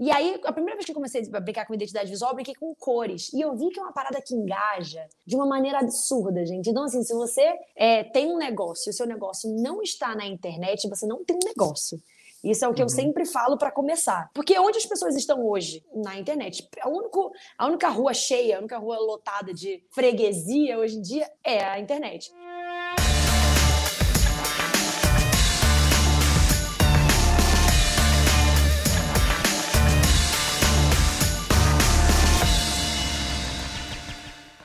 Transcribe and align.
E 0.00 0.10
aí, 0.10 0.40
a 0.44 0.52
primeira 0.52 0.76
vez 0.76 0.86
que 0.86 0.92
eu 0.92 0.94
comecei 0.94 1.28
a 1.30 1.40
brincar 1.40 1.66
com 1.66 1.74
identidade 1.74 2.08
visual, 2.08 2.30
eu 2.30 2.34
brinquei 2.34 2.54
com 2.54 2.74
cores. 2.74 3.30
E 3.34 3.40
eu 3.42 3.54
vi 3.54 3.68
que 3.68 3.78
é 3.78 3.82
uma 3.82 3.92
parada 3.92 4.18
que 4.22 4.34
engaja 4.34 5.06
de 5.26 5.36
uma 5.36 5.44
maneira 5.44 5.78
absurda, 5.78 6.46
gente. 6.46 6.70
Então, 6.70 6.84
assim, 6.84 7.02
se 7.02 7.12
você 7.12 7.54
é, 7.76 8.02
tem 8.04 8.32
um 8.32 8.38
negócio 8.38 8.88
e 8.88 8.92
o 8.92 8.94
seu 8.94 9.06
negócio 9.06 9.54
não 9.62 9.82
está 9.82 10.14
na 10.14 10.26
internet, 10.26 10.88
você 10.88 11.06
não 11.06 11.22
tem 11.22 11.36
um 11.36 11.46
negócio. 11.46 12.00
Isso 12.42 12.64
é 12.64 12.68
o 12.68 12.72
que 12.72 12.80
uhum. 12.80 12.86
eu 12.86 12.88
sempre 12.88 13.26
falo 13.26 13.58
para 13.58 13.70
começar. 13.70 14.30
Porque 14.32 14.58
onde 14.58 14.78
as 14.78 14.86
pessoas 14.86 15.14
estão 15.14 15.46
hoje? 15.46 15.84
Na 15.94 16.18
internet. 16.18 16.66
A, 16.80 16.88
único, 16.88 17.30
a 17.58 17.66
única 17.66 17.90
rua 17.90 18.14
cheia, 18.14 18.56
a 18.56 18.60
única 18.60 18.78
rua 18.78 18.98
lotada 18.98 19.52
de 19.52 19.84
freguesia 19.90 20.78
hoje 20.78 20.96
em 20.96 21.02
dia 21.02 21.30
é 21.44 21.62
a 21.62 21.78
internet. 21.78 22.32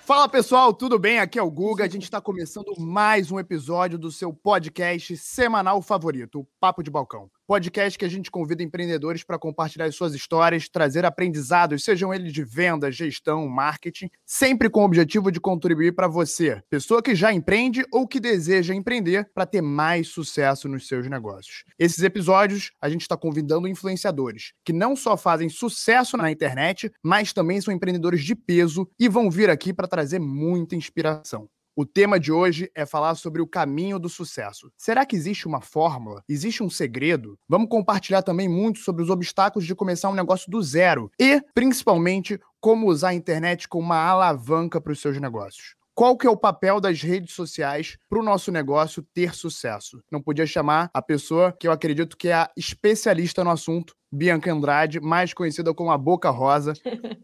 Fala 0.05 0.29
pessoal, 0.29 0.71
tudo 0.71 0.99
bem? 0.99 1.17
Aqui 1.17 1.39
é 1.39 1.41
o 1.41 1.49
Guga. 1.49 1.83
A 1.83 1.87
gente 1.87 2.03
está 2.03 2.21
começando 2.21 2.79
mais 2.79 3.31
um 3.31 3.39
episódio 3.39 3.97
do 3.97 4.11
seu 4.11 4.31
podcast 4.31 5.17
semanal 5.17 5.81
favorito, 5.81 6.41
o 6.41 6.47
Papo 6.59 6.83
de 6.83 6.91
Balcão 6.91 7.27
podcast 7.45 7.98
que 7.98 8.05
a 8.05 8.09
gente 8.09 8.31
convida 8.31 8.63
empreendedores 8.63 9.23
para 9.23 9.40
compartilhar 9.40 9.91
suas 9.91 10.13
histórias, 10.13 10.67
trazer 10.67 11.05
aprendizados, 11.05 11.84
sejam 11.84 12.13
eles 12.13 12.34
de 12.34 12.44
venda, 12.44 12.91
gestão, 12.91 13.48
marketing, 13.48 14.09
sempre 14.26 14.70
com 14.70 14.81
o 14.81 14.85
objetivo 14.85 15.31
de 15.31 15.40
contribuir 15.40 15.94
para 15.94 16.08
você, 16.08 16.62
pessoa 16.70 17.02
que 17.02 17.16
já 17.16 17.31
empreende 17.31 17.85
ou 17.91 18.08
que 18.08 18.20
deseja 18.20 18.73
empreender 18.73 19.30
para 19.34 19.45
ter 19.45 19.62
mais 19.62 20.08
sucesso 20.08 20.68
nos 20.68 20.88
seus 20.88 21.08
negócios. 21.09 21.63
Esses 21.77 22.04
episódios 22.04 22.71
a 22.81 22.90
gente 22.90 23.02
está 23.02 23.16
convidando 23.16 23.68
influenciadores 23.68 24.54
que 24.63 24.73
não 24.73 24.96
só 24.96 25.16
fazem 25.16 25.49
sucesso 25.49 26.18
na 26.18 26.32
internet, 26.32 26.91
mas 27.04 27.34
também 27.34 27.62
são 27.62 27.73
empreendedores 27.73 28.23
de 28.23 28.35
peso 28.35 28.90
e 28.99 29.07
vão 29.07 29.30
vir 29.30 29.49
aqui 29.49 29.74
para 29.74 29.87
trazer 29.87 30.20
muita 30.20 30.76
inspiração. 30.76 31.48
O 31.77 31.85
tema 31.85 32.18
de 32.18 32.31
hoje 32.31 32.71
é 32.73 32.85
falar 32.85 33.15
sobre 33.15 33.41
o 33.41 33.48
caminho 33.48 33.99
do 33.99 34.07
sucesso. 34.07 34.71
Será 34.77 35.05
que 35.05 35.13
existe 35.13 35.45
uma 35.45 35.59
fórmula? 35.59 36.23
Existe 36.29 36.63
um 36.63 36.70
segredo? 36.70 37.37
Vamos 37.49 37.68
compartilhar 37.68 38.21
também 38.21 38.48
muito 38.48 38.79
sobre 38.79 39.04
os 39.04 39.09
obstáculos 39.09 39.68
de 39.68 39.76
começar 39.76 40.09
um 40.09 40.15
negócio 40.15 40.49
do 40.49 40.63
zero 40.63 41.12
e, 41.20 41.41
principalmente, 41.53 42.40
como 42.62 42.87
usar 42.87 43.09
a 43.09 43.13
internet 43.13 43.68
como 43.68 43.87
uma 43.87 43.98
alavanca 43.98 44.79
para 44.79 44.93
os 44.93 45.01
seus 45.01 45.20
negócios. 45.20 45.76
Qual 45.93 46.18
que 46.18 46.26
é 46.26 46.29
o 46.29 46.37
papel 46.37 46.79
das 46.79 47.01
redes 47.01 47.34
sociais 47.34 47.98
para 48.09 48.20
o 48.20 48.23
nosso 48.23 48.53
negócio 48.53 49.05
ter 49.13 49.34
sucesso? 49.34 50.01
Não 50.09 50.21
podia 50.21 50.46
chamar 50.46 50.90
a 50.93 51.01
pessoa 51.01 51.51
que 51.57 51.68
eu 51.68 51.73
acredito 51.73 52.15
que 52.15 52.29
é 52.29 52.34
a 52.34 52.51
especialista 52.55 53.43
no 53.43 53.49
assunto, 53.49 53.93
Bianca 54.16 54.52
Andrade, 54.52 55.02
mais 55.02 55.34
conhecida 55.34 55.74
como 55.74 55.91
a 55.91 55.98
Boca 55.98 56.30
Rosa, 56.30 56.74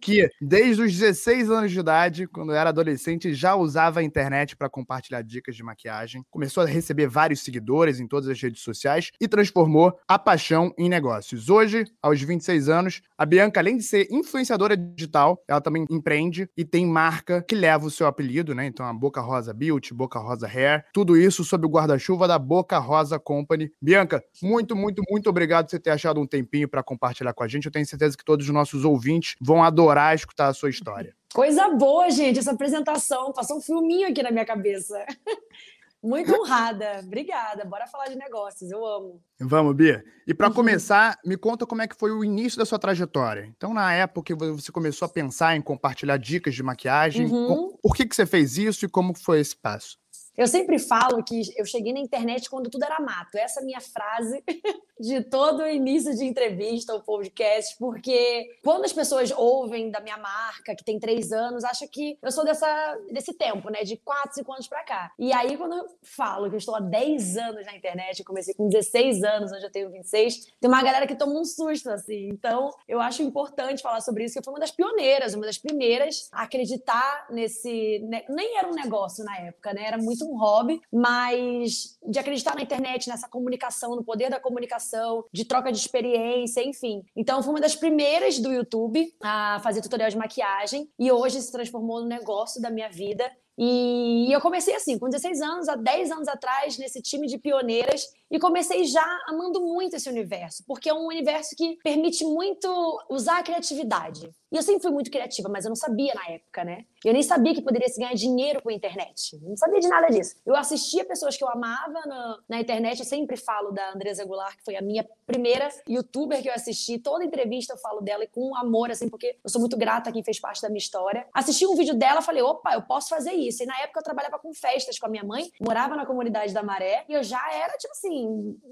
que 0.02 0.30
desde 0.42 0.84
os 0.84 0.92
16 0.92 1.50
anos 1.50 1.72
de 1.72 1.80
idade, 1.80 2.28
quando 2.28 2.54
era 2.54 2.70
adolescente, 2.70 3.34
já 3.34 3.56
usava 3.56 4.02
a 4.02 4.04
internet 4.04 4.56
para 4.56 4.70
compartilhar 4.70 5.22
dicas 5.22 5.56
de 5.56 5.64
maquiagem. 5.64 6.24
Começou 6.30 6.64
a 6.64 6.66
receber 6.66 7.08
vários 7.08 7.42
seguidores 7.42 8.00
em 8.00 8.08
todas 8.08 8.30
as 8.30 8.42
redes 8.42 8.62
sociais 8.62 9.12
e 9.20 9.28
transformou 9.28 9.98
a 10.08 10.20
paixão 10.20 10.74
em 10.78 10.90
negócios. 10.90 11.50
Hoje, 11.50 11.86
aos 12.02 12.22
26 12.22 12.68
anos, 12.68 13.02
a 13.18 13.26
Bianca, 13.26 13.60
além 13.60 13.78
de 13.78 13.84
ser 13.84 14.08
influenciadora 14.12 14.76
digital, 14.76 15.42
ela 15.48 15.62
também 15.62 15.86
empreende 15.90 16.50
e 16.58 16.66
tem 16.66 16.86
marca 16.86 17.42
que 17.48 17.56
leva 17.56 17.86
o 17.86 17.92
seu 17.92 18.08
apelido, 18.08 18.54
né? 18.54 18.66
Então, 18.66 18.86
a 18.86 18.94
Boca 18.94 19.22
Rosa 19.22 19.54
Beauty, 19.54 19.94
Boca 19.94 20.20
Rosa 20.20 20.48
Hair, 20.48 20.86
tudo 20.94 21.16
isso 21.16 21.44
sob 21.44 21.66
o 21.66 21.70
guarda-chuva 21.70 22.28
da 22.28 22.38
Boca 22.38 22.78
Rosa 22.80 23.18
Company. 23.20 23.72
Bianca, 23.82 24.24
muito, 24.42 24.76
muito, 24.76 25.02
muito 25.10 25.30
obrigado 25.30 25.66
por 25.66 25.72
você 25.72 25.80
ter 25.80 25.92
achado 25.92 26.20
um 26.20 26.28
tempinho 26.28 26.68
para 26.68 26.81
compartilhar 26.84 27.34
com 27.34 27.44
a 27.44 27.48
gente. 27.48 27.66
Eu 27.66 27.72
tenho 27.72 27.86
certeza 27.86 28.18
que 28.18 28.26
todos 28.26 28.46
os 28.46 28.54
nossos 28.54 28.86
ouvintes 28.86 29.36
vão 29.42 29.64
adorar 29.64 30.16
escutar 30.16 30.48
a 30.48 30.54
sua 30.54 30.70
história. 30.70 31.16
Coisa 31.34 31.70
boa, 31.70 32.10
gente, 32.10 32.40
essa 32.40 32.52
apresentação. 32.52 33.32
Passou 33.32 33.58
um 33.58 33.62
filminho 33.62 34.10
aqui 34.10 34.22
na 34.22 34.32
minha 34.32 34.46
cabeça. 34.46 35.06
Muito 36.04 36.34
honrada. 36.34 37.00
Obrigada. 37.04 37.64
Bora 37.64 37.86
falar 37.86 38.08
de 38.08 38.16
negócios. 38.16 38.72
Eu 38.72 38.84
amo. 38.86 39.22
Vamos, 39.40 39.76
Bia. 39.76 40.04
E 40.26 40.34
para 40.34 40.48
uhum. 40.48 40.54
começar, 40.54 41.20
me 41.24 41.38
conta 41.38 41.66
como 41.66 41.82
é 41.84 41.88
que 41.88 41.96
foi 41.96 42.12
o 42.12 42.24
início 42.24 42.58
da 42.58 42.66
sua 42.66 42.80
trajetória. 42.80 43.46
Então, 43.56 43.74
na 43.74 43.94
época 43.94 44.34
que 44.34 44.34
você 44.34 44.72
começou 44.72 45.06
a 45.06 45.10
pensar 45.10 45.56
em 45.56 45.62
compartilhar 45.62 46.18
dicas 46.18 46.56
de 46.56 46.64
maquiagem, 46.64 47.28
uhum. 47.28 47.78
por 47.82 47.96
que, 47.96 48.06
que 48.06 48.16
você 48.16 48.26
fez 48.26 48.58
isso 48.58 48.86
e 48.86 48.90
como 48.90 49.14
foi 49.16 49.40
esse 49.40 49.56
passo? 49.56 50.01
Eu 50.38 50.48
sempre 50.48 50.80
falo 50.80 51.24
que 51.24 51.42
eu 51.58 51.66
cheguei 51.66 51.92
na 51.92 52.00
internet 52.00 52.50
quando 52.50 52.70
tudo 52.70 52.86
era 52.86 53.00
mato. 53.00 53.38
Essa 53.38 53.60
é 53.60 53.64
a 53.64 53.66
minha 53.66 53.82
frase 53.82 54.44
de 55.00 55.22
todo 55.24 55.64
o 55.64 55.68
início 55.68 56.16
de 56.16 56.24
entrevista 56.24 56.94
ou 56.94 57.02
podcast, 57.02 57.76
porque 57.78 58.48
quando 58.64 58.86
as 58.86 58.94
pessoas 58.94 59.32
ouvem 59.32 59.90
da 59.90 60.00
minha 60.00 60.18
marca, 60.18 60.76
que 60.76 60.86
tem 60.86 61.00
três 61.00 61.32
anos, 61.32 61.64
acha 61.64 61.88
que 61.88 62.18
eu 62.22 62.32
sou 62.32 62.46
dessa, 62.46 62.98
desse 63.12 63.34
tempo, 63.34 63.70
né? 63.70 63.84
De 63.84 63.98
quatro, 63.98 64.36
cinco 64.36 64.54
anos 64.54 64.68
pra 64.68 64.84
cá. 64.84 65.12
E 65.18 65.34
aí, 65.34 65.58
quando 65.58 65.76
eu 65.76 65.86
falo 66.04 66.50
que 66.50 66.56
eu 66.56 66.60
estou 66.60 66.76
há 66.76 66.80
10 66.80 67.38
anos 67.38 67.66
na 67.66 67.76
internet, 67.76 68.24
comecei 68.24 68.54
com 68.54 68.70
16 68.70 69.24
anos, 69.24 69.52
hoje 69.52 69.66
eu 69.66 69.72
tenho 69.72 69.90
26, 69.90 70.54
tem 70.60 70.70
uma 70.70 70.84
galera 70.84 71.08
que 71.08 71.16
toma 71.16 71.34
um 71.34 71.44
susto, 71.46 71.90
assim. 71.90 72.30
Então, 72.30 72.70
eu 72.88 73.02
acho 73.02 73.24
importante 73.24 73.82
falar 73.82 74.02
sobre 74.02 74.26
isso, 74.26 74.34
que 74.34 74.40
eu 74.40 74.44
fui 74.44 74.54
uma 74.54 74.60
das 74.60 74.72
pioneiras, 74.72 75.34
uma 75.34 75.46
das 75.46 75.58
primeiras 75.58 76.30
a 76.32 76.44
acreditar 76.44 77.28
nesse. 77.32 78.00
Né? 78.08 78.24
Nem 78.30 78.58
era 78.58 78.68
um 78.68 78.76
negócio 78.76 79.26
na 79.26 79.36
época, 79.40 79.74
né? 79.74 79.86
Era 79.86 79.98
muito 79.98 80.21
um 80.24 80.38
hobby, 80.38 80.82
mas 80.92 81.98
de 82.08 82.20
acreditar 82.20 82.56
na 82.56 82.62
internet, 82.62 83.08
nessa 83.08 83.28
comunicação, 83.28 83.96
no 83.96 84.04
poder 84.04 84.30
da 84.30 84.40
comunicação 84.40 85.24
de 85.32 85.46
troca 85.46 85.72
de 85.72 85.78
experiência, 85.78 86.64
enfim. 86.64 87.04
Então, 87.16 87.42
fui 87.42 87.54
uma 87.54 87.62
das 87.62 87.76
primeiras 87.76 88.40
do 88.40 88.52
YouTube 88.52 89.14
a 89.22 89.60
fazer 89.64 89.82
tutorial 89.82 90.10
de 90.10 90.18
maquiagem 90.18 90.90
e 91.00 91.12
hoje 91.12 91.42
se 91.42 91.52
transformou 91.52 92.02
no 92.02 92.08
negócio 92.08 92.62
da 92.62 92.70
minha 92.70 92.90
vida. 92.90 93.30
E 93.58 94.34
eu 94.34 94.42
comecei 94.42 94.74
assim, 94.76 94.98
com 94.98 95.10
16 95.10 95.42
anos, 95.42 95.70
há 95.70 95.76
10 95.76 96.12
anos 96.12 96.28
atrás, 96.28 96.78
nesse 96.78 97.02
time 97.02 97.28
de 97.28 97.38
pioneiras, 97.38 98.08
e 98.32 98.40
comecei 98.40 98.86
já 98.86 99.06
amando 99.28 99.60
muito 99.60 99.96
esse 99.96 100.10
universo, 100.10 100.64
porque 100.66 100.90
é 100.90 100.94
um 100.94 101.08
universo 101.08 101.56
que 101.56 101.78
permite 101.84 102.24
muito 102.24 102.70
usar 103.10 103.40
a 103.40 103.44
criatividade. 103.44 104.32
E 104.52 104.58
eu 104.58 104.62
sempre 104.62 104.82
fui 104.82 104.92
muito 104.92 105.10
criativa, 105.10 105.48
mas 105.48 105.64
eu 105.64 105.70
não 105.70 105.78
sabia 105.78 106.14
na 106.14 106.28
época, 106.34 106.66
né? 106.66 106.86
Eu 107.06 107.14
nem 107.14 107.24
sabia 107.24 107.54
que 107.54 107.62
poderia 107.62 107.88
se 107.88 107.98
ganhar 107.98 108.14
dinheiro 108.14 108.62
com 108.62 108.70
a 108.70 108.74
internet. 108.74 109.40
Não 109.42 109.56
sabia 109.56 109.80
de 109.80 109.88
nada 109.88 110.08
disso. 110.10 110.36
Eu 110.46 110.56
assistia 110.58 111.06
pessoas 111.06 111.38
que 111.38 111.44
eu 111.44 111.48
amava 111.48 112.02
na, 112.06 112.40
na 112.50 112.60
internet. 112.60 113.00
Eu 113.00 113.06
sempre 113.06 113.38
falo 113.38 113.72
da 113.72 113.94
Andresa 113.94 114.26
Goulart, 114.26 114.58
que 114.58 114.66
foi 114.66 114.76
a 114.76 114.82
minha 114.82 115.08
primeira 115.26 115.70
youtuber 115.88 116.42
que 116.42 116.50
eu 116.50 116.54
assisti. 116.54 117.00
Toda 117.00 117.24
entrevista 117.24 117.74
eu 117.74 117.78
falo 117.78 118.02
dela 118.02 118.26
e 118.26 118.28
com 118.28 118.54
amor, 118.58 118.92
assim, 118.92 119.08
porque 119.08 119.38
eu 119.42 119.50
sou 119.50 119.62
muito 119.62 119.78
grata 119.78 120.10
a 120.10 120.14
quem 120.14 120.22
fez 120.22 120.38
parte 120.38 120.62
da 120.62 120.68
minha 120.68 120.80
história. 120.80 121.26
Assisti 121.34 121.66
um 121.66 121.76
vídeo 121.76 121.96
dela, 121.96 122.22
falei, 122.22 122.44
opa, 122.44 122.74
eu 122.74 122.82
posso 122.82 123.08
fazer 123.08 123.32
isso. 123.32 123.64
E 123.64 123.66
na 123.66 123.80
época 123.80 124.02
eu 124.02 124.04
trabalhava 124.04 124.38
com 124.38 124.54
festas 124.54 125.00
com 125.00 125.06
a 125.06 125.10
minha 125.10 125.24
mãe, 125.24 125.50
morava 125.62 125.96
na 125.96 126.06
comunidade 126.06 126.54
da 126.54 126.62
Maré, 126.62 127.06
e 127.08 127.14
eu 127.14 127.24
já 127.24 127.42
era, 127.54 127.78
tipo 127.78 127.94
assim, 127.94 128.21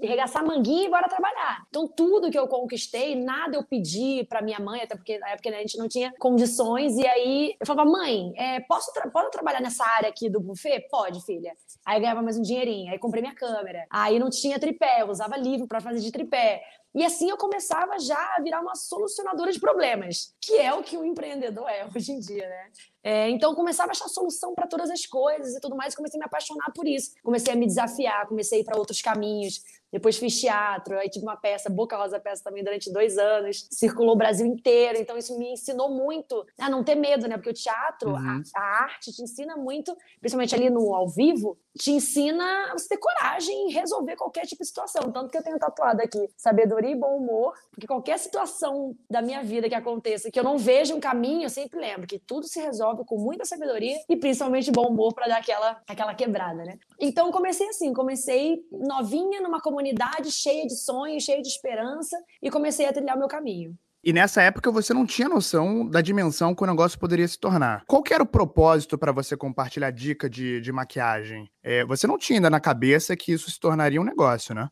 regaçar 0.02 0.44
manguinha 0.44 0.86
e 0.86 0.90
bora 0.90 1.08
trabalhar. 1.08 1.64
Então 1.68 1.88
tudo 1.88 2.30
que 2.30 2.38
eu 2.38 2.48
conquistei, 2.48 3.14
nada 3.14 3.56
eu 3.56 3.64
pedi 3.64 4.24
pra 4.28 4.42
minha 4.42 4.58
mãe, 4.58 4.82
até 4.82 4.94
porque 4.94 5.18
na 5.18 5.30
época 5.30 5.50
né, 5.50 5.58
a 5.58 5.60
gente 5.60 5.78
não 5.78 5.88
tinha 5.88 6.12
condições. 6.18 6.96
E 6.96 7.06
aí 7.06 7.54
eu 7.60 7.66
falava, 7.66 7.90
mãe, 7.90 8.32
é, 8.36 8.60
posso, 8.60 8.92
tra 8.92 9.08
posso 9.10 9.30
trabalhar 9.30 9.60
nessa 9.60 9.84
área 9.84 10.08
aqui 10.08 10.28
do 10.28 10.40
buffet? 10.40 10.86
Pode, 10.90 11.24
filha. 11.24 11.54
Aí 11.84 11.96
eu 11.96 12.00
ganhava 12.00 12.22
mais 12.22 12.38
um 12.38 12.42
dinheirinho. 12.42 12.92
Aí 12.92 12.98
comprei 12.98 13.22
minha 13.22 13.34
câmera. 13.34 13.86
Aí 13.90 14.18
não 14.18 14.30
tinha 14.30 14.58
tripé, 14.58 15.02
eu 15.02 15.08
usava 15.08 15.36
livro 15.36 15.66
para 15.66 15.80
fazer 15.80 16.00
de 16.00 16.10
tripé. 16.10 16.62
E 16.94 17.04
assim 17.04 17.30
eu 17.30 17.36
começava 17.36 17.98
já 17.98 18.18
a 18.36 18.42
virar 18.42 18.60
uma 18.60 18.74
solucionadora 18.74 19.52
de 19.52 19.60
problemas, 19.60 20.34
que 20.40 20.54
é 20.54 20.74
o 20.74 20.82
que 20.82 20.96
o 20.96 21.04
empreendedor 21.04 21.68
é 21.68 21.86
hoje 21.94 22.12
em 22.12 22.20
dia, 22.20 22.48
né? 22.48 22.70
É, 23.02 23.30
então, 23.30 23.54
começava 23.54 23.90
a 23.90 23.92
achar 23.92 24.08
solução 24.08 24.54
para 24.54 24.66
todas 24.66 24.90
as 24.90 25.06
coisas 25.06 25.54
e 25.54 25.60
tudo 25.60 25.74
mais, 25.74 25.94
comecei 25.94 26.18
a 26.18 26.20
me 26.20 26.26
apaixonar 26.26 26.70
por 26.74 26.86
isso. 26.86 27.12
Comecei 27.22 27.54
a 27.54 27.56
me 27.56 27.66
desafiar, 27.66 28.26
comecei 28.26 28.58
a 28.58 28.60
ir 28.60 28.64
para 28.64 28.78
outros 28.78 29.00
caminhos. 29.00 29.62
Depois 29.92 30.16
fiz 30.18 30.38
teatro, 30.38 30.96
aí 30.98 31.08
tive 31.08 31.24
uma 31.24 31.36
peça, 31.36 31.68
Boca 31.68 31.96
Rosa 31.96 32.20
Peça 32.20 32.44
também 32.44 32.62
durante 32.62 32.92
dois 32.92 33.18
anos, 33.18 33.66
circulou 33.72 34.14
o 34.14 34.18
Brasil 34.18 34.46
inteiro, 34.46 34.98
então 34.98 35.16
isso 35.16 35.36
me 35.36 35.52
ensinou 35.52 35.90
muito 35.90 36.46
a 36.58 36.70
não 36.70 36.84
ter 36.84 36.94
medo, 36.94 37.26
né? 37.26 37.36
Porque 37.36 37.50
o 37.50 37.54
teatro, 37.54 38.10
uhum. 38.10 38.42
a, 38.54 38.60
a, 38.60 38.84
arte 38.84 39.10
te 39.10 39.22
ensina 39.22 39.56
muito, 39.56 39.96
principalmente 40.20 40.54
ali 40.54 40.70
no 40.70 40.94
ao 40.94 41.08
vivo, 41.08 41.58
te 41.78 41.92
ensina 41.92 42.70
a 42.70 42.72
você 42.72 42.88
ter 42.88 42.98
coragem 42.98 43.66
em 43.66 43.72
resolver 43.72 44.16
qualquer 44.16 44.46
tipo 44.46 44.62
de 44.62 44.68
situação. 44.68 45.10
Tanto 45.12 45.30
que 45.30 45.38
eu 45.38 45.42
tenho 45.42 45.58
tatuado 45.58 46.02
aqui 46.02 46.28
sabedoria 46.36 46.90
e 46.90 46.96
bom 46.96 47.16
humor, 47.16 47.54
porque 47.70 47.86
qualquer 47.86 48.18
situação 48.18 48.96
da 49.08 49.22
minha 49.22 49.42
vida 49.42 49.68
que 49.68 49.74
aconteça, 49.74 50.30
que 50.30 50.38
eu 50.38 50.44
não 50.44 50.58
veja 50.58 50.94
um 50.94 51.00
caminho, 51.00 51.44
eu 51.44 51.50
sempre 51.50 51.78
lembro 51.78 52.06
que 52.06 52.18
tudo 52.18 52.46
se 52.46 52.60
resolve 52.60 53.04
com 53.04 53.18
muita 53.18 53.44
sabedoria 53.44 53.96
e 54.08 54.16
principalmente 54.16 54.70
bom 54.70 54.88
humor 54.88 55.14
para 55.14 55.28
dar 55.28 55.38
aquela, 55.38 55.80
aquela 55.86 56.14
quebrada, 56.14 56.64
né? 56.64 56.78
Então 56.98 57.30
comecei 57.30 57.68
assim, 57.68 57.92
comecei 57.92 58.62
novinha 58.70 59.40
numa 59.40 59.60
comunidade 59.60 60.30
cheia 60.30 60.66
de 60.66 60.76
sonhos, 60.76 61.24
cheia 61.24 61.40
de 61.40 61.48
esperança 61.48 62.16
e 62.42 62.50
comecei 62.50 62.86
a 62.86 62.92
trilhar 62.92 63.16
o 63.16 63.18
meu 63.18 63.28
caminho. 63.28 63.76
E 64.02 64.12
nessa 64.12 64.40
época 64.42 64.70
você 64.70 64.94
não 64.94 65.04
tinha 65.04 65.28
noção 65.28 65.86
da 65.86 66.00
dimensão 66.00 66.54
que 66.54 66.62
o 66.62 66.66
negócio 66.66 66.98
poderia 66.98 67.28
se 67.28 67.38
tornar. 67.38 67.84
Qual 67.86 68.02
era 68.10 68.22
o 68.22 68.26
propósito 68.26 68.96
para 68.96 69.12
você 69.12 69.36
compartilhar 69.36 69.90
dica 69.90 70.28
de, 70.28 70.60
de 70.60 70.72
maquiagem? 70.72 71.50
É, 71.62 71.84
você 71.84 72.06
não 72.06 72.16
tinha 72.16 72.38
ainda 72.38 72.48
na 72.48 72.60
cabeça 72.60 73.14
que 73.14 73.32
isso 73.32 73.50
se 73.50 73.60
tornaria 73.60 74.00
um 74.00 74.04
negócio, 74.04 74.54
né? 74.54 74.68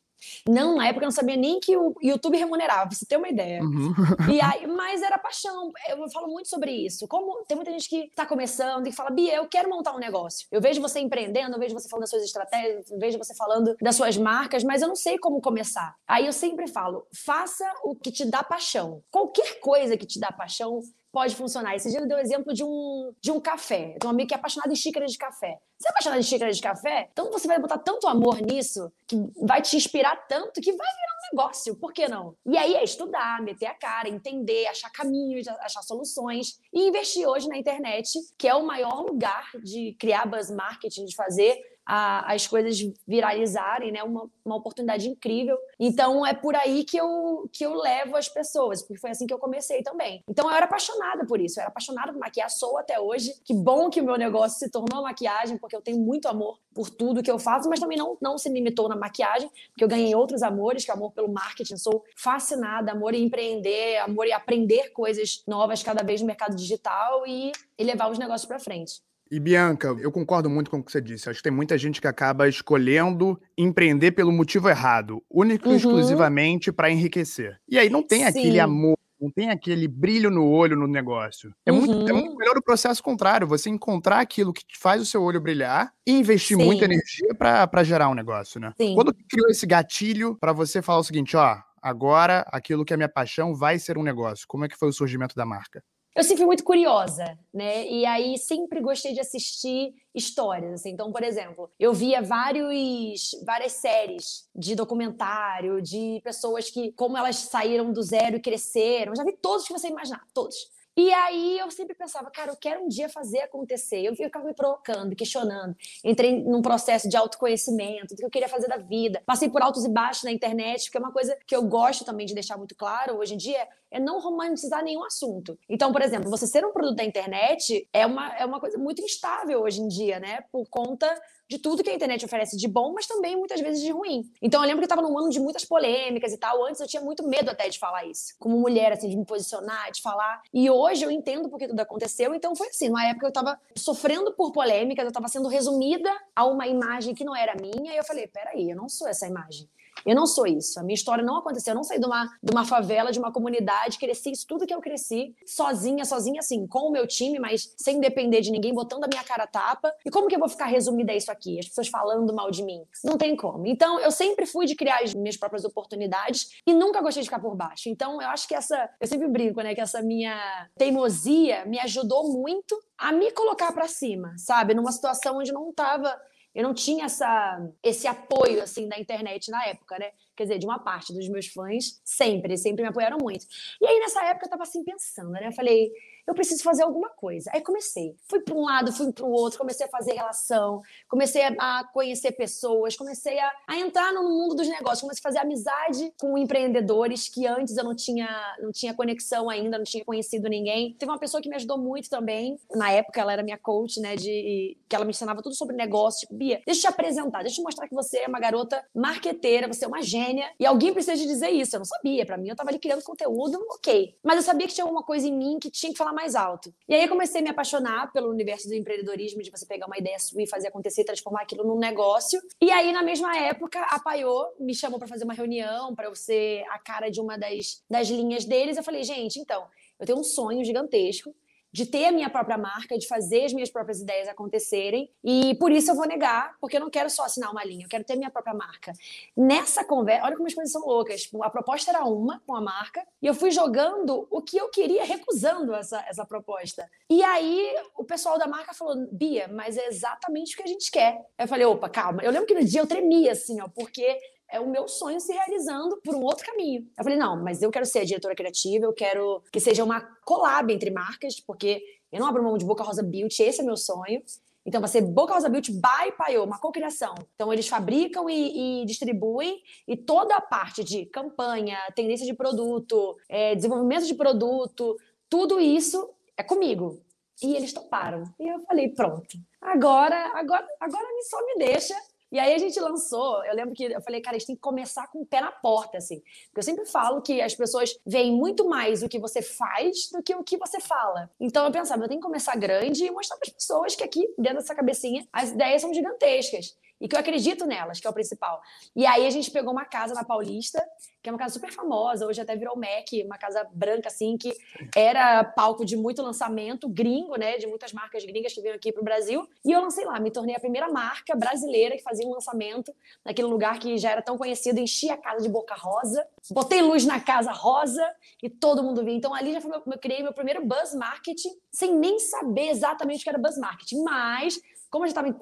Não, 0.49 0.77
na 0.77 0.89
época 0.89 1.05
eu 1.05 1.09
não 1.09 1.13
sabia 1.13 1.37
nem 1.37 1.61
que 1.61 1.77
o 1.77 1.95
YouTube 2.03 2.37
remunerava, 2.37 2.89
pra 2.89 2.97
você 2.97 3.07
ter 3.07 3.17
uma 3.17 3.29
ideia. 3.29 3.63
Uhum. 3.63 3.93
E 4.33 4.41
aí, 4.43 4.67
mas 4.67 5.03
era 5.03 5.19
paixão. 5.19 5.71
Eu 5.89 6.09
falo 6.11 6.29
muito 6.29 6.49
sobre 6.49 6.71
isso. 6.71 7.07
Como 7.09 7.45
tem 7.45 7.57
muita 7.57 7.73
gente 7.73 7.89
que 7.89 8.11
tá 8.15 8.27
começando 8.27 8.87
e 8.87 8.93
fala, 8.93 9.11
Bia, 9.11 9.35
eu 9.35 9.49
quero 9.49 9.69
montar 9.69 9.95
um 9.95 9.99
negócio. 9.99 10.47
Eu 10.51 10.61
vejo 10.61 10.81
você 10.81 11.01
empreendendo, 11.01 11.55
eu 11.55 11.61
vejo 11.61 11.75
você 11.75 11.89
falando 11.89 12.03
das 12.03 12.11
suas 12.11 12.25
estratégias, 12.25 12.91
eu 12.91 12.99
vejo 12.99 13.19
você 13.19 13.35
falando 13.35 13.77
das 13.81 13.97
suas 13.97 14.17
marcas, 14.17 14.65
mas 14.65 14.83
eu 14.83 14.89
não 14.89 14.97
sei 14.97 15.19
como 15.19 15.41
começar. 15.41 15.95
Aí 16.07 16.27
eu 16.27 16.33
sempre 16.33 16.67
falo, 16.67 17.07
faça 17.25 17.65
o 17.85 17.95
que 17.95 18.11
te 18.11 18.25
dá 18.25 18.43
paixão. 18.43 19.03
Qualquer 19.11 19.61
coisa 19.61 19.97
que 19.97 20.07
te 20.07 20.19
dá 20.19 20.33
paixão, 20.33 20.81
pode 21.13 21.35
funcionar. 21.35 21.75
Esse 21.75 21.91
dia 21.91 21.99
ele 21.99 22.07
deu 22.07 22.17
o 22.17 22.21
exemplo 22.21 22.53
de 22.53 22.65
um, 22.65 23.13
de 23.21 23.31
um 23.33 23.41
café. 23.41 23.97
Tenho 23.99 24.07
um 24.07 24.11
amigo 24.11 24.29
que 24.29 24.35
é 24.35 24.37
apaixonado 24.37 24.71
em 24.71 24.77
xícaras 24.77 25.11
de 25.11 25.19
café. 25.19 25.59
Você 25.79 25.87
é 25.87 25.91
apaixonado 25.91 26.19
em 26.19 26.25
xícaras 26.25 26.57
de 26.57 26.63
café? 26.63 27.09
Então 27.13 27.31
você 27.31 27.47
vai 27.47 27.59
botar 27.61 27.79
tanto 27.79 28.09
amor 28.09 28.41
nisso, 28.41 28.93
que 29.07 29.17
vai 29.43 29.63
te 29.63 29.77
inspirar 29.77 30.17
tanto, 30.27 30.61
que 30.61 30.73
vai 30.73 30.87
virar 30.87 31.13
um 31.13 31.37
negócio. 31.37 31.77
Por 31.77 31.93
que 31.93 32.09
não? 32.09 32.35
E 32.45 32.59
aí 32.59 32.75
é 32.75 32.83
estudar, 32.83 33.41
meter 33.43 33.67
a 33.67 33.75
cara, 33.75 34.09
entender, 34.09 34.67
achar 34.67 34.91
caminhos, 34.91 35.47
achar 35.47 35.83
soluções. 35.83 36.59
E 36.73 36.89
investir 36.89 37.29
hoje 37.29 37.47
na 37.47 37.57
internet, 37.57 38.19
que 38.37 38.49
é 38.49 38.55
o 38.57 38.67
maior 38.67 39.03
lugar 39.03 39.49
de 39.63 39.97
criar 40.01 40.27
buzz 40.27 40.51
marketing, 40.51 41.05
de 41.05 41.15
fazer 41.15 41.57
a, 41.89 42.35
as 42.35 42.47
coisas 42.47 42.79
viralizarem, 43.07 43.91
né? 43.91 44.03
Uma, 44.03 44.29
uma 44.45 44.57
oportunidade 44.57 45.09
incrível. 45.09 45.57
Então 45.81 46.27
é 46.27 46.35
por 46.35 46.55
aí 46.55 46.85
que 46.85 46.99
eu, 46.99 47.49
que 47.51 47.65
eu 47.65 47.75
levo 47.75 48.15
as 48.15 48.29
pessoas, 48.29 48.83
porque 48.83 49.01
foi 49.01 49.11
assim 49.11 49.27
que 49.27 49.33
eu 49.33 49.39
comecei 49.39 49.83
também. 49.83 50.23
Então 50.29 50.51
eu 50.51 50.55
era 50.55 50.67
apaixonada 50.67 51.25
por 51.25 51.41
isso, 51.41 51.59
eu 51.59 51.63
era 51.63 51.71
apaixonada 51.71 52.13
por 52.13 52.19
maquiar, 52.19 52.51
sou 52.51 52.77
até 52.77 53.01
hoje. 53.01 53.33
Que 53.43 53.55
bom 53.55 53.89
que 53.89 54.03
o 54.03 54.05
meu 54.05 54.19
negócio 54.19 54.59
se 54.59 54.71
tornou 54.71 55.03
maquiagem, 55.03 55.57
porque 55.57 55.75
eu 55.75 55.81
tenho 55.81 55.99
muito 55.99 56.29
amor 56.29 56.59
por 56.75 56.91
tudo 56.91 57.23
que 57.23 57.31
eu 57.31 57.39
faço, 57.39 57.71
mas 57.71 57.81
também 57.81 57.97
não, 57.97 58.19
não 58.21 58.37
se 58.37 58.51
limitou 58.51 58.87
na 58.89 58.95
maquiagem, 58.95 59.49
porque 59.71 59.83
eu 59.83 59.89
ganhei 59.89 60.15
outros 60.15 60.43
amores, 60.43 60.85
que 60.85 60.91
é 60.91 60.95
amor 60.95 61.13
pelo 61.13 61.33
marketing, 61.33 61.79
sou 61.79 62.05
fascinada, 62.15 62.93
amor 62.93 63.15
em 63.15 63.25
empreender, 63.25 63.97
amor 63.99 64.27
em 64.27 64.33
aprender 64.33 64.91
coisas 64.91 65.43
novas 65.47 65.83
cada 65.83 66.03
vez 66.03 66.21
no 66.21 66.27
mercado 66.27 66.55
digital 66.55 67.27
e, 67.27 67.51
e 67.79 67.83
levar 67.83 68.11
os 68.11 68.19
negócios 68.19 68.47
para 68.47 68.59
frente. 68.59 69.01
E 69.31 69.39
Bianca, 69.39 69.89
eu 70.01 70.11
concordo 70.11 70.49
muito 70.49 70.71
com 70.71 70.79
o 70.79 70.83
que 70.83 70.91
você 70.91 71.01
disse. 71.01 71.29
Acho 71.29 71.39
que 71.39 71.45
tem 71.45 71.53
muita 71.53 71.77
gente 71.77 72.01
que 72.01 72.07
acaba 72.07 72.49
escolhendo 72.49 73.41
empreender 73.57 74.13
pelo 74.13 74.33
motivo 74.33 74.69
errado, 74.69 75.23
único 75.31 75.69
e 75.69 75.71
uhum. 75.71 75.77
exclusivamente 75.77 76.73
para 76.73 76.91
enriquecer. 76.91 77.59
E 77.69 77.79
aí 77.79 77.91
não 77.91 78.03
tem 78.03 78.21
Sim. 78.21 78.25
aquele 78.25 78.59
amor, 78.59 78.97
não 79.21 79.31
tem 79.31 79.51
aquele 79.51 79.87
brilho 79.87 80.31
no 80.31 80.49
olho 80.49 80.77
no 80.77 80.87
negócio. 80.87 81.53
É, 81.67 81.73
uhum. 81.73 81.79
muito, 81.79 82.09
é 82.09 82.13
muito 82.13 82.37
melhor 82.37 82.57
o 82.57 82.63
processo 82.63 83.03
contrário, 83.03 83.47
você 83.47 83.69
encontrar 83.69 84.21
aquilo 84.21 84.53
que 84.53 84.65
faz 84.79 85.03
o 85.03 85.07
seu 85.07 85.23
olho 85.23 85.41
brilhar 85.41 85.93
e 86.07 86.13
investir 86.13 86.57
Sim. 86.57 86.65
muita 86.65 86.85
energia 86.85 87.35
para 87.37 87.85
gerar 87.85 88.09
um 88.09 88.15
negócio, 88.15 88.61
né? 88.61 88.73
Sim. 88.81 88.95
Quando 88.95 89.15
criou 89.29 89.49
esse 89.51 89.67
gatilho 89.67 90.37
para 90.41 90.53
você 90.53 90.81
falar 90.81 91.01
o 91.01 91.05
seguinte, 91.05 91.37
ó, 91.37 91.59
agora 91.83 92.47
aquilo 92.49 92.85
que 92.85 92.95
é 92.95 92.97
minha 92.97 93.09
paixão 93.09 93.55
vai 93.55 93.79
ser 93.79 93.99
um 93.99 94.03
negócio. 94.03 94.47
Como 94.49 94.65
é 94.65 94.69
que 94.69 94.77
foi 94.77 94.89
o 94.89 94.93
surgimento 94.93 95.35
da 95.35 95.45
marca? 95.45 95.83
Eu 96.19 96.25
sempre 96.25 96.39
fui 96.39 96.47
muito 96.47 96.65
curiosa, 96.65 97.39
né? 97.55 97.87
E 97.87 98.05
aí 98.05 98.37
sempre 98.37 98.81
gostei 98.81 99.15
de 99.15 99.21
assistir 99.21 99.95
histórias, 100.13 100.73
assim. 100.73 100.91
Então, 100.91 101.13
por 101.13 101.23
exemplo, 101.23 101.71
eu 101.79 101.93
via 101.93 102.21
vários, 102.21 103.31
várias 103.47 103.75
séries 103.75 104.49
de 104.53 104.75
documentário, 104.75 105.81
de 105.81 106.21
pessoas 106.25 106.71
que, 106.71 106.91
como 106.93 107.17
elas 107.17 107.37
saíram 107.37 107.93
do 107.93 108.03
zero 108.03 108.35
e 108.35 108.41
cresceram. 108.41 109.15
Já 109.15 109.23
vi 109.23 109.33
todos 109.41 109.65
que 109.65 109.73
você 109.73 109.87
imaginar, 109.87 110.21
todos. 110.35 110.57
E 110.99 111.13
aí 111.13 111.61
eu 111.61 111.71
sempre 111.71 111.95
pensava, 111.95 112.29
cara, 112.29 112.51
eu 112.51 112.57
quero 112.57 112.83
um 112.83 112.89
dia 112.89 113.09
fazer 113.09 113.39
acontecer. 113.39 114.03
Eu 114.03 114.17
ficava 114.17 114.45
me 114.45 114.53
provocando, 114.53 115.15
questionando. 115.15 115.77
Entrei 116.05 116.43
num 116.43 116.61
processo 116.61 117.09
de 117.09 117.17
autoconhecimento, 117.17 118.17
do 118.17 118.19
que 118.19 118.25
eu 118.25 118.31
queria 118.31 118.49
fazer 118.49 118.67
da 118.67 118.79
vida. 118.79 119.23
Passei 119.25 119.49
por 119.49 119.63
altos 119.63 119.85
e 119.85 119.89
baixos 119.89 120.25
na 120.25 120.33
internet, 120.33 120.87
porque 120.87 120.99
é 120.99 121.01
uma 121.01 121.13
coisa 121.13 121.39
que 121.47 121.55
eu 121.55 121.63
gosto 121.63 122.05
também 122.05 122.27
de 122.27 122.35
deixar 122.35 122.57
muito 122.57 122.75
claro 122.75 123.17
hoje 123.17 123.35
em 123.35 123.37
dia 123.37 123.69
é 123.91 123.99
não 123.99 124.21
romantizar 124.21 124.83
nenhum 124.83 125.05
assunto. 125.05 125.59
Então, 125.69 125.93
por 125.93 126.03
exemplo, 126.03 126.29
você 126.29 126.47
ser 126.47 126.65
um 126.65 126.73
produto 126.73 126.97
da 126.97 127.05
internet 127.05 127.89
é 127.93 128.05
uma, 128.05 128.37
é 128.37 128.45
uma 128.45 128.61
coisa 128.61 128.77
muito 128.77 129.01
instável 129.01 129.63
hoje 129.63 129.81
em 129.81 129.89
dia, 129.89 130.19
né? 130.19 130.41
Por 130.53 130.69
conta 130.69 131.09
de 131.49 131.59
tudo 131.59 131.83
que 131.83 131.91
a 131.91 131.95
internet 131.95 132.25
oferece 132.25 132.57
de 132.57 132.69
bom, 132.69 132.93
mas 132.93 133.07
também 133.07 133.37
muitas 133.37 133.61
vezes 133.61 133.83
de 133.83 133.91
ruim. 133.91 134.31
Então 134.43 134.63
eu 134.63 134.67
lembro 134.67 134.81
que 134.81 134.85
eu 134.85 134.95
estava 134.95 135.03
num 135.03 135.19
ano 135.19 135.31
de 135.31 135.41
muitas 135.41 135.65
polêmicas 135.65 136.33
e 136.33 136.37
tal. 136.37 136.65
Antes 136.65 136.81
eu 136.81 136.87
tinha 136.87 137.03
muito 137.03 137.27
medo 137.27 137.51
até 137.51 137.69
de 137.69 137.79
falar 137.79 138.05
isso. 138.05 138.35
Como 138.39 138.59
mulher, 138.59 138.93
assim, 138.93 139.09
de 139.09 139.17
me 139.17 139.25
posicionar, 139.25 139.91
de 139.91 140.03
falar. 140.03 140.43
E 140.53 140.69
hoje 140.71 141.05
eu 141.05 141.11
entendo 141.11 141.49
porque 141.49 141.67
tudo 141.67 141.81
aconteceu. 141.81 142.35
Então 142.35 142.55
foi 142.55 142.69
assim, 142.69 142.89
numa 142.89 143.07
época 143.07 143.27
eu 143.27 143.31
estava 143.31 143.59
sofrendo 143.77 144.33
por 144.35 144.53
polêmicas, 144.53 145.05
eu 145.05 145.09
estava 145.09 145.29
sendo 145.29 145.49
resumida 145.49 146.11
a 146.37 146.45
uma 146.45 146.67
imagem 146.67 147.15
que 147.15 147.25
não 147.25 147.35
era 147.35 147.55
minha. 147.55 147.95
E 147.95 147.97
eu 147.97 148.05
falei, 148.05 148.27
peraí, 148.27 148.71
eu 148.71 148.77
não 148.77 148.89
sou 148.89 149.09
essa 149.09 149.27
imagem. 149.27 149.69
Eu 150.05 150.15
não 150.15 150.27
sou 150.27 150.47
isso. 150.47 150.79
A 150.79 150.83
minha 150.83 150.95
história 150.95 151.25
não 151.25 151.37
aconteceu. 151.37 151.73
Eu 151.73 151.77
não 151.77 151.85
saí 151.85 151.99
de 151.99 152.07
uma, 152.07 152.27
de 152.43 152.53
uma 152.53 152.65
favela, 152.65 153.13
de 153.13 153.19
uma 153.19 153.33
comunidade, 153.33 153.99
cresci 153.99 154.33
isso 154.33 154.47
tudo 154.47 154.67
que 154.67 154.75
eu 154.75 154.81
cresci, 154.81 155.35
sozinha, 155.47 156.05
sozinha, 156.05 156.41
assim, 156.41 156.67
com 156.67 156.89
o 156.89 156.91
meu 156.91 157.07
time, 157.07 157.39
mas 157.39 157.75
sem 157.77 158.01
depender 158.01 158.41
de 158.41 158.51
ninguém, 158.51 158.73
botando 158.75 159.05
a 159.05 159.09
minha 159.09 159.23
cara 159.25 159.45
a 159.45 159.47
tapa. 159.47 159.93
E 160.05 160.11
como 160.11 160.29
que 160.29 160.35
eu 160.35 160.41
vou 160.41 160.49
ficar 160.49 160.67
resumida 160.67 161.13
isso 161.15 161.31
aqui? 161.31 161.59
As 161.59 161.69
pessoas 161.69 161.89
falando 161.89 162.35
mal 162.35 162.51
de 162.51 162.63
mim? 162.63 162.83
Não 163.05 163.17
tem 163.17 163.37
como. 163.37 163.67
Então, 163.67 163.99
eu 164.01 164.11
sempre 164.11 164.47
fui 164.47 164.67
de 164.67 164.75
criar 164.75 165.03
as 165.03 165.15
minhas 165.15 165.37
próprias 165.37 165.65
oportunidades 165.65 166.49
e 166.67 166.73
nunca 166.73 167.01
gostei 167.01 167.23
de 167.23 167.29
ficar 167.29 167.41
por 167.41 167.55
baixo. 167.55 167.89
Então, 167.89 168.21
eu 168.21 168.29
acho 168.29 168.47
que 168.49 168.55
essa. 168.55 168.89
Eu 169.01 169.07
sempre 169.07 169.29
brinco, 169.29 169.61
né? 169.61 169.75
Que 169.75 169.81
essa 169.81 170.03
minha 170.03 170.69
teimosia 170.77 171.65
me 171.67 171.79
ajudou 171.81 172.33
muito 172.33 172.79
a 172.97 173.13
me 173.13 173.31
colocar 173.31 173.73
para 173.73 173.87
cima, 173.87 174.35
sabe? 174.37 174.75
Numa 174.75 174.91
situação 174.91 175.39
onde 175.39 175.53
não 175.53 175.73
tava 175.73 176.19
eu 176.55 176.63
não 176.63 176.75
tinha 176.75 177.05
essa, 177.05 177.61
esse 177.83 178.07
apoio 178.07 178.63
assim 178.63 178.89
da 178.89 178.99
internet 178.99 179.51
na 179.51 179.65
época, 179.67 179.99
né? 179.99 180.11
Quer 180.39 180.45
dizer, 180.45 180.59
de 180.59 180.67
uma 180.67 180.79
parte 180.79 181.13
dos 181.13 181.29
meus 181.29 181.49
fãs, 181.49 182.01
sempre, 182.05 182.57
sempre 182.57 182.83
me 182.83 182.89
apoiaram 182.89 183.19
muito. 183.21 183.45
E 183.81 183.87
aí, 183.87 183.99
nessa 183.99 184.25
época, 184.25 184.47
eu 184.47 184.51
tava 184.51 184.63
assim 184.63 184.85
pensando, 184.85 185.31
né? 185.31 185.49
Eu 185.49 185.53
falei, 185.53 185.91
eu 186.29 186.35
preciso 186.35 186.63
fazer 186.63 186.83
alguma 186.83 187.09
coisa. 187.09 187.51
Aí 187.55 187.63
comecei. 187.63 188.15
Fui 188.29 188.41
para 188.41 188.55
um 188.55 188.63
lado, 188.63 188.93
fui 188.93 189.11
para 189.11 189.25
o 189.25 189.31
outro, 189.31 189.59
comecei 189.59 189.87
a 189.87 189.89
fazer 189.89 190.13
relação, 190.13 190.83
comecei 191.09 191.43
a 191.43 191.85
conhecer 191.93 192.33
pessoas, 192.33 192.95
comecei 192.95 193.39
a, 193.39 193.51
a, 193.67 193.79
entrar 193.79 194.13
no 194.13 194.23
mundo 194.25 194.55
dos 194.55 194.69
negócios, 194.69 195.01
comecei 195.01 195.21
a 195.21 195.23
fazer 195.23 195.39
amizade 195.39 196.13
com 196.21 196.37
empreendedores 196.37 197.31
que 197.31 197.47
antes 197.47 197.79
eu 197.79 197.83
não 197.83 197.97
tinha, 197.97 198.29
não 198.61 198.71
tinha 198.71 198.93
conexão 198.93 199.49
ainda, 199.49 199.79
não 199.79 199.85
tinha 199.85 200.05
conhecido 200.05 200.51
ninguém. 200.51 200.95
Teve 200.99 201.11
uma 201.11 201.19
pessoa 201.19 201.43
que 201.43 201.49
me 201.49 201.57
ajudou 201.57 201.79
muito 201.79 202.11
também. 202.11 202.61
Na 202.75 202.93
época, 202.93 203.23
ela 203.23 203.33
era 203.33 203.43
minha 203.43 203.59
coach, 203.59 203.99
né? 203.99 204.15
De, 204.15 204.77
que 204.87 204.95
ela 204.95 205.07
me 205.07 205.11
ensinava 205.11 205.43
tudo 205.43 205.55
sobre 205.55 205.75
negócio. 205.75 206.21
Tipo, 206.21 206.35
Bia, 206.35 206.61
deixa 206.67 206.81
eu 206.81 206.83
te 206.83 206.95
apresentar, 206.95 207.43
deixa 207.43 207.61
eu 207.61 207.65
mostrar 207.65 207.89
que 207.89 207.95
você 207.95 208.19
é 208.19 208.29
uma 208.29 208.39
garota 208.39 208.85
marqueteira, 208.95 209.67
você 209.67 209.87
é 209.87 209.89
uma 209.89 210.03
gênia 210.03 210.28
E 210.59 210.67
alguém 210.67 210.93
precisa 210.93 211.17
de 211.17 211.27
dizer 211.27 211.51
isso. 211.51 211.77
Eu 211.77 211.81
não 211.81 211.85
sabia. 211.85 212.25
Para 212.27 212.37
mim, 212.37 212.49
eu 212.49 212.57
tava 212.57 212.71
ali 212.71 212.79
criando 212.79 213.03
conteúdo, 213.03 213.59
ok. 213.71 214.17
Mas 214.23 214.37
eu 214.37 214.43
sabia 214.43 214.67
que 214.67 214.75
tinha 214.75 214.85
alguma 214.85 215.03
coisa 215.03 215.27
em 215.27 215.33
mim 215.33 215.59
que 215.59 215.71
tinha 215.71 215.93
que 215.93 215.99
falar 215.99 216.13
mais 216.13 216.35
alto. 216.35 216.73
E 216.89 216.95
aí 216.95 217.03
eu 217.03 217.09
comecei 217.09 217.41
a 217.41 217.45
me 217.45 217.51
apaixonar 217.51 218.13
pelo 218.13 218.31
universo 218.31 218.69
do 218.69 218.75
empreendedorismo, 218.75 219.43
de 219.43 219.51
você 219.51 219.67
pegar 219.67 219.87
uma 219.87 219.99
ideia 219.99 220.19
sua 220.19 220.43
e 220.43 220.47
fazer 220.47 220.69
acontecer, 220.69 221.05
transformar 221.05 221.43
aquilo 221.43 221.65
num 221.65 221.79
negócio. 221.79 222.41
E 222.61 222.71
aí, 222.71 222.93
na 222.93 223.03
mesma 223.03 223.37
época, 223.37 223.81
a 223.91 223.99
Paiô 223.99 224.47
me 224.59 224.75
chamou 224.75 224.99
para 224.99 225.09
fazer 225.09 225.25
uma 225.25 225.35
reunião, 225.35 225.95
para 225.95 226.07
eu 226.07 226.15
ser 226.15 226.65
a 226.71 226.79
cara 226.79 227.11
de 227.11 227.21
uma 227.21 227.37
das, 227.37 227.83
das 227.89 228.09
linhas 228.09 228.45
deles. 228.45 228.77
Eu 228.77 228.83
falei, 228.83 229.03
gente, 229.05 229.39
então, 229.39 229.67
eu 229.99 230.07
tenho 230.07 230.19
um 230.19 230.25
sonho 230.25 230.65
gigantesco 230.65 231.35
de 231.73 231.87
ter 231.87 232.07
a 232.07 232.13
minha 232.13 232.31
própria 232.31 232.57
marca, 232.57 232.99
de 232.99 233.07
fazer 233.07 233.45
as 233.45 233.53
minhas 233.53 233.71
próprias 233.71 234.01
ideias 234.01 234.29
acontecerem. 234.29 235.11
E 235.23 235.55
por 235.57 235.71
isso 235.71 235.91
eu 235.91 235.95
vou 235.95 236.07
negar, 236.07 236.57
porque 236.61 236.77
eu 236.77 236.81
não 236.81 236.91
quero 236.91 237.11
só 237.11 237.25
assinar 237.25 237.51
uma 237.51 237.65
linha, 237.65 237.85
eu 237.85 237.89
quero 237.89 238.05
ter 238.05 238.17
minha 238.17 238.31
própria 238.31 238.55
marca. 238.55 238.93
Nessa 239.37 239.85
conversa, 239.85 240.25
olha 240.25 240.37
como 240.37 240.47
as 240.47 240.55
coisas 240.55 240.73
são 240.73 240.87
loucas. 240.87 241.23
Tipo, 241.23 241.43
a 241.43 241.51
proposta 241.51 241.91
era 241.91 242.05
uma 242.05 242.41
com 242.47 242.55
a 242.55 242.61
marca, 242.61 243.07
e 243.21 243.27
eu 243.27 243.35
fui 243.35 243.51
jogando 243.51 244.27
o 244.31 244.41
que 244.41 244.57
eu 244.57 244.69
queria, 244.71 245.05
recusando 245.05 245.75
essa, 245.75 246.05
essa 246.09 246.25
proposta. 246.25 246.89
E 247.11 247.23
aí 247.23 247.75
o 247.97 248.05
pessoal 248.05 248.39
da 248.39 248.47
marca 248.47 248.75
falou: 248.75 249.07
Bia, 249.13 249.49
mas 249.49 249.77
é 249.77 249.87
exatamente 249.87 250.55
o 250.55 250.57
que 250.57 250.63
a 250.63 250.67
gente 250.67 250.91
quer. 250.91 251.21
Eu 251.39 251.49
falei: 251.49 251.67
opa, 251.67 251.89
calma. 251.89 252.23
Eu 252.23 252.31
lembro 252.31 252.47
que 252.47 252.55
no 252.55 252.65
dia 252.65 252.81
eu 252.81 252.87
tremia, 252.87 253.33
assim, 253.33 253.61
ó, 253.61 253.69
porque 253.69 254.19
é 254.51 254.59
o 254.59 254.69
meu 254.69 254.89
sonho 254.89 255.21
se 255.21 255.33
realizando 255.33 256.01
por 256.03 256.15
um 256.15 256.23
outro 256.23 256.47
caminho. 256.47 256.87
Eu 256.97 257.05
falei, 257.05 257.19
não, 257.19 257.43
mas 257.43 257.63
eu 257.63 257.71
quero 257.71 257.85
ser 257.87 258.01
a 258.01 258.05
diretora 258.05 258.35
criativa, 258.35 258.87
eu 258.87 258.93
quero 258.93 259.43
que 259.53 259.61
seja 259.61 259.85
uma 259.85 260.01
collab 260.25 260.73
entre 260.73 260.91
marcas, 260.91 261.39
porque 261.41 261.83
eu 262.11 262.21
não 262.21 262.27
abro 262.27 262.43
mão 262.43 262.57
de 262.57 262.65
Boca 262.65 262.83
Rosa 262.83 263.03
Beauty, 263.03 263.43
esse 263.43 263.61
é 263.61 263.65
meu 263.65 263.77
sonho. 263.77 264.23
Então, 264.65 264.81
vai 264.81 264.91
ser 264.91 265.01
Boca 265.03 265.33
Rosa 265.33 265.49
Beauty 265.49 265.73
by 265.73 266.13
Paiô, 266.17 266.45
uma 266.45 266.59
cocriação. 266.59 267.15
Então, 267.35 267.51
eles 267.53 267.69
fabricam 267.69 268.29
e, 268.29 268.83
e, 268.83 268.85
distribuem, 268.85 269.63
e 269.87 269.97
toda 269.97 270.37
a 270.37 270.43
parte 270.43 270.85
de 270.85 271.07
campanha, 271.07 271.79
tendência 271.95 272.27
de 272.27 272.35
produto, 272.35 273.17
é, 273.29 273.55
desenvolvimento 273.55 274.07
de 274.07 274.15
produto, 274.15 274.99
tudo 275.29 275.59
isso 275.59 276.11
é 276.37 276.43
comigo. 276.43 277.01
E 277.43 277.55
eles 277.55 277.73
toparam. 277.73 278.25
E 278.39 278.47
eu 278.47 278.61
falei, 278.65 278.89
pronto. 278.91 279.39
Agora, 279.61 280.33
agora, 280.35 280.67
agora 280.81 281.07
só 281.31 281.45
me 281.47 281.57
deixa 281.57 281.95
e 282.31 282.39
aí 282.39 282.55
a 282.55 282.59
gente 282.59 282.79
lançou, 282.79 283.45
eu 283.45 283.55
lembro 283.55 283.75
que 283.75 283.85
eu 283.85 284.03
falei, 284.03 284.21
cara, 284.21 284.37
a 284.37 284.39
gente 284.39 284.49
tem 284.49 284.57
que 284.57 284.63
começar 284.63 285.07
com 285.09 285.21
o 285.23 285.27
pé 285.27 285.41
na 285.41 285.51
porta, 285.51 285.99
assim. 285.99 286.21
Porque 286.47 286.59
eu 286.59 286.63
sempre 286.63 286.85
falo 286.87 287.23
que 287.23 287.41
as 287.41 287.55
pessoas 287.55 287.99
veem 288.07 288.33
muito 288.33 288.69
mais 288.69 289.03
o 289.03 289.09
que 289.09 289.19
você 289.19 289.41
faz 289.41 290.11
do 290.13 290.23
que 290.23 290.35
o 290.35 290.45
que 290.45 290.59
você 290.59 290.81
fala. 290.81 291.31
Então 291.41 291.65
eu 291.65 291.73
pensava, 291.73 292.05
eu 292.05 292.09
tenho 292.09 292.21
que 292.21 292.27
começar 292.27 292.57
grande 292.57 293.05
e 293.05 293.11
mostrar 293.11 293.37
para 293.37 293.49
as 293.49 293.55
pessoas 293.55 293.97
que 293.97 294.05
aqui, 294.05 294.27
dentro 294.37 294.59
dessa 294.59 294.75
cabecinha, 294.75 295.27
as 295.33 295.51
ideias 295.51 295.81
são 295.81 295.93
gigantescas. 295.93 296.77
E 297.01 297.09
que 297.09 297.15
eu 297.15 297.21
acredito 297.21 297.67
nelas, 297.67 298.01
que 298.01 298.07
é 298.07 298.11
o 298.11 298.13
principal. 298.13 298.61
E 298.95 299.07
aí 299.07 299.27
a 299.27 299.31
gente 299.31 299.51
pegou 299.51 299.73
uma 299.73 299.85
casa 299.85 300.15
na 300.15 300.25
Paulista, 300.25 300.85
que 301.23 301.29
é 301.29 301.33
uma 301.33 301.39
casa 301.39 301.55
super 301.55 301.73
famosa, 301.73 302.27
hoje 302.27 302.41
até 302.41 302.57
virou 302.57 302.77
MEC, 302.77 303.25
uma 303.25 303.39
casa 303.39 303.67
branca 303.73 304.09
assim, 304.09 304.37
que 304.37 304.55
era 304.95 305.45
palco 305.45 305.85
de 305.85 305.97
muito 305.97 306.23
lançamento 306.23 306.89
gringo, 306.89 307.37
né, 307.37 307.59
de 307.59 307.67
muitas 307.67 307.93
marcas 307.93 308.25
gringas 308.25 308.53
que 308.53 308.61
vinham 308.61 308.77
aqui 308.77 308.93
para 308.93 309.01
o 309.01 309.05
Brasil. 309.05 309.49
E 309.65 309.73
eu 309.73 309.81
lancei 309.81 310.05
lá, 310.05 310.19
me 310.21 310.31
tornei 310.31 310.57
a 310.57 310.61
primeira 310.61 310.89
marca 310.91 311.35
brasileira 311.37 311.97
que 311.97 312.03
fazia 312.03 312.27
um 312.27 312.33
lançamento 312.33 312.95
naquele 313.25 313.49
lugar 313.49 313.79
que 313.79 313.99
já 313.99 314.11
era 314.11 314.23
tão 314.23 314.37
conhecido, 314.37 314.79
enchi 314.79 315.11
a 315.11 315.17
casa 315.17 315.43
de 315.43 315.49
boca 315.49 315.75
rosa, 315.75 316.27
botei 316.51 316.81
luz 316.83 317.05
na 317.05 317.21
casa 317.21 317.53
rosa 317.53 318.05
e 318.43 318.49
todo 318.49 318.83
mundo 318.83 319.05
via. 319.05 319.15
Então 319.15 319.35
ali 319.35 319.53
já 319.53 319.61
foi 319.61 319.71
meu, 319.71 319.83
eu 319.87 319.99
criei 319.99 320.23
meu 320.23 320.33
primeiro 320.33 320.65
buzz 320.65 320.95
marketing, 320.95 321.51
sem 321.71 321.95
nem 321.95 322.19
saber 322.19 322.71
exatamente 322.71 323.21
o 323.21 323.25
que 323.25 323.29
era 323.29 323.39
buzz 323.39 323.59
marketing, 323.59 324.03
mas 324.03 324.61
como 324.91 325.05
eu 325.05 325.09
já 325.09 325.21
estava 325.21 325.37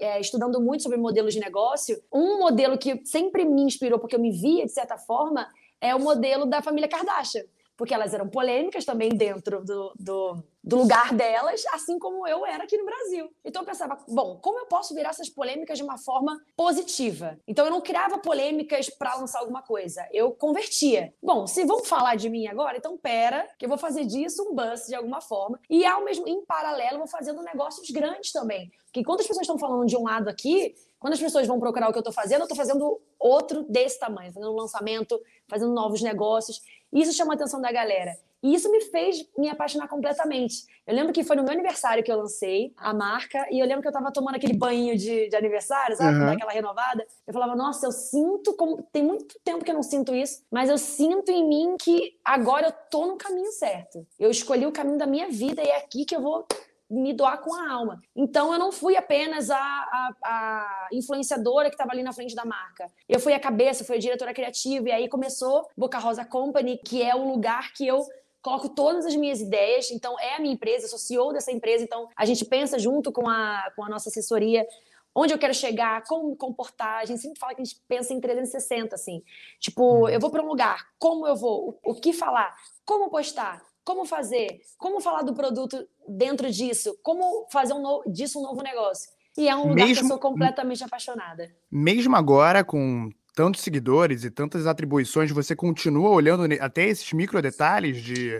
é, 0.00 0.20
estudando 0.20 0.60
muito 0.60 0.82
sobre 0.82 0.98
modelos 0.98 1.34
de 1.34 1.40
negócio, 1.40 2.02
um 2.12 2.38
modelo 2.38 2.76
que 2.76 3.04
sempre 3.04 3.44
me 3.44 3.62
inspirou, 3.62 3.98
porque 3.98 4.16
eu 4.16 4.20
me 4.20 4.32
via 4.32 4.66
de 4.66 4.72
certa 4.72 4.98
forma, 4.98 5.48
é 5.80 5.94
o 5.94 6.00
modelo 6.00 6.46
da 6.46 6.60
família 6.60 6.88
Kardashian 6.88 7.44
porque 7.78 7.94
elas 7.94 8.12
eram 8.12 8.28
polêmicas 8.28 8.84
também 8.84 9.10
dentro 9.10 9.64
do, 9.64 9.92
do, 9.96 10.42
do, 10.64 10.76
lugar 10.76 11.14
delas, 11.14 11.62
assim 11.72 11.96
como 11.96 12.26
eu 12.26 12.44
era 12.44 12.64
aqui 12.64 12.76
no 12.76 12.84
Brasil. 12.84 13.30
Então 13.44 13.62
eu 13.62 13.66
pensava, 13.66 13.96
bom, 14.08 14.36
como 14.42 14.58
eu 14.58 14.66
posso 14.66 14.92
virar 14.96 15.10
essas 15.10 15.28
polêmicas 15.28 15.78
de 15.78 15.84
uma 15.84 15.96
forma 15.96 16.36
positiva? 16.56 17.38
Então 17.46 17.64
eu 17.64 17.70
não 17.70 17.80
criava 17.80 18.18
polêmicas 18.18 18.90
para 18.90 19.14
lançar 19.14 19.38
alguma 19.38 19.62
coisa, 19.62 20.04
eu 20.12 20.32
convertia. 20.32 21.14
Bom, 21.22 21.46
se 21.46 21.64
vão 21.64 21.84
falar 21.84 22.16
de 22.16 22.28
mim 22.28 22.48
agora, 22.48 22.76
então 22.76 22.98
pera, 22.98 23.48
que 23.56 23.64
eu 23.64 23.68
vou 23.68 23.78
fazer 23.78 24.04
disso 24.04 24.42
um 24.42 24.56
buzz 24.56 24.88
de 24.88 24.96
alguma 24.96 25.20
forma. 25.20 25.60
E 25.70 25.86
ao 25.86 26.04
mesmo 26.04 26.26
em 26.26 26.44
paralelo, 26.44 26.94
eu 26.94 26.98
vou 26.98 27.08
fazendo 27.08 27.40
negócios 27.42 27.88
grandes 27.90 28.32
também. 28.32 28.72
Porque 28.86 29.00
enquanto 29.00 29.20
as 29.20 29.26
pessoas 29.26 29.44
estão 29.44 29.58
falando 29.58 29.86
de 29.86 29.96
um 29.96 30.02
lado 30.02 30.28
aqui, 30.28 30.74
quando 30.98 31.12
as 31.12 31.20
pessoas 31.20 31.46
vão 31.46 31.60
procurar 31.60 31.88
o 31.88 31.92
que 31.92 31.98
eu 31.98 32.00
estou 32.00 32.12
fazendo, 32.12 32.40
eu 32.40 32.44
estou 32.44 32.56
fazendo 32.56 33.00
outro 33.18 33.62
desse 33.64 34.00
tamanho, 34.00 34.32
fazendo 34.32 34.52
um 34.52 34.56
lançamento, 34.56 35.20
fazendo 35.46 35.72
novos 35.72 36.02
negócios. 36.02 36.60
Isso 36.92 37.12
chama 37.12 37.34
a 37.34 37.36
atenção 37.36 37.60
da 37.60 37.70
galera. 37.70 38.16
E 38.42 38.54
isso 38.54 38.70
me 38.70 38.80
fez 38.82 39.26
me 39.36 39.48
apaixonar 39.48 39.88
completamente. 39.88 40.64
Eu 40.86 40.94
lembro 40.94 41.12
que 41.12 41.24
foi 41.24 41.34
no 41.34 41.42
meu 41.42 41.52
aniversário 41.52 42.04
que 42.04 42.10
eu 42.10 42.16
lancei 42.16 42.72
a 42.76 42.94
marca, 42.94 43.46
e 43.50 43.58
eu 43.58 43.66
lembro 43.66 43.82
que 43.82 43.88
eu 43.88 43.92
tava 43.92 44.12
tomando 44.12 44.36
aquele 44.36 44.54
banho 44.54 44.96
de, 44.96 45.28
de 45.28 45.36
aniversário, 45.36 45.96
sabe? 45.96 46.18
Uhum. 46.18 46.26
Daquela 46.26 46.52
renovada. 46.52 47.04
Eu 47.26 47.32
falava, 47.32 47.56
nossa, 47.56 47.86
eu 47.86 47.92
sinto 47.92 48.54
como. 48.54 48.82
Tem 48.92 49.02
muito 49.02 49.34
tempo 49.42 49.64
que 49.64 49.70
eu 49.70 49.74
não 49.74 49.82
sinto 49.82 50.14
isso, 50.14 50.44
mas 50.50 50.70
eu 50.70 50.78
sinto 50.78 51.30
em 51.30 51.48
mim 51.48 51.76
que 51.78 52.16
agora 52.24 52.68
eu 52.68 52.72
tô 52.90 53.06
no 53.06 53.16
caminho 53.16 53.50
certo. 53.52 54.06
Eu 54.18 54.30
escolhi 54.30 54.66
o 54.66 54.72
caminho 54.72 54.98
da 54.98 55.06
minha 55.06 55.28
vida 55.28 55.60
e 55.62 55.68
é 55.68 55.78
aqui 55.78 56.04
que 56.04 56.14
eu 56.14 56.20
vou 56.20 56.46
me 56.90 57.12
doar 57.12 57.38
com 57.38 57.54
a 57.54 57.70
alma. 57.70 58.00
Então 58.16 58.52
eu 58.52 58.58
não 58.58 58.72
fui 58.72 58.96
apenas 58.96 59.50
a, 59.50 59.56
a, 59.56 60.14
a 60.24 60.88
influenciadora 60.92 61.68
que 61.68 61.74
estava 61.74 61.92
ali 61.92 62.02
na 62.02 62.12
frente 62.12 62.34
da 62.34 62.44
marca. 62.44 62.90
Eu 63.08 63.20
fui 63.20 63.34
a 63.34 63.40
cabeça, 63.40 63.84
fui 63.84 63.96
a 63.96 64.00
diretora 64.00 64.32
criativa 64.32 64.88
e 64.88 64.92
aí 64.92 65.08
começou 65.08 65.68
Boca 65.76 65.98
Rosa 65.98 66.24
Company, 66.24 66.78
que 66.78 67.02
é 67.02 67.14
o 67.14 67.28
lugar 67.28 67.72
que 67.74 67.86
eu 67.86 68.06
coloco 68.40 68.70
todas 68.70 69.04
as 69.04 69.14
minhas 69.14 69.40
ideias. 69.40 69.90
Então 69.90 70.18
é 70.18 70.36
a 70.36 70.40
minha 70.40 70.54
empresa, 70.54 70.86
eu 70.86 70.88
sou 70.88 70.98
CEO 70.98 71.32
dessa 71.32 71.52
empresa, 71.52 71.84
então 71.84 72.08
a 72.16 72.24
gente 72.24 72.44
pensa 72.44 72.78
junto 72.78 73.12
com 73.12 73.28
a, 73.28 73.70
com 73.76 73.84
a 73.84 73.88
nossa 73.88 74.08
assessoria 74.08 74.66
onde 75.14 75.34
eu 75.34 75.38
quero 75.38 75.54
chegar, 75.54 76.04
como 76.04 76.28
me 76.28 76.36
comportar. 76.36 77.02
A 77.02 77.04
gente 77.04 77.20
sempre 77.20 77.40
fala 77.40 77.54
que 77.54 77.60
a 77.60 77.64
gente 77.64 77.80
pensa 77.88 78.14
em 78.14 78.20
360, 78.20 78.94
assim. 78.94 79.22
Tipo, 79.58 79.82
uhum. 79.82 80.08
eu 80.08 80.20
vou 80.20 80.30
para 80.30 80.42
um 80.42 80.46
lugar, 80.46 80.86
como 80.98 81.26
eu 81.26 81.34
vou, 81.34 81.80
o, 81.84 81.90
o 81.90 81.94
que 81.94 82.12
falar, 82.12 82.54
como 82.84 83.10
postar, 83.10 83.60
como 83.88 84.04
fazer, 84.04 84.60
como 84.76 85.00
falar 85.00 85.22
do 85.22 85.32
produto 85.32 85.82
dentro 86.06 86.50
disso, 86.50 86.94
como 87.02 87.48
fazer 87.50 87.72
um 87.72 87.80
no... 87.80 88.04
disso 88.06 88.38
um 88.38 88.42
novo 88.42 88.62
negócio. 88.62 89.10
E 89.34 89.48
é 89.48 89.56
um 89.56 89.68
lugar 89.68 89.86
mesmo, 89.86 89.94
que 89.94 90.00
eu 90.00 90.08
sou 90.08 90.18
completamente 90.18 90.84
apaixonada. 90.84 91.50
Mesmo 91.72 92.14
agora, 92.14 92.62
com 92.62 93.08
tantos 93.34 93.62
seguidores 93.62 94.24
e 94.24 94.30
tantas 94.30 94.66
atribuições, 94.66 95.30
você 95.30 95.56
continua 95.56 96.10
olhando 96.10 96.44
até 96.60 96.86
esses 96.86 97.10
micro 97.14 97.40
detalhes 97.40 98.02
de 98.02 98.36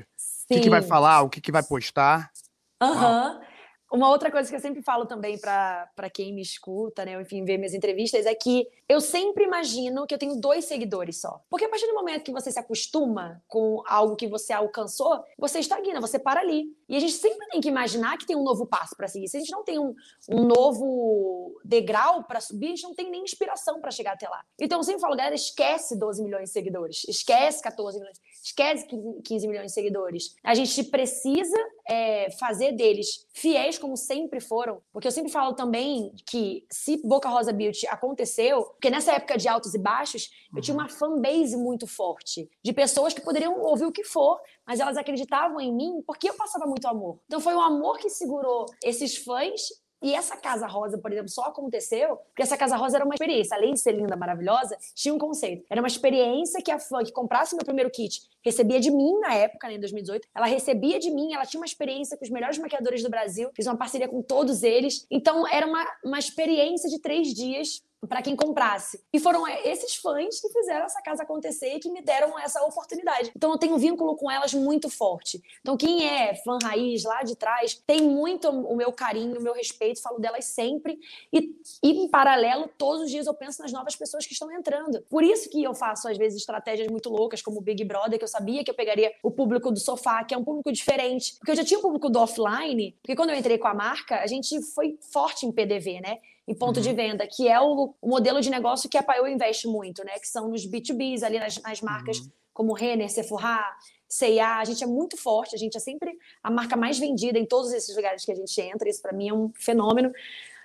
o 0.50 0.55
que, 0.55 0.61
que, 0.61 0.69
vai 0.69 0.83
falar, 0.83 1.23
o 1.23 1.31
que, 1.31 1.40
que 1.40 1.50
vai 1.50 1.62
postar? 1.62 2.31
Aham. 2.78 3.38
Uhum. 3.40 3.48
Uma 3.90 4.11
outra 4.11 4.30
coisa 4.30 4.49
que 4.49 4.54
eu 4.54 4.61
sempre 4.61 4.83
falo 4.83 5.07
também 5.07 5.38
para 5.38 6.11
quem 6.12 6.35
me 6.35 6.42
escuta, 6.42 7.04
né, 7.04 7.16
ou 7.16 7.23
enfim, 7.23 7.45
vê 7.45 7.57
minhas 7.57 7.73
entrevistas, 7.73 8.26
é 8.26 8.35
que 8.35 8.68
eu 8.88 9.00
sempre 9.00 9.45
imagino 9.45 10.07
que 10.07 10.14
eu 10.14 10.18
tenho 10.18 10.37
dois 10.37 10.66
seguidores 10.66 11.21
só. 11.21 11.42
Porque 11.49 11.64
a 11.64 11.68
partir 11.68 11.87
do 11.87 11.95
momento 11.95 12.23
que 12.23 12.33
você 12.33 12.52
se 12.52 12.59
acostuma 12.59 13.42
com 13.49 13.83
algo 13.87 14.14
que 14.14 14.26
você 14.26 14.52
alcançou, 14.52 15.25
você 15.38 15.59
estagna, 15.59 16.00
você 16.00 16.18
para 16.18 16.40
ali. 16.40 16.76
E 16.88 16.97
a 16.97 17.00
gente 17.00 17.12
sempre 17.12 17.47
tem 17.49 17.61
que 17.61 17.68
imaginar 17.68 18.16
que 18.16 18.26
tem 18.26 18.37
um 18.37 18.42
novo 18.42 18.66
passo 18.66 18.97
para 18.97 19.09
seguir. 19.09 19.28
Se 19.28 19.37
a 19.37 19.40
gente 19.40 19.52
não 19.52 19.62
tem 19.62 19.78
um, 19.78 19.95
um 20.30 20.45
novo 20.45 21.61
degrau 21.64 22.25
para 22.25 22.40
subir, 22.40 22.66
a 22.66 22.71
gente 22.71 22.83
não 22.83 22.95
tem 22.95 23.11
nem 23.11 23.23
inspiração 23.23 23.80
para 23.80 23.90
chegar 23.90 24.12
até 24.12 24.28
lá. 24.28 24.42
Então 24.59 24.78
eu 24.78 24.83
sempre 24.83 25.00
falo, 25.00 25.16
galera, 25.16 25.35
esquece 25.35 25.99
12 25.99 26.23
milhões 26.23 26.45
de 26.45 26.50
seguidores, 26.50 27.04
esquece 27.07 27.62
14 27.62 27.99
milhões, 27.99 28.18
esquece 28.42 28.87
15 29.25 29.49
milhões 29.49 29.66
de 29.66 29.73
seguidores. 29.73 30.35
A 30.42 30.54
gente 30.54 30.85
precisa 30.85 31.59
é, 31.88 32.30
fazer 32.38 32.73
deles 32.73 33.26
fiéis 33.35 33.78
como 33.78 33.97
sempre 33.97 34.40
foram, 34.40 34.80
porque 34.92 35.07
eu 35.07 35.12
sempre 35.12 35.30
falo 35.30 35.54
também 35.54 36.12
que 36.26 36.64
se 36.71 36.97
Boca 37.07 37.28
Rosa 37.28 37.52
Beauty 37.52 37.87
aconteceu, 37.88 38.64
porque 38.64 38.90
nessa 38.90 39.12
época 39.12 39.37
de 39.37 39.49
altos 39.49 39.75
e 39.75 39.78
baixos, 39.78 40.30
eu 40.54 40.62
tinha 40.62 40.76
uhum. 40.76 40.83
uma 40.83 40.88
fanbase 40.88 41.57
muito 41.57 41.87
forte, 41.87 42.49
de 42.62 42.73
pessoas 42.73 43.12
que 43.12 43.21
poderiam 43.21 43.61
ouvir 43.61 43.85
o 43.85 43.92
que 43.92 44.04
for, 44.04 44.40
mas 44.68 44.80
elas 44.80 44.98
acreditavam 44.98 45.58
em 45.58 45.72
mim 45.72 46.02
porque 46.06 46.28
eu 46.28 46.34
passava 46.34 46.66
muito 46.66 46.87
amor. 46.87 47.18
Então 47.25 47.40
foi 47.40 47.54
o 47.54 47.60
amor 47.60 47.96
que 47.96 48.10
segurou 48.10 48.66
esses 48.84 49.16
fãs 49.16 49.62
e 50.00 50.14
essa 50.14 50.37
Casa 50.37 50.66
Rosa, 50.66 50.98
por 50.98 51.10
exemplo, 51.10 51.28
só 51.28 51.44
aconteceu 51.44 52.16
porque 52.16 52.42
essa 52.42 52.56
Casa 52.56 52.76
Rosa 52.76 52.98
era 52.98 53.04
uma 53.04 53.14
experiência. 53.14 53.56
Além 53.56 53.72
de 53.72 53.80
ser 53.80 53.92
linda, 53.92 54.14
maravilhosa, 54.14 54.76
tinha 54.94 55.12
um 55.12 55.18
conceito. 55.18 55.64
Era 55.70 55.80
uma 55.80 55.88
experiência 55.88 56.62
que 56.62 56.70
a 56.70 56.78
fã 56.78 57.02
que 57.02 57.12
comprasse 57.12 57.56
meu 57.56 57.64
primeiro 57.64 57.90
kit 57.90 58.20
recebia 58.44 58.78
de 58.78 58.90
mim 58.90 59.18
na 59.20 59.34
época, 59.34 59.66
né, 59.66 59.75
em 59.75 59.80
2018. 59.80 60.28
Ela 60.34 60.46
recebia 60.46 60.98
de 60.98 61.10
mim, 61.10 61.32
ela 61.32 61.44
tinha 61.44 61.60
uma 61.60 61.66
experiência 61.66 62.16
com 62.16 62.25
os 62.25 62.30
melhores 62.30 62.58
maquiadores 62.58 63.02
do 63.02 63.10
Brasil. 63.10 63.50
Fiz 63.56 63.66
uma 63.66 63.76
parceria 63.76 64.06
com 64.06 64.22
todos 64.22 64.62
eles. 64.62 65.06
Então, 65.10 65.48
era 65.48 65.66
uma, 65.66 65.84
uma 66.04 66.18
experiência 66.18 66.88
de 66.88 67.00
três 67.00 67.34
dias 67.34 67.82
para 68.07 68.23
quem 68.23 68.37
comprasse. 68.37 69.00
E 69.12 69.19
foram 69.19 69.47
esses 69.49 69.97
fãs 69.97 70.40
que 70.40 70.49
fizeram 70.49 70.87
essa 70.87 71.00
casa 71.02 71.23
acontecer 71.23 71.75
e 71.75 71.81
que 71.81 71.90
me 71.90 72.00
deram 72.02 72.38
essa 72.38 72.62
oportunidade. 72.62 73.33
Então 73.35 73.50
eu 73.50 73.59
tenho 73.59 73.75
um 73.75 73.78
vínculo 73.78 74.17
com 74.17 74.31
elas 74.31 74.55
muito 74.55 74.88
forte. 74.88 75.43
Então 75.61 75.76
quem 75.76 76.07
é 76.07 76.35
fã 76.37 76.59
raiz 76.62 77.05
lá 77.05 77.23
de 77.23 77.37
trás 77.37 77.81
tem 77.87 78.02
muito 78.02 78.49
o 78.49 78.76
meu 78.76 78.93
carinho, 78.93 79.38
o 79.38 79.43
meu 79.43 79.52
respeito, 79.52 80.00
falo 80.00 80.19
delas 80.19 80.45
sempre. 80.45 80.99
E, 81.33 81.57
e 81.83 81.90
em 81.90 82.09
paralelo, 82.09 82.69
todos 82.78 83.02
os 83.02 83.11
dias 83.11 83.26
eu 83.26 83.35
penso 83.35 83.62
nas 83.62 83.73
novas 83.73 83.97
pessoas 83.97 84.26
que 84.26 84.33
estão 84.33 84.50
entrando. 84.52 85.02
Por 85.09 85.23
isso 85.23 85.50
que 85.50 85.62
eu 85.62 85.75
faço 85.75 86.09
às 86.09 86.17
vezes 86.17 86.40
estratégias 86.40 86.88
muito 86.88 87.09
loucas, 87.09 87.43
como 87.43 87.59
o 87.59 87.62
Big 87.62 87.85
Brother, 87.85 88.19
que 88.19 88.25
eu 88.25 88.28
sabia 88.28 88.62
que 88.62 88.71
eu 88.71 88.75
pegaria 88.75 89.12
o 89.23 89.31
público 89.31 89.71
do 89.71 89.78
sofá, 89.78 90.25
que 90.25 90.35
é 90.35 90.38
um 90.38 90.45
público 90.45 90.71
diferente. 90.73 91.37
Porque 91.38 91.50
eu 91.50 91.57
já 91.57 91.64
tinha 91.64 91.78
o 91.78 91.83
público 91.83 92.09
do 92.09 92.19
offline, 92.19 92.93
porque 93.02 93.17
quando 93.17 93.31
eu 93.31 93.37
entrei 93.37 93.59
com 93.59 93.69
a 93.69 93.75
marca, 93.75 94.21
a 94.21 94.26
gente 94.26 94.61
foi 94.62 94.99
forte 95.12 95.47
em 95.47 95.52
PDV, 95.52 96.00
né? 96.00 96.19
Em 96.49 96.55
ponto 96.55 96.78
uhum. 96.78 96.83
de 96.83 96.93
venda, 96.95 97.26
que 97.26 97.47
é 97.47 97.61
o, 97.61 97.95
o, 98.00 98.09
modelo 98.09 98.40
de 98.40 98.49
negócio 98.49 98.88
que 98.88 98.97
a 98.97 99.02
Paiô 99.02 99.26
investe 99.26 99.69
muito, 99.69 100.02
né? 100.02 100.12
Que 100.19 100.26
são 100.26 100.49
nos 100.49 100.67
B2Bs, 100.67 101.23
ali 101.23 101.38
nas, 101.38 101.61
nas 101.61 101.81
marcas 101.83 102.19
uhum. 102.19 102.31
como 102.55 102.73
Renner, 102.73 103.11
Sephora, 103.11 103.62
C&A, 104.09 104.59
a 104.59 104.64
gente 104.64 104.83
é 104.83 104.87
muito 104.87 105.19
forte, 105.19 105.55
a 105.55 105.59
gente 105.59 105.76
é 105.76 105.81
sempre 105.81 106.17
a 106.43 106.50
marca 106.50 106.75
mais 106.75 106.99
vendida 106.99 107.38
em 107.38 107.45
todos 107.45 107.71
esses 107.73 107.95
lugares 107.95 108.25
que 108.25 108.33
a 108.33 108.35
gente 108.35 108.59
entra, 108.61 108.88
isso 108.88 109.02
para 109.02 109.12
mim 109.12 109.28
é 109.28 109.35
um 109.35 109.52
fenômeno. 109.55 110.11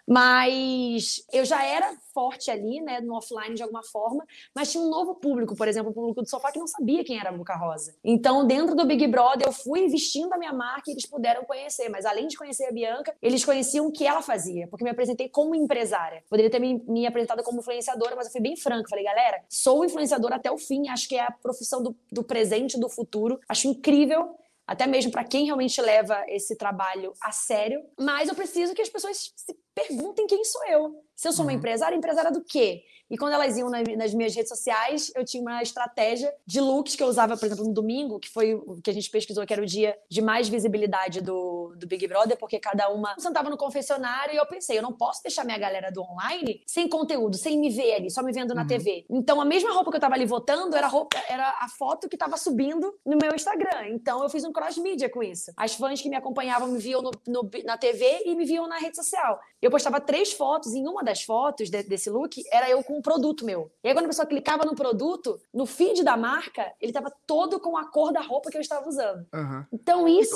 Mas 0.07 1.25
eu 1.31 1.45
já 1.45 1.63
era 1.63 1.93
forte 2.13 2.51
ali, 2.51 2.81
né, 2.81 3.01
no 3.01 3.15
offline 3.15 3.55
de 3.55 3.63
alguma 3.63 3.83
forma, 3.83 4.25
mas 4.53 4.72
tinha 4.72 4.83
um 4.83 4.89
novo 4.89 5.15
público, 5.15 5.55
por 5.55 5.67
exemplo, 5.67 5.91
o 5.91 5.93
público 5.93 6.22
do 6.22 6.29
sofá 6.29 6.51
que 6.51 6.60
não 6.60 6.67
sabia 6.67 7.03
quem 7.03 7.19
era 7.19 7.29
a 7.29 7.33
Boca 7.33 7.55
Rosa. 7.55 7.95
Então, 8.03 8.45
dentro 8.45 8.75
do 8.75 8.86
Big 8.86 9.07
Brother, 9.07 9.48
eu 9.48 9.51
fui 9.51 9.86
investindo 9.86 10.31
a 10.33 10.38
minha 10.38 10.53
marca 10.53 10.89
e 10.89 10.93
eles 10.93 11.05
puderam 11.05 11.43
conhecer, 11.45 11.89
mas 11.89 12.05
além 12.05 12.27
de 12.27 12.38
conhecer 12.38 12.65
a 12.65 12.72
Bianca, 12.72 13.15
eles 13.22 13.43
conheciam 13.43 13.88
o 13.88 13.91
que 13.91 14.05
ela 14.05 14.22
fazia, 14.22 14.67
porque 14.67 14.83
me 14.83 14.89
apresentei 14.89 15.29
como 15.29 15.55
empresária. 15.55 16.24
Poderia 16.29 16.51
ter 16.51 16.60
me, 16.60 16.83
me 16.88 17.07
apresentado 17.07 17.41
como 17.43 17.60
influenciadora, 17.60 18.15
mas 18.15 18.27
eu 18.27 18.31
fui 18.31 18.41
bem 18.41 18.55
franca, 18.55 18.89
falei, 18.89 19.05
galera, 19.05 19.43
sou 19.50 19.83
influenciadora 19.83 20.36
até 20.36 20.51
o 20.51 20.57
fim, 20.57 20.89
acho 20.89 21.07
que 21.07 21.15
é 21.15 21.22
a 21.22 21.31
profissão 21.31 21.81
do, 21.81 21.95
do 22.12 22.24
presente, 22.24 22.79
do 22.79 22.89
futuro, 22.89 23.39
acho 23.48 23.67
incrível 23.67 24.36
até 24.65 24.88
mesmo 24.88 25.12
para 25.12 25.24
quem 25.24 25.46
realmente 25.46 25.82
leva 25.82 26.24
esse 26.27 26.58
trabalho 26.58 27.13
a 27.22 27.32
sério, 27.32 27.82
mas 28.00 28.29
eu 28.29 28.36
preciso 28.36 28.74
que 28.74 28.82
as 28.82 28.89
pessoas 28.89 29.34
se 29.36 29.55
perguntem 29.75 30.25
quem 30.25 30.43
sou 30.43 30.65
eu. 30.67 31.03
Se 31.15 31.27
eu 31.27 31.34
sou 31.34 31.46
uma 31.46 31.51
uhum. 31.51 31.58
empresária, 31.58 31.96
empresária 31.96 32.32
do 32.32 32.43
quê? 32.43 32.84
E 33.13 33.17
quando 33.17 33.34
elas 33.34 33.55
iam 33.55 33.70
nas 33.70 34.12
minhas 34.12 34.34
redes 34.34 34.50
sociais, 34.50 35.12
eu 35.15 35.24
tinha 35.24 35.39
uma 35.39 35.62
estratégia 35.62 36.34
de 36.48 36.60
looks 36.60 36.96
que 36.96 37.03
eu 37.03 37.05
usava, 37.05 37.38
por 37.38 37.46
exemplo, 37.46 37.63
no 37.63 37.72
domingo, 37.72 38.20
que 38.20 38.27
foi 38.27 38.55
o 38.55 38.82
que 38.82 38.89
a 38.89 38.93
gente 38.93 39.08
pesquisou, 39.08 39.46
que 39.46 39.53
era 39.53 39.62
o 39.62 39.67
dia 39.67 39.96
de 40.10 40.20
mais 40.20 40.50
visibilidade 40.50 41.22
do, 41.22 41.75
do 41.77 41.86
Big 41.86 42.08
Brother, 42.08 42.36
porque 42.39 42.58
cada 42.58 42.89
uma 42.89 43.13
sentava 43.20 43.51
no 43.51 43.55
confessionário 43.55 44.34
e 44.34 44.38
eu 44.38 44.48
pensei, 44.48 44.79
eu 44.79 44.82
não 44.82 44.91
posso 44.91 45.22
deixar 45.22 45.46
minha 45.46 45.60
galera 45.60 45.91
do 45.91 46.01
online 46.01 46.63
sem 46.65 46.89
conteúdo, 46.89 47.38
sem 47.38 47.60
me 47.60 47.70
ver 47.70 47.98
ali, 47.98 48.10
só 48.10 48.24
me 48.24 48.32
vendo 48.32 48.55
na 48.55 48.62
uhum. 48.62 48.67
TV. 48.67 49.05
Então, 49.08 49.39
a 49.39 49.46
mesma 49.46 49.72
roupa 49.72 49.91
que 49.91 49.98
eu 49.98 50.01
tava 50.01 50.15
ali 50.15 50.25
votando 50.25 50.75
era 50.75 50.88
a, 50.88 50.89
roupa, 50.89 51.15
era 51.29 51.48
a 51.62 51.67
foto 51.77 52.10
que 52.10 52.17
tava 52.17 52.36
subindo 52.36 52.96
no 53.05 53.15
meu 53.22 53.36
Instagram. 53.36 53.89
Então, 53.89 54.24
eu 54.24 54.29
fiz 54.29 54.43
um 54.43 54.51
cross-mídia 54.51 55.08
com 55.08 55.22
isso. 55.22 55.53
As 55.55 55.75
fãs 55.75 56.01
que 56.01 56.10
me 56.10 56.15
acompanhavam 56.15 56.67
me 56.67 56.79
viam 56.79 57.03
no, 57.03 57.12
no, 57.27 57.48
na 57.63 57.77
TV 57.77 58.24
e 58.25 58.34
me 58.34 58.43
viam 58.43 58.67
na 58.67 58.79
rede 58.79 58.96
social. 58.96 59.39
Eu 59.62 59.70
postava 59.70 60.01
três 60.01 60.34
fotos, 60.34 60.74
em 60.74 60.88
uma 60.88 61.03
das 61.03 61.22
fotos 61.22 61.70
de, 61.70 61.84
desse 61.84 62.10
look 62.10 62.41
era 62.51 62.67
eu 62.67 62.84
com 62.84 63.02
produto 63.03 63.45
meu. 63.45 63.72
E 63.83 63.88
aí, 63.88 63.93
quando 63.93 64.05
a 64.05 64.10
pessoa 64.10 64.25
clicava 64.25 64.65
no 64.65 64.75
produto, 64.75 65.39
no 65.53 65.65
feed 65.65 66.03
da 66.03 66.17
marca, 66.17 66.74
ele 66.81 66.89
estava 66.89 67.13
todo 67.27 67.60
com 67.60 67.77
a 67.77 67.86
cor 67.86 68.12
da 68.12 68.22
roupa 68.22 68.50
que 68.50 68.57
eu 68.57 68.62
estava 68.62 68.88
usando. 68.89 69.27
Uhum. 69.33 69.65
Então, 69.72 70.07
isso 70.07 70.36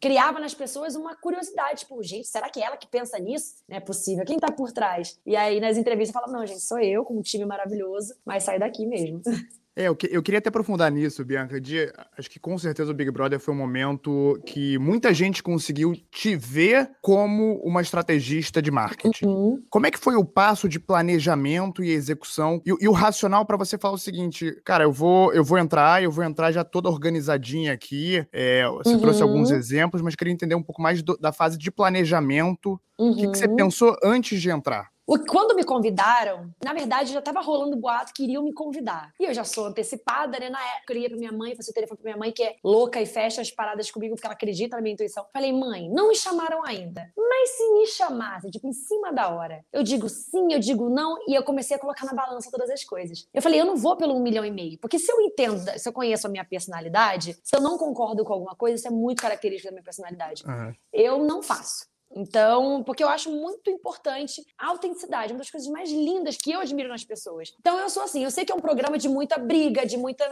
criava 0.00 0.38
nas 0.38 0.52
pessoas 0.52 0.94
uma 0.94 1.16
curiosidade. 1.16 1.80
Tipo, 1.80 2.02
gente, 2.02 2.28
será 2.28 2.50
que 2.50 2.60
é 2.60 2.66
ela 2.66 2.76
que 2.76 2.86
pensa 2.86 3.18
nisso? 3.18 3.62
Não 3.66 3.76
é 3.76 3.80
possível. 3.80 4.24
Quem 4.26 4.36
está 4.36 4.52
por 4.52 4.70
trás? 4.72 5.18
E 5.24 5.34
aí, 5.34 5.60
nas 5.60 5.78
entrevistas, 5.78 6.14
eu 6.14 6.20
falava, 6.20 6.38
não, 6.38 6.46
gente, 6.46 6.60
sou 6.60 6.78
eu, 6.78 7.04
com 7.04 7.14
um 7.14 7.22
time 7.22 7.46
maravilhoso, 7.46 8.14
mas 8.24 8.42
sai 8.42 8.58
daqui 8.58 8.84
mesmo. 8.84 9.22
É, 9.78 9.84
eu, 9.84 9.94
que, 9.94 10.08
eu 10.10 10.20
queria 10.20 10.38
até 10.38 10.48
aprofundar 10.48 10.90
nisso, 10.90 11.24
Bianca. 11.24 11.60
De, 11.60 11.92
acho 12.18 12.28
que 12.28 12.40
com 12.40 12.58
certeza 12.58 12.90
o 12.90 12.94
Big 12.94 13.12
Brother 13.12 13.38
foi 13.38 13.54
um 13.54 13.56
momento 13.56 14.36
que 14.44 14.76
muita 14.76 15.14
gente 15.14 15.40
conseguiu 15.40 15.94
te 16.10 16.34
ver 16.34 16.90
como 17.00 17.60
uma 17.62 17.80
estrategista 17.80 18.60
de 18.60 18.72
marketing. 18.72 19.26
Uhum. 19.26 19.62
Como 19.70 19.86
é 19.86 19.92
que 19.92 19.98
foi 19.98 20.16
o 20.16 20.24
passo 20.24 20.68
de 20.68 20.80
planejamento 20.80 21.84
e 21.84 21.90
execução 21.90 22.60
e, 22.66 22.74
e 22.80 22.88
o 22.88 22.92
racional 22.92 23.46
para 23.46 23.56
você 23.56 23.78
falar 23.78 23.94
o 23.94 23.98
seguinte, 23.98 24.60
cara, 24.64 24.82
eu 24.82 24.90
vou, 24.90 25.32
eu 25.32 25.44
vou 25.44 25.58
entrar, 25.58 26.02
eu 26.02 26.10
vou 26.10 26.24
entrar 26.24 26.50
já 26.50 26.64
toda 26.64 26.88
organizadinha 26.88 27.72
aqui. 27.72 28.26
É, 28.32 28.68
você 28.68 28.94
uhum. 28.94 29.00
trouxe 29.00 29.22
alguns 29.22 29.52
exemplos, 29.52 30.02
mas 30.02 30.16
queria 30.16 30.34
entender 30.34 30.56
um 30.56 30.62
pouco 30.62 30.82
mais 30.82 31.02
do, 31.04 31.16
da 31.16 31.30
fase 31.30 31.56
de 31.56 31.70
planejamento. 31.70 32.80
O 32.98 33.14
que, 33.14 33.28
que 33.28 33.38
você 33.38 33.46
uhum. 33.46 33.54
pensou 33.54 33.96
antes 34.02 34.42
de 34.42 34.50
entrar? 34.50 34.88
Quando 35.28 35.54
me 35.54 35.64
convidaram, 35.64 36.50
na 36.62 36.74
verdade 36.74 37.12
já 37.12 37.18
estava 37.20 37.40
rolando 37.40 37.76
boato 37.76 38.12
que 38.12 38.24
iriam 38.24 38.42
me 38.42 38.52
convidar. 38.52 39.12
E 39.18 39.24
eu 39.24 39.32
já 39.32 39.42
sou 39.42 39.66
antecipada, 39.66 40.38
né? 40.38 40.50
Na 40.50 40.62
época 40.76 40.92
eu 40.92 40.98
ia 40.98 41.08
pra 41.08 41.18
minha 41.18 41.32
mãe, 41.32 41.56
fazer 41.56 41.70
o 41.70 41.74
telefone 41.74 41.98
pra 41.98 42.10
minha 42.10 42.18
mãe, 42.18 42.30
que 42.30 42.42
é 42.42 42.56
louca 42.62 43.00
e 43.00 43.06
fecha 43.06 43.40
as 43.40 43.50
paradas 43.50 43.90
comigo 43.90 44.14
porque 44.14 44.26
ela 44.26 44.34
acredita 44.34 44.76
na 44.76 44.82
minha 44.82 44.92
intuição. 44.92 45.26
Falei, 45.32 45.52
mãe, 45.52 45.88
não 45.90 46.08
me 46.08 46.14
chamaram 46.14 46.62
ainda. 46.64 47.10
Mas 47.16 47.50
se 47.50 47.72
me 47.72 47.86
chamasse, 47.86 48.50
tipo, 48.50 48.68
em 48.68 48.72
cima 48.72 49.12
da 49.12 49.28
hora, 49.28 49.64
eu 49.72 49.82
digo 49.82 50.08
sim, 50.08 50.52
eu 50.52 50.58
digo 50.58 50.90
não, 50.90 51.16
e 51.26 51.34
eu 51.34 51.42
comecei 51.42 51.76
a 51.76 51.80
colocar 51.80 52.04
na 52.04 52.12
balança 52.12 52.50
todas 52.50 52.68
as 52.68 52.84
coisas. 52.84 53.26
Eu 53.32 53.40
falei, 53.40 53.60
eu 53.60 53.64
não 53.64 53.76
vou 53.76 53.96
pelo 53.96 54.14
um 54.14 54.22
milhão 54.22 54.44
e 54.44 54.50
meio. 54.50 54.78
Porque 54.78 54.98
se 54.98 55.10
eu 55.10 55.20
entendo, 55.22 55.58
se 55.78 55.88
eu 55.88 55.92
conheço 55.92 56.26
a 56.26 56.30
minha 56.30 56.44
personalidade, 56.44 57.38
se 57.42 57.56
eu 57.56 57.60
não 57.60 57.78
concordo 57.78 58.24
com 58.24 58.32
alguma 58.32 58.54
coisa, 58.54 58.76
isso 58.76 58.88
é 58.88 58.90
muito 58.90 59.22
característico 59.22 59.68
da 59.68 59.72
minha 59.72 59.84
personalidade. 59.84 60.44
Uhum. 60.46 60.74
Eu 60.92 61.18
não 61.18 61.42
faço. 61.42 61.86
Então, 62.14 62.82
porque 62.84 63.02
eu 63.02 63.08
acho 63.08 63.30
muito 63.30 63.70
importante 63.70 64.44
a 64.56 64.68
autenticidade, 64.68 65.32
uma 65.32 65.38
das 65.38 65.50
coisas 65.50 65.68
mais 65.68 65.90
lindas 65.90 66.36
que 66.36 66.50
eu 66.50 66.60
admiro 66.60 66.88
nas 66.88 67.04
pessoas. 67.04 67.52
Então, 67.60 67.78
eu 67.78 67.90
sou 67.90 68.02
assim, 68.02 68.24
eu 68.24 68.30
sei 68.30 68.44
que 68.44 68.52
é 68.52 68.54
um 68.54 68.60
programa 68.60 68.98
de 68.98 69.08
muita 69.08 69.38
briga, 69.38 69.86
de 69.86 69.96
muita. 69.96 70.24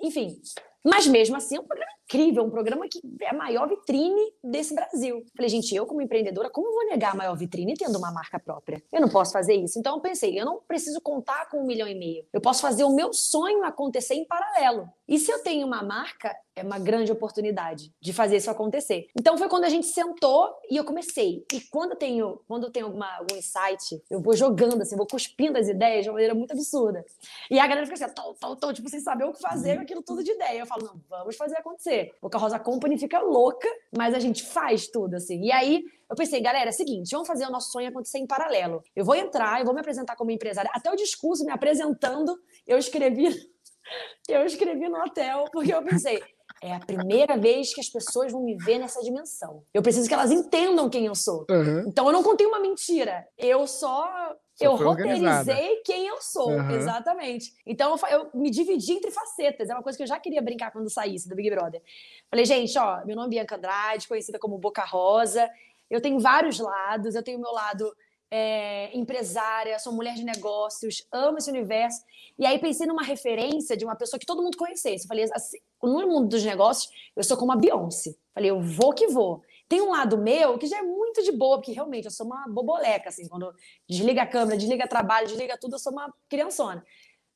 Enfim. 0.00 0.40
Mas 0.84 1.06
mesmo 1.06 1.36
assim, 1.36 1.56
é 1.56 1.60
um 1.60 1.64
programa 1.64 1.92
incrível, 2.04 2.44
um 2.44 2.50
programa 2.50 2.88
que 2.88 3.00
é 3.20 3.30
a 3.30 3.34
maior 3.34 3.68
vitrine 3.68 4.32
desse 4.42 4.74
Brasil. 4.74 5.24
Falei, 5.36 5.48
gente, 5.48 5.74
eu 5.74 5.86
como 5.86 6.02
empreendedora, 6.02 6.50
como 6.50 6.72
vou 6.72 6.86
negar 6.86 7.12
a 7.12 7.16
maior 7.16 7.36
vitrine 7.36 7.74
tendo 7.74 7.96
uma 7.96 8.10
marca 8.10 8.38
própria? 8.38 8.82
Eu 8.92 9.00
não 9.00 9.08
posso 9.08 9.32
fazer 9.32 9.54
isso. 9.54 9.78
Então 9.78 9.94
eu 9.94 10.00
pensei, 10.00 10.38
eu 10.38 10.44
não 10.44 10.60
preciso 10.60 11.00
contar 11.00 11.48
com 11.48 11.58
um 11.58 11.66
milhão 11.66 11.86
e 11.86 11.94
meio. 11.94 12.24
Eu 12.32 12.40
posso 12.40 12.60
fazer 12.60 12.84
o 12.84 12.94
meu 12.94 13.12
sonho 13.12 13.64
acontecer 13.64 14.14
em 14.14 14.24
paralelo. 14.24 14.88
E 15.08 15.18
se 15.18 15.30
eu 15.30 15.42
tenho 15.42 15.66
uma 15.66 15.82
marca, 15.82 16.34
é 16.54 16.62
uma 16.62 16.78
grande 16.78 17.10
oportunidade 17.10 17.92
de 18.00 18.12
fazer 18.12 18.36
isso 18.36 18.50
acontecer. 18.50 19.06
Então 19.18 19.36
foi 19.38 19.48
quando 19.48 19.64
a 19.64 19.68
gente 19.68 19.86
sentou 19.86 20.54
e 20.70 20.76
eu 20.76 20.84
comecei. 20.84 21.44
E 21.52 21.60
quando 21.60 21.92
eu 21.92 21.96
tenho, 21.96 22.40
quando 22.46 22.64
eu 22.64 22.70
tenho 22.70 22.86
alguma, 22.86 23.06
algum 23.16 23.36
insight, 23.36 24.02
eu 24.10 24.20
vou 24.20 24.36
jogando 24.36 24.82
assim, 24.82 24.96
vou 24.96 25.06
cuspindo 25.06 25.58
as 25.58 25.68
ideias 25.68 26.04
de 26.04 26.10
uma 26.10 26.14
maneira 26.14 26.34
muito 26.34 26.52
absurda. 26.52 27.04
E 27.50 27.58
a 27.58 27.66
galera 27.66 27.86
fica 27.86 28.04
assim, 28.04 28.14
tal, 28.14 28.34
tal, 28.34 28.56
tal, 28.56 28.72
tipo, 28.72 28.88
sem 28.88 29.00
saber 29.00 29.24
o 29.24 29.32
que 29.32 29.40
fazer 29.40 29.76
com 29.76 29.82
aquilo 29.82 30.02
tudo 30.02 30.22
de 30.22 30.32
ideia. 30.32 30.60
Eu 30.60 30.66
falo, 30.66 30.84
não, 30.84 31.00
vamos 31.08 31.36
fazer 31.36 31.56
acontecer. 31.56 32.14
Porque 32.20 32.36
a 32.36 32.40
Rosa 32.40 32.58
Company 32.58 32.98
fica 32.98 33.20
louca, 33.20 33.68
mas 33.96 34.14
a 34.14 34.18
gente 34.18 34.42
faz 34.42 34.86
tudo 34.88 35.14
assim. 35.14 35.40
E 35.42 35.50
aí 35.52 35.84
eu 36.08 36.16
pensei, 36.16 36.40
galera, 36.42 36.68
é 36.68 36.72
o 36.72 36.76
seguinte, 36.76 37.10
vamos 37.12 37.26
fazer 37.26 37.46
o 37.46 37.50
nosso 37.50 37.72
sonho 37.72 37.88
acontecer 37.88 38.18
em 38.18 38.26
paralelo. 38.26 38.82
Eu 38.94 39.04
vou 39.04 39.14
entrar, 39.14 39.60
eu 39.60 39.64
vou 39.64 39.72
me 39.72 39.80
apresentar 39.80 40.14
como 40.16 40.30
empresária. 40.30 40.70
Até 40.74 40.90
o 40.92 40.96
discurso 40.96 41.44
me 41.44 41.50
apresentando, 41.50 42.38
eu 42.66 42.76
escrevi 42.76 43.50
eu 44.28 44.44
escrevi 44.44 44.88
no 44.88 44.98
hotel, 44.98 45.44
porque 45.52 45.72
eu 45.72 45.82
pensei, 45.82 46.22
é 46.62 46.72
a 46.72 46.78
primeira 46.78 47.36
vez 47.36 47.74
que 47.74 47.80
as 47.80 47.88
pessoas 47.88 48.30
vão 48.30 48.40
me 48.40 48.56
ver 48.56 48.78
nessa 48.78 49.02
dimensão. 49.02 49.64
Eu 49.74 49.82
preciso 49.82 50.06
que 50.06 50.14
elas 50.14 50.30
entendam 50.30 50.88
quem 50.88 51.06
eu 51.06 51.14
sou. 51.14 51.44
Uhum. 51.50 51.84
Então 51.88 52.06
eu 52.06 52.12
não 52.12 52.22
contei 52.22 52.46
uma 52.46 52.60
mentira. 52.60 53.26
Eu 53.36 53.66
só. 53.66 54.08
só 54.54 54.64
eu 54.64 54.76
roteirizei 54.76 55.28
organizada. 55.28 55.82
quem 55.84 56.06
eu 56.06 56.22
sou, 56.22 56.50
uhum. 56.50 56.70
exatamente. 56.70 57.52
Então 57.66 57.96
eu, 57.96 58.18
eu, 58.18 58.30
me 58.32 58.48
dividi 58.48 58.92
entre 58.92 59.10
facetas. 59.10 59.68
É 59.68 59.74
uma 59.74 59.82
coisa 59.82 59.98
que 59.98 60.04
eu 60.04 60.08
já 60.08 60.20
queria 60.20 60.40
brincar 60.40 60.70
quando 60.70 60.88
saísse 60.88 61.28
do 61.28 61.34
Big 61.34 61.50
Brother. 61.50 61.82
Falei, 62.30 62.44
gente, 62.44 62.78
ó, 62.78 63.04
meu 63.04 63.16
nome 63.16 63.26
é 63.26 63.40
Bianca 63.40 63.56
Andrade, 63.56 64.06
conhecida 64.06 64.38
como 64.38 64.56
Boca 64.56 64.84
Rosa. 64.84 65.50
Eu 65.90 66.00
tenho 66.00 66.20
vários 66.20 66.60
lados. 66.60 67.16
Eu 67.16 67.24
tenho 67.24 67.38
o 67.38 67.42
meu 67.42 67.52
lado 67.52 67.92
é, 68.34 68.88
empresária, 68.96 69.78
sou 69.78 69.92
mulher 69.92 70.14
de 70.14 70.24
negócios, 70.24 71.06
amo 71.12 71.36
esse 71.36 71.50
universo. 71.50 72.02
E 72.38 72.46
aí 72.46 72.58
pensei 72.58 72.86
numa 72.86 73.02
referência 73.02 73.76
de 73.76 73.84
uma 73.84 73.94
pessoa 73.94 74.18
que 74.18 74.24
todo 74.24 74.42
mundo 74.42 74.56
conhecesse. 74.56 75.04
Eu 75.04 75.08
falei, 75.08 75.28
assim, 75.34 75.58
no 75.82 76.08
mundo 76.08 76.28
dos 76.28 76.42
negócios, 76.42 76.90
eu 77.14 77.22
sou 77.22 77.36
como 77.36 77.52
a 77.52 77.56
Beyoncé. 77.56 78.14
Falei, 78.34 78.50
eu 78.50 78.58
vou 78.58 78.94
que 78.94 79.06
vou. 79.08 79.42
Tem 79.68 79.82
um 79.82 79.90
lado 79.90 80.16
meu 80.16 80.56
que 80.56 80.66
já 80.66 80.78
é 80.78 80.82
muito 80.82 81.22
de 81.22 81.30
boa, 81.30 81.58
porque 81.58 81.72
realmente 81.72 82.06
eu 82.06 82.10
sou 82.10 82.24
uma 82.24 82.46
boboleca, 82.48 83.10
assim, 83.10 83.28
quando 83.28 83.54
desliga 83.86 84.22
a 84.22 84.26
câmera, 84.26 84.56
desliga 84.56 84.88
trabalho, 84.88 85.26
desliga 85.26 85.58
tudo, 85.58 85.74
eu 85.74 85.78
sou 85.78 85.92
uma 85.92 86.10
criançona. 86.26 86.82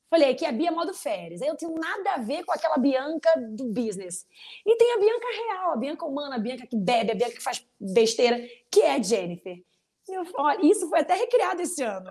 Falei, 0.09 0.35
é 0.41 0.47
a 0.47 0.51
Bia 0.51 0.71
modo 0.71 0.95
férias. 0.95 1.41
Eu 1.41 1.55
tenho 1.55 1.75
nada 1.75 2.13
a 2.13 2.17
ver 2.17 2.43
com 2.43 2.53
aquela 2.53 2.77
Bianca 2.77 3.29
do 3.51 3.65
business. 3.65 4.25
E 4.65 4.75
tem 4.77 4.93
a 4.93 4.97
Bianca 4.97 5.27
real, 5.27 5.73
a 5.73 5.75
Bianca 5.75 6.05
humana, 6.07 6.37
a 6.37 6.39
Bianca 6.39 6.65
que 6.65 6.75
bebe, 6.75 7.11
a 7.11 7.15
Bianca 7.15 7.35
que 7.35 7.43
faz 7.43 7.63
besteira, 7.79 8.41
que 8.71 8.81
é 8.81 8.95
a 8.95 9.03
Jennifer. 9.03 9.61
Eu, 10.09 10.23
isso 10.61 10.89
foi 10.89 10.99
até 10.99 11.15
recriado 11.15 11.61
esse 11.61 11.83
ano. 11.83 12.09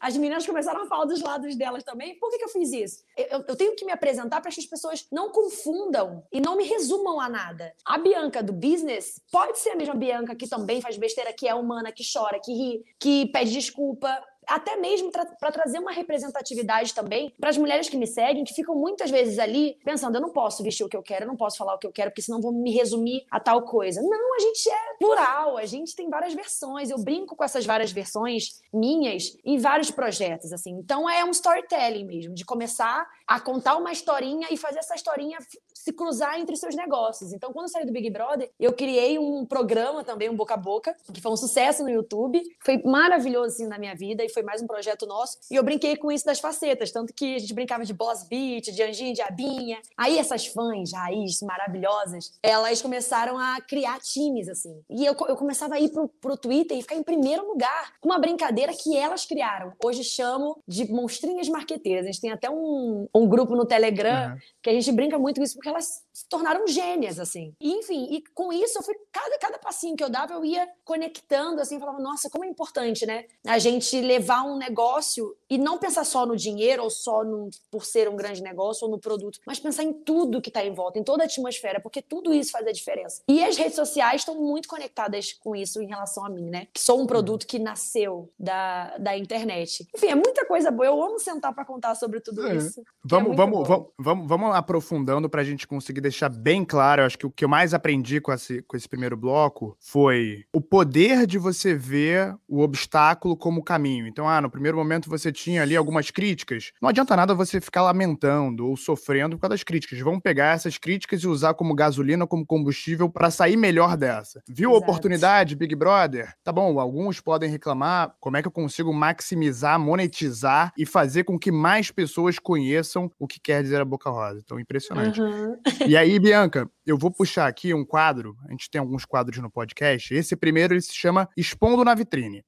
As 0.00 0.16
meninas 0.16 0.46
começaram 0.46 0.82
a 0.82 0.86
falar 0.86 1.04
dos 1.04 1.20
lados 1.20 1.54
delas 1.56 1.82
também. 1.84 2.18
Por 2.18 2.30
que, 2.30 2.38
que 2.38 2.44
eu 2.44 2.48
fiz 2.48 2.72
isso? 2.72 3.04
Eu, 3.16 3.44
eu 3.48 3.56
tenho 3.56 3.74
que 3.76 3.84
me 3.84 3.92
apresentar 3.92 4.40
para 4.40 4.50
que 4.50 4.60
as 4.60 4.66
pessoas 4.66 5.06
não 5.10 5.30
confundam 5.30 6.24
e 6.32 6.40
não 6.40 6.56
me 6.56 6.64
resumam 6.64 7.20
a 7.20 7.28
nada. 7.28 7.74
A 7.84 7.98
Bianca 7.98 8.42
do 8.42 8.52
business 8.52 9.20
pode 9.30 9.58
ser 9.58 9.70
a 9.70 9.76
mesma 9.76 9.94
Bianca 9.94 10.34
que 10.34 10.48
também 10.48 10.80
faz 10.80 10.96
besteira, 10.96 11.32
que 11.32 11.46
é 11.46 11.54
humana, 11.54 11.92
que 11.92 12.02
chora, 12.10 12.40
que 12.40 12.52
ri, 12.52 12.84
que 12.98 13.26
pede 13.26 13.52
desculpa 13.52 14.22
até 14.46 14.76
mesmo 14.76 15.10
para 15.10 15.52
trazer 15.52 15.78
uma 15.78 15.92
representatividade 15.92 16.94
também 16.94 17.34
para 17.40 17.50
as 17.50 17.58
mulheres 17.58 17.88
que 17.88 17.96
me 17.96 18.06
seguem, 18.06 18.44
que 18.44 18.54
ficam 18.54 18.74
muitas 18.74 19.10
vezes 19.10 19.38
ali 19.38 19.76
pensando: 19.84 20.16
eu 20.16 20.20
não 20.20 20.30
posso 20.30 20.62
vestir 20.62 20.84
o 20.84 20.88
que 20.88 20.96
eu 20.96 21.02
quero, 21.02 21.24
eu 21.24 21.28
não 21.28 21.36
posso 21.36 21.56
falar 21.56 21.74
o 21.74 21.78
que 21.78 21.86
eu 21.86 21.92
quero, 21.92 22.10
porque 22.10 22.22
senão 22.22 22.40
vão 22.40 22.52
me 22.52 22.72
resumir 22.72 23.24
a 23.30 23.40
tal 23.40 23.62
coisa. 23.62 24.00
Não, 24.02 24.34
a 24.34 24.38
gente 24.38 24.68
é 24.68 24.96
plural, 24.98 25.56
a 25.56 25.66
gente 25.66 25.94
tem 25.94 26.08
várias 26.08 26.34
versões. 26.34 26.90
Eu 26.90 26.98
brinco 26.98 27.36
com 27.36 27.44
essas 27.44 27.64
várias 27.64 27.92
versões 27.92 28.60
minhas 28.72 29.36
em 29.44 29.58
vários 29.58 29.90
projetos, 29.90 30.52
assim. 30.52 30.72
Então 30.72 31.08
é 31.08 31.24
um 31.24 31.30
storytelling 31.30 32.04
mesmo, 32.04 32.34
de 32.34 32.44
começar 32.44 33.06
a 33.26 33.40
contar 33.40 33.76
uma 33.76 33.92
historinha 33.92 34.48
e 34.50 34.56
fazer 34.56 34.78
essa 34.78 34.94
historinha 34.94 35.38
se 35.74 35.92
cruzar 35.92 36.38
entre 36.38 36.56
seus 36.56 36.74
negócios. 36.74 37.32
Então, 37.32 37.52
quando 37.52 37.66
eu 37.66 37.68
saí 37.68 37.84
do 37.84 37.92
Big 37.92 38.08
Brother, 38.08 38.50
eu 38.58 38.72
criei 38.72 39.18
um 39.18 39.44
programa 39.44 40.04
também, 40.04 40.30
um 40.30 40.36
boca 40.36 40.54
a 40.54 40.56
boca, 40.56 40.96
que 41.12 41.20
foi 41.20 41.32
um 41.32 41.36
sucesso 41.36 41.82
no 41.82 41.90
YouTube. 41.90 42.40
Foi 42.64 42.80
maravilhoso 42.82 43.54
assim 43.54 43.66
na 43.66 43.78
minha 43.78 43.94
vida 43.94 44.24
e 44.24 44.28
foi 44.28 44.42
mais 44.42 44.62
um 44.62 44.66
projeto 44.66 45.04
nosso. 45.06 45.38
E 45.50 45.56
eu 45.56 45.62
brinquei 45.62 45.96
com 45.96 46.10
isso 46.10 46.24
das 46.24 46.38
facetas, 46.38 46.92
tanto 46.92 47.12
que 47.12 47.34
a 47.34 47.38
gente 47.38 47.52
brincava 47.52 47.84
de 47.84 47.92
boss 47.92 48.22
beat, 48.28 48.72
de 48.72 48.82
anjinho, 48.82 49.12
de 49.12 49.20
abinha. 49.20 49.80
Aí 49.96 50.18
essas 50.18 50.46
fãs 50.46 50.92
raiz 50.92 51.40
maravilhosas, 51.42 52.32
elas 52.42 52.80
começaram 52.80 53.38
a 53.38 53.60
criar 53.60 53.98
times 54.00 54.48
assim. 54.48 54.80
E 54.88 55.04
eu, 55.04 55.14
eu 55.28 55.36
começava 55.36 55.74
a 55.74 55.80
ir 55.80 55.90
pro, 55.90 56.08
pro 56.08 56.36
Twitter 56.36 56.78
e 56.78 56.82
ficar 56.82 56.94
em 56.94 57.02
primeiro 57.02 57.46
lugar, 57.46 57.94
com 58.00 58.08
uma 58.08 58.18
brincadeira 58.18 58.72
que 58.72 58.96
elas 58.96 59.26
criaram. 59.26 59.72
Hoje 59.84 60.04
chamo 60.04 60.62
de 60.66 60.90
monstrinhas 60.90 61.48
marqueteiras. 61.48 62.04
A 62.04 62.06
gente 62.06 62.20
tem 62.20 62.30
até 62.30 62.48
um, 62.48 63.08
um 63.14 63.28
grupo 63.28 63.56
no 63.56 63.66
Telegram 63.66 64.32
uhum. 64.32 64.38
que 64.62 64.70
a 64.70 64.72
gente 64.72 64.92
brinca 64.92 65.18
muito 65.18 65.38
com 65.38 65.42
isso 65.42 65.58
porque 65.64 65.70
elas 65.70 66.04
se 66.12 66.28
tornaram 66.28 66.66
gênias, 66.66 67.18
assim. 67.18 67.54
E, 67.58 67.72
enfim, 67.72 68.08
e 68.10 68.22
com 68.34 68.52
isso, 68.52 68.78
eu 68.78 68.82
fui, 68.82 68.94
cada, 69.10 69.38
cada 69.38 69.58
passinho 69.58 69.96
que 69.96 70.04
eu 70.04 70.10
dava, 70.10 70.34
eu 70.34 70.44
ia 70.44 70.68
conectando, 70.84 71.58
assim, 71.58 71.80
falava, 71.80 71.98
nossa, 72.00 72.28
como 72.28 72.44
é 72.44 72.48
importante, 72.48 73.06
né? 73.06 73.24
A 73.46 73.58
gente 73.58 73.98
levar 73.98 74.42
um 74.42 74.58
negócio 74.58 75.34
e 75.54 75.58
não 75.58 75.78
pensar 75.78 76.04
só 76.04 76.26
no 76.26 76.36
dinheiro 76.36 76.82
ou 76.82 76.90
só 76.90 77.22
no, 77.22 77.48
por 77.70 77.84
ser 77.84 78.08
um 78.08 78.16
grande 78.16 78.42
negócio 78.42 78.86
ou 78.86 78.90
no 78.90 78.98
produto, 78.98 79.38
mas 79.46 79.60
pensar 79.60 79.84
em 79.84 79.92
tudo 79.92 80.42
que 80.42 80.50
está 80.50 80.64
em 80.64 80.74
volta, 80.74 80.98
em 80.98 81.04
toda 81.04 81.22
a 81.22 81.26
atmosfera, 81.26 81.78
porque 81.80 82.02
tudo 82.02 82.34
isso 82.34 82.50
faz 82.50 82.66
a 82.66 82.72
diferença. 82.72 83.22
E 83.28 83.42
as 83.44 83.56
redes 83.56 83.76
sociais 83.76 84.22
estão 84.22 84.34
muito 84.34 84.68
conectadas 84.68 85.32
com 85.32 85.54
isso 85.54 85.80
em 85.80 85.86
relação 85.86 86.24
a 86.24 86.28
mim, 86.28 86.50
né? 86.50 86.66
Que 86.72 86.80
sou 86.80 87.00
um 87.00 87.06
produto 87.06 87.46
que 87.46 87.60
nasceu 87.60 88.32
da, 88.36 88.98
da 88.98 89.16
internet. 89.16 89.86
Enfim, 89.94 90.08
é 90.08 90.14
muita 90.16 90.44
coisa 90.44 90.72
boa. 90.72 90.86
Eu 90.86 91.00
amo 91.00 91.20
sentar 91.20 91.54
para 91.54 91.64
contar 91.64 91.94
sobre 91.94 92.18
tudo 92.20 92.44
é. 92.48 92.56
isso. 92.56 92.82
Vamos, 93.04 93.32
é 93.32 93.36
vamos, 93.36 93.68
vamos, 93.68 93.86
vamos, 93.96 94.28
vamos 94.28 94.56
aprofundando 94.56 95.28
para 95.28 95.42
a 95.42 95.44
gente 95.44 95.68
conseguir 95.68 96.00
deixar 96.00 96.28
bem 96.28 96.64
claro. 96.64 97.02
Eu 97.02 97.06
acho 97.06 97.18
que 97.18 97.26
o 97.26 97.30
que 97.30 97.44
eu 97.44 97.48
mais 97.48 97.72
aprendi 97.72 98.20
com 98.20 98.32
esse, 98.32 98.60
com 98.62 98.76
esse 98.76 98.88
primeiro 98.88 99.16
bloco 99.16 99.76
foi 99.78 100.44
o 100.52 100.60
poder 100.60 101.28
de 101.28 101.38
você 101.38 101.76
ver 101.76 102.34
o 102.48 102.60
obstáculo 102.60 103.36
como 103.36 103.62
caminho. 103.62 104.08
Então, 104.08 104.28
ah, 104.28 104.40
no 104.40 104.50
primeiro 104.50 104.76
momento 104.76 105.08
você 105.08 105.30
tinha 105.30 105.43
tinha 105.44 105.62
ali 105.62 105.76
algumas 105.76 106.10
críticas. 106.10 106.72
Não 106.80 106.88
adianta 106.88 107.14
nada 107.14 107.34
você 107.34 107.60
ficar 107.60 107.82
lamentando 107.82 108.66
ou 108.66 108.76
sofrendo 108.76 109.36
por 109.36 109.42
causa 109.42 109.54
das 109.54 109.62
críticas. 109.62 109.98
Vamos 110.00 110.20
pegar 110.22 110.54
essas 110.54 110.78
críticas 110.78 111.22
e 111.22 111.28
usar 111.28 111.52
como 111.52 111.74
gasolina, 111.74 112.26
como 112.26 112.46
combustível 112.46 113.10
para 113.10 113.30
sair 113.30 113.56
melhor 113.56 113.94
dessa. 113.96 114.42
Viu 114.48 114.74
a 114.74 114.78
oportunidade, 114.78 115.54
Big 115.54 115.74
Brother? 115.74 116.32
Tá 116.42 116.50
bom, 116.50 116.80
alguns 116.80 117.20
podem 117.20 117.50
reclamar 117.50 118.14
como 118.18 118.38
é 118.38 118.42
que 118.42 118.48
eu 118.48 118.52
consigo 118.52 118.92
maximizar, 118.92 119.78
monetizar 119.78 120.72
e 120.78 120.86
fazer 120.86 121.24
com 121.24 121.38
que 121.38 121.52
mais 121.52 121.90
pessoas 121.90 122.38
conheçam 122.38 123.10
o 123.18 123.26
que 123.26 123.38
quer 123.38 123.62
dizer 123.62 123.82
a 123.82 123.84
Boca 123.84 124.08
Rosa. 124.08 124.40
Então, 124.42 124.58
impressionante. 124.58 125.20
Uhum. 125.20 125.56
E 125.86 125.94
aí, 125.94 126.18
Bianca, 126.20 126.70
eu 126.86 126.96
vou 126.96 127.10
puxar 127.10 127.46
aqui 127.46 127.74
um 127.74 127.84
quadro. 127.84 128.34
A 128.48 128.52
gente 128.52 128.70
tem 128.70 128.78
alguns 128.78 129.04
quadros 129.04 129.38
no 129.38 129.50
podcast. 129.50 130.14
Esse 130.14 130.34
primeiro 130.34 130.72
ele 130.72 130.80
se 130.80 130.94
chama 130.94 131.28
Expondo 131.36 131.84
na 131.84 131.94
Vitrine. 131.94 132.42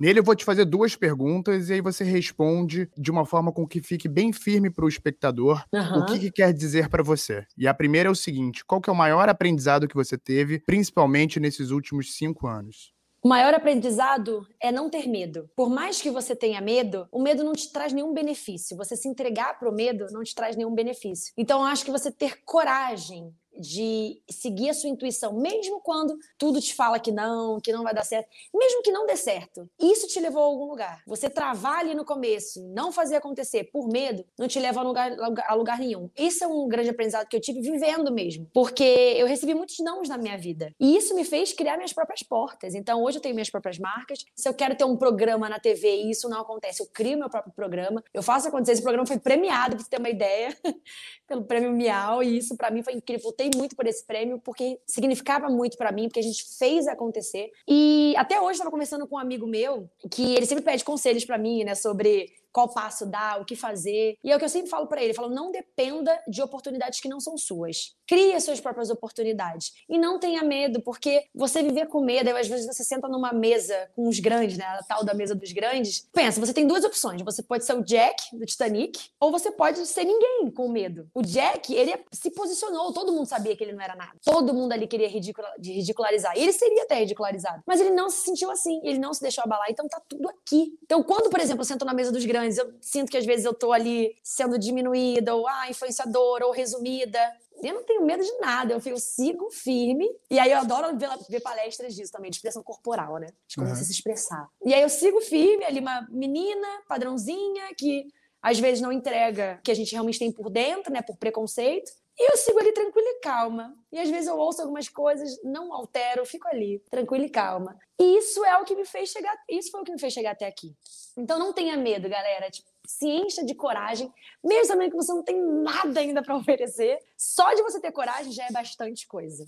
Nele 0.00 0.18
eu 0.18 0.24
vou 0.24 0.34
te 0.34 0.44
fazer 0.44 0.64
duas 0.64 0.96
perguntas 0.96 1.68
e 1.68 1.74
aí 1.74 1.80
você 1.80 2.04
responde 2.04 2.90
de 2.96 3.10
uma 3.10 3.24
forma 3.24 3.52
com 3.52 3.66
que 3.66 3.80
fique 3.80 4.08
bem 4.08 4.32
firme 4.32 4.70
para 4.70 4.84
o 4.84 4.88
espectador 4.88 5.64
uhum. 5.72 6.00
o 6.00 6.06
que, 6.06 6.18
que, 6.18 6.30
quer 6.30 6.52
dizer 6.52 6.88
para 6.88 7.02
você. 7.02 7.46
E 7.56 7.68
a 7.68 7.74
primeira 7.74 8.08
é 8.08 8.12
o 8.12 8.16
seguinte: 8.16 8.64
qual 8.64 8.80
que 8.80 8.90
é 8.90 8.92
o 8.92 8.96
maior 8.96 9.28
aprendizado 9.28 9.86
que 9.86 9.94
você 9.94 10.18
teve, 10.18 10.60
principalmente 10.60 11.38
nesses 11.38 11.70
últimos 11.70 12.14
cinco 12.16 12.46
anos? 12.46 12.92
O 13.24 13.28
maior 13.28 13.54
aprendizado 13.54 14.44
é 14.60 14.72
não 14.72 14.90
ter 14.90 15.06
medo. 15.06 15.48
Por 15.54 15.70
mais 15.70 16.02
que 16.02 16.10
você 16.10 16.34
tenha 16.34 16.60
medo, 16.60 17.06
o 17.12 17.22
medo 17.22 17.44
não 17.44 17.52
te 17.52 17.72
traz 17.72 17.92
nenhum 17.92 18.12
benefício. 18.12 18.76
Você 18.76 18.96
se 18.96 19.06
entregar 19.06 19.60
para 19.60 19.70
o 19.70 19.72
medo 19.72 20.06
não 20.10 20.24
te 20.24 20.34
traz 20.34 20.56
nenhum 20.56 20.74
benefício. 20.74 21.32
Então, 21.38 21.60
eu 21.60 21.66
acho 21.66 21.84
que 21.84 21.92
você 21.92 22.10
ter 22.10 22.42
coragem 22.44 23.32
de 23.58 24.20
seguir 24.28 24.70
a 24.70 24.74
sua 24.74 24.88
intuição, 24.88 25.32
mesmo 25.32 25.80
quando 25.80 26.16
tudo 26.38 26.60
te 26.60 26.74
fala 26.74 26.98
que 26.98 27.12
não, 27.12 27.60
que 27.60 27.72
não 27.72 27.82
vai 27.82 27.94
dar 27.94 28.04
certo, 28.04 28.28
mesmo 28.54 28.82
que 28.82 28.90
não 28.90 29.06
dê 29.06 29.16
certo. 29.16 29.68
Isso 29.80 30.06
te 30.06 30.20
levou 30.20 30.42
a 30.42 30.46
algum 30.46 30.66
lugar. 30.66 31.02
Você 31.06 31.28
travar 31.28 31.80
ali 31.80 31.94
no 31.94 32.04
começo, 32.04 32.62
não 32.68 32.92
fazer 32.92 33.16
acontecer 33.16 33.64
por 33.64 33.88
medo, 33.88 34.24
não 34.38 34.48
te 34.48 34.58
leva 34.58 34.80
a 34.80 34.82
lugar, 34.82 35.12
a 35.46 35.54
lugar 35.54 35.78
nenhum. 35.78 36.10
Isso 36.16 36.44
é 36.44 36.46
um 36.46 36.68
grande 36.68 36.90
aprendizado 36.90 37.28
que 37.28 37.36
eu 37.36 37.40
tive 37.40 37.60
vivendo 37.60 38.12
mesmo, 38.12 38.48
porque 38.52 38.82
eu 38.82 39.26
recebi 39.26 39.54
muitos 39.54 39.78
nãos 39.80 40.08
na 40.08 40.18
minha 40.18 40.36
vida. 40.36 40.74
E 40.78 40.96
isso 40.96 41.14
me 41.14 41.24
fez 41.24 41.52
criar 41.52 41.76
minhas 41.76 41.92
próprias 41.92 42.22
portas. 42.22 42.74
Então 42.74 43.02
hoje 43.02 43.18
eu 43.18 43.22
tenho 43.22 43.34
minhas 43.34 43.50
próprias 43.50 43.78
marcas. 43.78 44.24
Se 44.34 44.48
eu 44.48 44.54
quero 44.54 44.74
ter 44.74 44.84
um 44.84 44.96
programa 44.96 45.48
na 45.48 45.58
TV 45.58 46.02
e 46.02 46.10
isso 46.10 46.28
não 46.28 46.40
acontece, 46.40 46.82
eu 46.82 46.86
crio 46.92 47.18
meu 47.18 47.30
próprio 47.30 47.52
programa. 47.52 48.02
Eu 48.12 48.22
faço 48.22 48.48
acontecer. 48.48 48.72
Esse 48.72 48.82
programa 48.82 49.06
foi 49.06 49.18
premiado, 49.18 49.76
para 49.76 49.84
você 49.84 49.90
ter 49.90 49.98
uma 49.98 50.08
ideia, 50.08 50.56
pelo 51.26 51.44
Prêmio 51.44 51.72
Miau, 51.72 52.22
e 52.22 52.38
isso 52.38 52.56
para 52.56 52.70
mim 52.70 52.82
foi 52.82 52.94
incrível 52.94 53.32
lutei 53.42 53.50
muito 53.56 53.74
por 53.74 53.86
esse 53.86 54.04
prêmio 54.04 54.38
porque 54.38 54.78
significava 54.86 55.48
muito 55.48 55.76
para 55.76 55.90
mim, 55.90 56.04
porque 56.04 56.20
a 56.20 56.22
gente 56.22 56.44
fez 56.58 56.86
acontecer. 56.86 57.50
E 57.66 58.14
até 58.16 58.40
hoje 58.40 58.52
estava 58.52 58.70
conversando 58.70 59.06
com 59.06 59.16
um 59.16 59.18
amigo 59.18 59.46
meu 59.46 59.88
que 60.10 60.34
ele 60.34 60.46
sempre 60.46 60.64
pede 60.64 60.84
conselhos 60.84 61.24
para 61.24 61.38
mim, 61.38 61.64
né, 61.64 61.74
sobre 61.74 62.30
qual 62.52 62.68
passo 62.68 63.06
dar, 63.06 63.40
o 63.40 63.44
que 63.44 63.56
fazer. 63.56 64.16
E 64.22 64.30
é 64.30 64.36
o 64.36 64.38
que 64.38 64.44
eu 64.44 64.48
sempre 64.48 64.68
falo 64.68 64.86
para 64.86 65.02
ele, 65.02 65.14
falo, 65.14 65.30
não 65.30 65.50
dependa 65.50 66.16
de 66.28 66.42
oportunidades 66.42 67.00
que 67.00 67.08
não 67.08 67.20
são 67.20 67.36
suas. 67.36 67.96
Crie 68.06 68.34
as 68.34 68.44
suas 68.44 68.60
próprias 68.60 68.90
oportunidades 68.90 69.72
e 69.88 69.98
não 69.98 70.18
tenha 70.18 70.42
medo, 70.42 70.82
porque 70.82 71.24
você 71.34 71.62
viver 71.62 71.86
com 71.86 72.00
medo, 72.00 72.30
às 72.36 72.48
vezes 72.48 72.66
você 72.66 72.84
senta 72.84 73.08
numa 73.08 73.32
mesa 73.32 73.90
com 73.96 74.06
os 74.08 74.20
grandes, 74.20 74.58
né, 74.58 74.64
a 74.64 74.82
tal 74.82 75.04
da 75.04 75.14
mesa 75.14 75.34
dos 75.34 75.50
grandes. 75.52 76.08
Pensa, 76.12 76.38
você 76.38 76.52
tem 76.52 76.66
duas 76.66 76.84
opções, 76.84 77.22
você 77.22 77.42
pode 77.42 77.64
ser 77.64 77.74
o 77.74 77.82
Jack 77.82 78.36
do 78.36 78.44
Titanic 78.44 78.98
ou 79.18 79.30
você 79.30 79.50
pode 79.50 79.86
ser 79.86 80.04
ninguém 80.04 80.50
com 80.50 80.68
medo. 80.68 81.08
O 81.14 81.22
Jack, 81.22 81.74
ele 81.74 81.98
se 82.12 82.30
posicionou, 82.30 82.92
todo 82.92 83.12
mundo 83.12 83.26
sabia 83.26 83.56
que 83.56 83.64
ele 83.64 83.72
não 83.72 83.82
era 83.82 83.96
nada. 83.96 84.12
Todo 84.22 84.52
mundo 84.52 84.72
ali 84.72 84.86
queria 84.86 85.08
ridicularizar. 85.08 86.36
E 86.36 86.42
ele 86.42 86.52
seria 86.52 86.82
até 86.82 86.96
ridicularizado, 86.96 87.62
mas 87.66 87.80
ele 87.80 87.90
não 87.90 88.10
se 88.10 88.24
sentiu 88.24 88.50
assim, 88.50 88.80
ele 88.84 88.98
não 88.98 89.14
se 89.14 89.22
deixou 89.22 89.42
abalar, 89.44 89.68
então 89.70 89.88
tá 89.88 90.02
tudo 90.06 90.28
aqui. 90.28 90.78
Então, 90.82 91.02
quando, 91.02 91.30
por 91.30 91.40
exemplo, 91.40 91.62
eu 91.62 91.66
sento 91.66 91.84
na 91.84 91.94
mesa 91.94 92.12
dos 92.12 92.24
grandes 92.24 92.41
grandes. 92.42 92.58
Eu 92.58 92.74
sinto 92.80 93.10
que 93.10 93.16
às 93.16 93.24
vezes 93.24 93.44
eu 93.44 93.54
tô 93.54 93.72
ali 93.72 94.14
sendo 94.22 94.58
diminuída, 94.58 95.34
ou 95.34 95.46
ah, 95.46 95.70
influenciadora, 95.70 96.46
ou 96.46 96.52
resumida. 96.52 97.18
Eu 97.62 97.74
não 97.74 97.84
tenho 97.84 98.04
medo 98.04 98.24
de 98.24 98.38
nada, 98.38 98.74
eu, 98.74 98.80
fico, 98.80 98.98
sigo 98.98 99.50
firme. 99.50 100.08
E 100.30 100.38
aí 100.38 100.50
eu 100.50 100.58
adoro 100.58 100.96
ver, 100.96 101.08
ver, 101.28 101.40
palestras 101.40 101.94
disso 101.94 102.10
também, 102.10 102.30
de 102.30 102.36
expressão 102.36 102.62
corporal, 102.62 103.18
né? 103.18 103.28
De 103.46 103.54
como 103.54 103.68
uhum. 103.68 103.74
você 103.74 103.84
se 103.84 103.92
expressar. 103.92 104.48
E 104.64 104.74
aí 104.74 104.82
eu 104.82 104.88
sigo 104.88 105.20
firme, 105.20 105.64
ali 105.64 105.78
uma 105.78 106.06
menina 106.10 106.66
padrãozinha 106.88 107.72
que 107.76 108.06
às 108.42 108.58
vezes 108.58 108.80
não 108.80 108.90
entrega 108.90 109.58
o 109.60 109.62
que 109.62 109.70
a 109.70 109.74
gente 109.74 109.92
realmente 109.92 110.18
tem 110.18 110.32
por 110.32 110.50
dentro, 110.50 110.92
né? 110.92 111.02
Por 111.02 111.16
preconceito. 111.16 111.92
E 112.18 112.30
eu 112.30 112.36
sigo 112.36 112.58
ali 112.58 112.72
tranquila 112.72 113.08
e 113.08 113.20
calma. 113.20 113.74
E 113.90 113.98
às 113.98 114.10
vezes 114.10 114.26
eu 114.26 114.36
ouço 114.36 114.60
algumas 114.60 114.88
coisas, 114.88 115.40
não 115.42 115.72
altero, 115.72 116.26
fico 116.26 116.48
ali, 116.48 116.82
tranquila 116.90 117.24
e 117.24 117.30
calma. 117.30 117.78
E 117.98 118.18
isso 118.18 118.44
é 118.44 118.58
o 118.58 118.64
que 118.64 118.74
me 118.74 118.84
fez 118.84 119.10
chegar, 119.10 119.36
isso 119.48 119.70
foi 119.70 119.80
o 119.80 119.84
que 119.84 119.92
me 119.92 120.00
fez 120.00 120.12
chegar 120.12 120.32
até 120.32 120.46
aqui. 120.46 120.74
Então 121.16 121.38
não 121.38 121.52
tenha 121.52 121.76
medo, 121.76 122.08
galera. 122.08 122.50
Tipo, 122.50 122.68
se 122.86 123.06
encha 123.06 123.44
de 123.44 123.54
coragem, 123.54 124.12
mesmo 124.42 124.68
também 124.68 124.90
que 124.90 124.96
você 124.96 125.12
não 125.12 125.22
tem 125.22 125.40
nada 125.40 126.00
ainda 126.00 126.22
para 126.22 126.36
oferecer, 126.36 126.98
só 127.16 127.52
de 127.54 127.62
você 127.62 127.80
ter 127.80 127.92
coragem 127.92 128.32
já 128.32 128.46
é 128.46 128.52
bastante 128.52 129.06
coisa. 129.06 129.44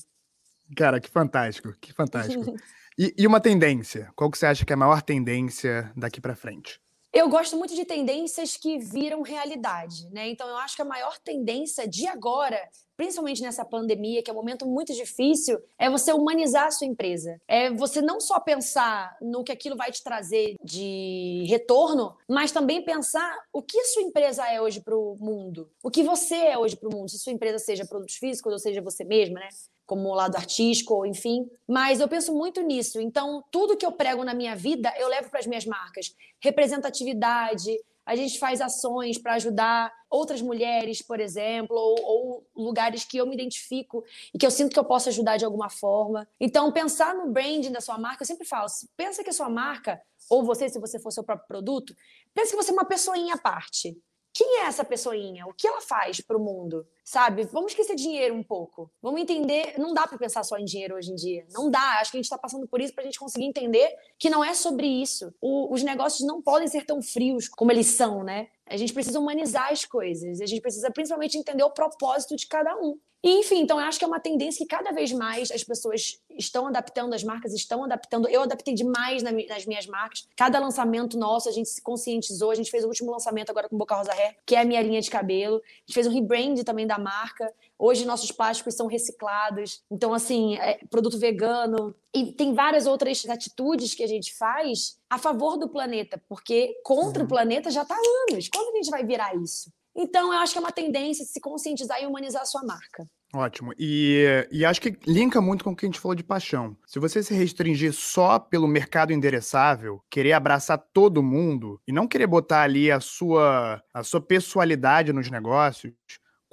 Cara, 0.77 1.01
que 1.01 1.09
fantástico, 1.09 1.73
que 1.81 1.93
fantástico. 1.93 2.45
e, 2.99 3.15
e 3.17 3.27
uma 3.27 3.41
tendência? 3.41 4.11
Qual 4.17 4.31
que 4.31 4.39
você 4.39 4.47
acha 4.47 4.65
que 4.65 4.73
é 4.73 4.75
a 4.75 4.79
maior 4.79 5.03
tendência 5.03 5.93
daqui 5.97 6.21
para 6.21 6.35
frente? 6.35 6.81
Eu 7.13 7.29
gosto 7.29 7.57
muito 7.57 7.77
de 7.77 7.85
tendências 7.85 8.57
que 8.57 8.77
viram 8.77 9.23
realidade, 9.23 10.11
né? 10.11 10.29
Então 10.29 10.49
eu 10.49 10.57
acho 10.57 10.75
que 10.75 10.83
a 10.83 10.85
maior 10.85 11.17
tendência 11.21 11.87
de 11.87 12.09
agora, 12.09 12.59
principalmente 12.97 13.43
nessa 13.43 13.65
pandemia, 13.65 14.23
que 14.23 14.31
é 14.31 14.33
um 14.33 14.37
momento 14.37 14.67
muito 14.67 14.93
difícil, 14.93 15.59
é 15.79 15.91
você 15.91 16.13
humanizar 16.13 16.67
a 16.67 16.71
sua 16.71 16.87
empresa. 16.87 17.41
É 17.49 17.71
você 17.71 18.01
não 18.01 18.21
só 18.21 18.39
pensar 18.41 19.17
no 19.21 19.45
que 19.45 19.53
aquilo 19.53 19.77
vai 19.77 19.91
te 19.91 20.03
trazer 20.03 20.57
de 20.63 21.45
retorno, 21.49 22.17
mas 22.29 22.53
também 22.53 22.85
pensar 22.85 23.37
o 23.53 23.63
que 23.63 23.79
a 23.79 23.85
sua 23.85 24.03
empresa 24.03 24.47
é 24.49 24.61
hoje 24.61 24.81
para 24.81 24.97
o 24.97 25.17
mundo, 25.19 25.71
o 25.83 25.91
que 25.91 26.03
você 26.03 26.37
é 26.37 26.59
hoje 26.59 26.77
para 26.77 26.89
o 26.89 26.93
mundo, 26.93 27.09
se 27.09 27.17
a 27.17 27.21
sua 27.21 27.33
empresa 27.33 27.59
seja 27.59 27.87
produtos 27.87 28.17
físicos 28.17 28.53
ou 28.53 28.59
seja 28.59 28.81
você 28.81 29.05
mesma, 29.05 29.41
né? 29.41 29.49
como 29.87 30.09
o 30.09 30.15
lado 30.15 30.37
artístico, 30.37 31.05
enfim. 31.05 31.49
Mas 31.69 32.01
eu 32.01 32.09
penso 32.09 32.35
muito 32.35 32.63
nisso. 32.63 33.01
Então, 33.01 33.45
tudo 33.51 33.77
que 33.77 33.85
eu 33.85 33.93
prego 33.93 34.25
na 34.25 34.35
minha 34.35 34.57
vida, 34.57 34.93
eu 34.99 35.09
levo 35.09 35.31
para 35.31 35.41
as 35.41 35.47
minhas 35.47 35.67
marcas. 35.67 36.15
Representatividade, 36.41 37.77
a 38.07 38.15
gente 38.15 38.39
faz 38.39 38.61
ações 38.61 39.19
para 39.19 39.35
ajudar 39.35 39.93
outras 40.11 40.43
mulheres, 40.43 41.01
por 41.01 41.21
exemplo, 41.21 41.77
ou, 41.77 41.97
ou, 42.03 42.47
lugares 42.55 43.05
que 43.05 43.17
eu 43.17 43.27
me 43.27 43.35
identifico 43.35 44.05
e 44.33 44.39
que 44.39 44.47
eu 44.47 44.51
sinto 44.51 44.73
que 44.73 44.79
eu 44.79 44.85
posso 44.85 45.09
ajudar 45.09 45.37
de 45.37 45.45
alguma 45.45 45.71
forma. 45.71 46.29
Então, 46.39 46.71
pensar 46.71 47.15
no 47.15 47.31
branding 47.31 47.73
da 47.73 47.81
sua 47.81 47.99
marca, 47.99 48.23
eu 48.23 48.27
sempre 48.27 48.47
falo, 48.47 48.67
pensa 48.97 49.25
que 49.25 49.31
a 49.31 49.33
sua 49.33 49.49
marca, 49.49 50.01
ou 50.29 50.45
você, 50.45 50.69
se 50.69 50.79
você 50.79 50.99
for 50.99 51.11
seu 51.11 51.25
próprio 51.25 51.49
produto, 51.49 51.97
pensa 52.35 52.51
que 52.51 52.57
você 52.57 52.71
é 52.71 52.75
uma 52.75 52.85
pessoinha 52.85 53.35
à 53.35 53.39
parte. 53.39 53.97
Quem 54.33 54.61
é 54.61 54.67
essa 54.67 54.85
pessoinha? 54.85 55.47
O 55.47 55.55
que 55.55 55.67
ela 55.67 55.81
faz 55.81 56.21
para 56.21 56.37
o 56.37 56.41
mundo? 56.41 56.87
Sabe? 57.05 57.45
Vamos 57.53 57.73
esquecer 57.73 57.95
dinheiro 57.95 58.35
um 58.35 58.43
pouco. 58.43 58.91
Vamos 59.03 59.21
entender. 59.21 59.75
Não 59.79 59.93
dá 59.93 60.07
para 60.07 60.17
pensar 60.17 60.43
só 60.43 60.57
em 60.57 60.65
dinheiro 60.65 60.97
hoje 60.97 61.13
em 61.13 61.15
dia. 61.15 61.47
Não 61.53 61.71
dá. 61.71 61.99
Acho 62.01 62.11
que 62.11 62.17
a 62.17 62.19
gente 62.19 62.25
está 62.25 62.39
passando 62.39 62.67
por 62.67 62.81
isso 62.81 62.95
para 62.95 63.03
a 63.03 63.05
gente 63.05 63.19
conseguir 63.19 63.45
entender 63.45 63.95
que 64.19 64.31
não 64.31 64.43
é 64.43 64.55
sobre 64.55 64.87
isso. 64.87 65.33
O, 65.39 65.73
os 65.73 65.83
negócios 65.83 66.27
não 66.27 66.41
podem 66.41 66.67
ser 66.67 66.87
tão 66.87 67.03
frios 67.03 67.47
como 67.47 67.71
eles 67.71 67.89
são, 67.89 68.25
né? 68.25 68.49
A 68.67 68.79
gente 68.79 68.95
precisa 68.95 69.21
humanizar 69.21 69.71
as 69.71 69.85
coisas. 69.85 70.41
A 70.41 70.47
gente 70.47 70.63
precisa 70.63 70.91
principalmente 70.91 71.37
entender 71.37 71.63
o 71.63 71.71
propósito 71.71 72.35
de 72.37 72.47
cada 72.47 72.75
um. 72.77 72.99
E, 73.25 73.39
enfim, 73.39 73.63
então 73.63 73.81
eu 73.81 73.87
acho 73.87 73.99
que 73.99 74.05
é 74.05 74.09
uma 74.09 74.21
tendência 74.21 74.67
que 74.67 74.69
cada 74.69 74.93
vez 74.93 75.11
mais 75.11 75.51
as 75.51 75.65
pessoas 75.65 76.21
estão 76.37 76.67
adaptando, 76.67 77.15
as 77.15 77.25
marcas 77.25 77.55
estão 77.55 77.83
adaptando. 77.83 78.29
Eu 78.29 78.43
adaptei 78.43 78.75
demais 78.75 79.23
nas 79.23 79.65
minhas 79.65 79.87
marcas. 79.87 80.29
Cada 80.37 80.59
lançamento 80.59 81.17
nosso, 81.17 81.49
a 81.49 81.53
gente 81.53 81.71
se 81.71 81.81
conscientizou. 81.81 82.51
A 82.51 82.55
gente 82.55 82.71
fez 82.71 82.85
o 82.85 82.87
último 82.87 83.11
lançamento 83.11 83.49
agora 83.49 83.67
com 83.67 83.79
Boca 83.79 83.95
Rosa 83.95 84.13
Hair, 84.13 84.37
que 84.45 84.55
é 84.55 84.61
a 84.61 84.65
minha 84.67 84.83
linha 84.83 85.01
de 85.01 85.09
cabelo. 85.09 85.57
A 85.57 85.81
gente 85.87 85.95
fez 85.95 86.07
um 86.07 86.11
rebrand 86.11 86.63
também 86.65 86.87
da 86.87 86.94
marca. 86.99 87.53
Hoje 87.79 88.05
nossos 88.05 88.31
plásticos 88.31 88.75
são 88.75 88.87
reciclados. 88.87 89.83
Então, 89.91 90.13
assim, 90.15 90.57
é 90.57 90.79
produto 90.91 91.19
vegano. 91.19 91.95
E 92.15 92.33
tem 92.33 92.55
várias 92.55 92.87
outras 92.87 93.27
atitudes 93.29 93.95
que 93.95 94.03
a 94.03 94.07
gente 94.07 94.35
faz 94.37 94.99
a 95.11 95.19
favor 95.19 95.57
do 95.57 95.69
planeta, 95.69 96.23
porque 96.29 96.75
contra 96.85 97.21
uhum. 97.21 97.27
o 97.27 97.29
planeta 97.29 97.71
já 97.71 97.83
está 97.83 97.95
há 97.95 98.31
anos. 98.31 98.49
Quando 98.49 98.73
a 98.73 98.77
gente 98.77 98.91
vai 98.91 99.05
virar 99.05 99.35
isso? 99.37 99.73
Então, 99.97 100.33
eu 100.33 100.39
acho 100.41 100.53
que 100.53 100.59
é 100.59 100.61
uma 100.61 100.73
tendência 100.73 101.25
de 101.25 101.31
se 101.31 101.41
conscientizar 101.41 102.03
e 102.03 102.07
humanizar 102.07 102.43
a 102.43 102.47
sua 102.47 102.65
marca. 102.65 103.09
Ótimo. 103.35 103.73
E, 103.79 104.47
e 104.51 104.65
acho 104.65 104.81
que 104.81 104.97
linka 105.07 105.41
muito 105.41 105.65
com 105.65 105.71
o 105.71 105.77
que 105.77 105.85
a 105.85 105.89
gente 105.89 105.99
falou 105.99 106.15
de 106.15 106.23
paixão. 106.23 106.77
Se 106.87 107.01
você 107.01 107.23
se 107.23 107.35
restringir 107.35 107.93
só 107.93 108.39
pelo 108.39 108.69
mercado 108.69 109.13
endereçável, 109.13 110.01
querer 110.09 110.33
abraçar 110.33 110.79
todo 110.93 111.23
mundo 111.23 111.81
e 111.87 111.93
não 111.93 112.07
querer 112.07 112.29
botar 112.29 112.63
ali 112.63 112.91
a 112.91 113.01
sua, 113.01 113.83
a 113.93 114.05
sua 114.05 114.21
pessoalidade 114.21 115.13
nos 115.13 115.31
negócios, 115.31 115.93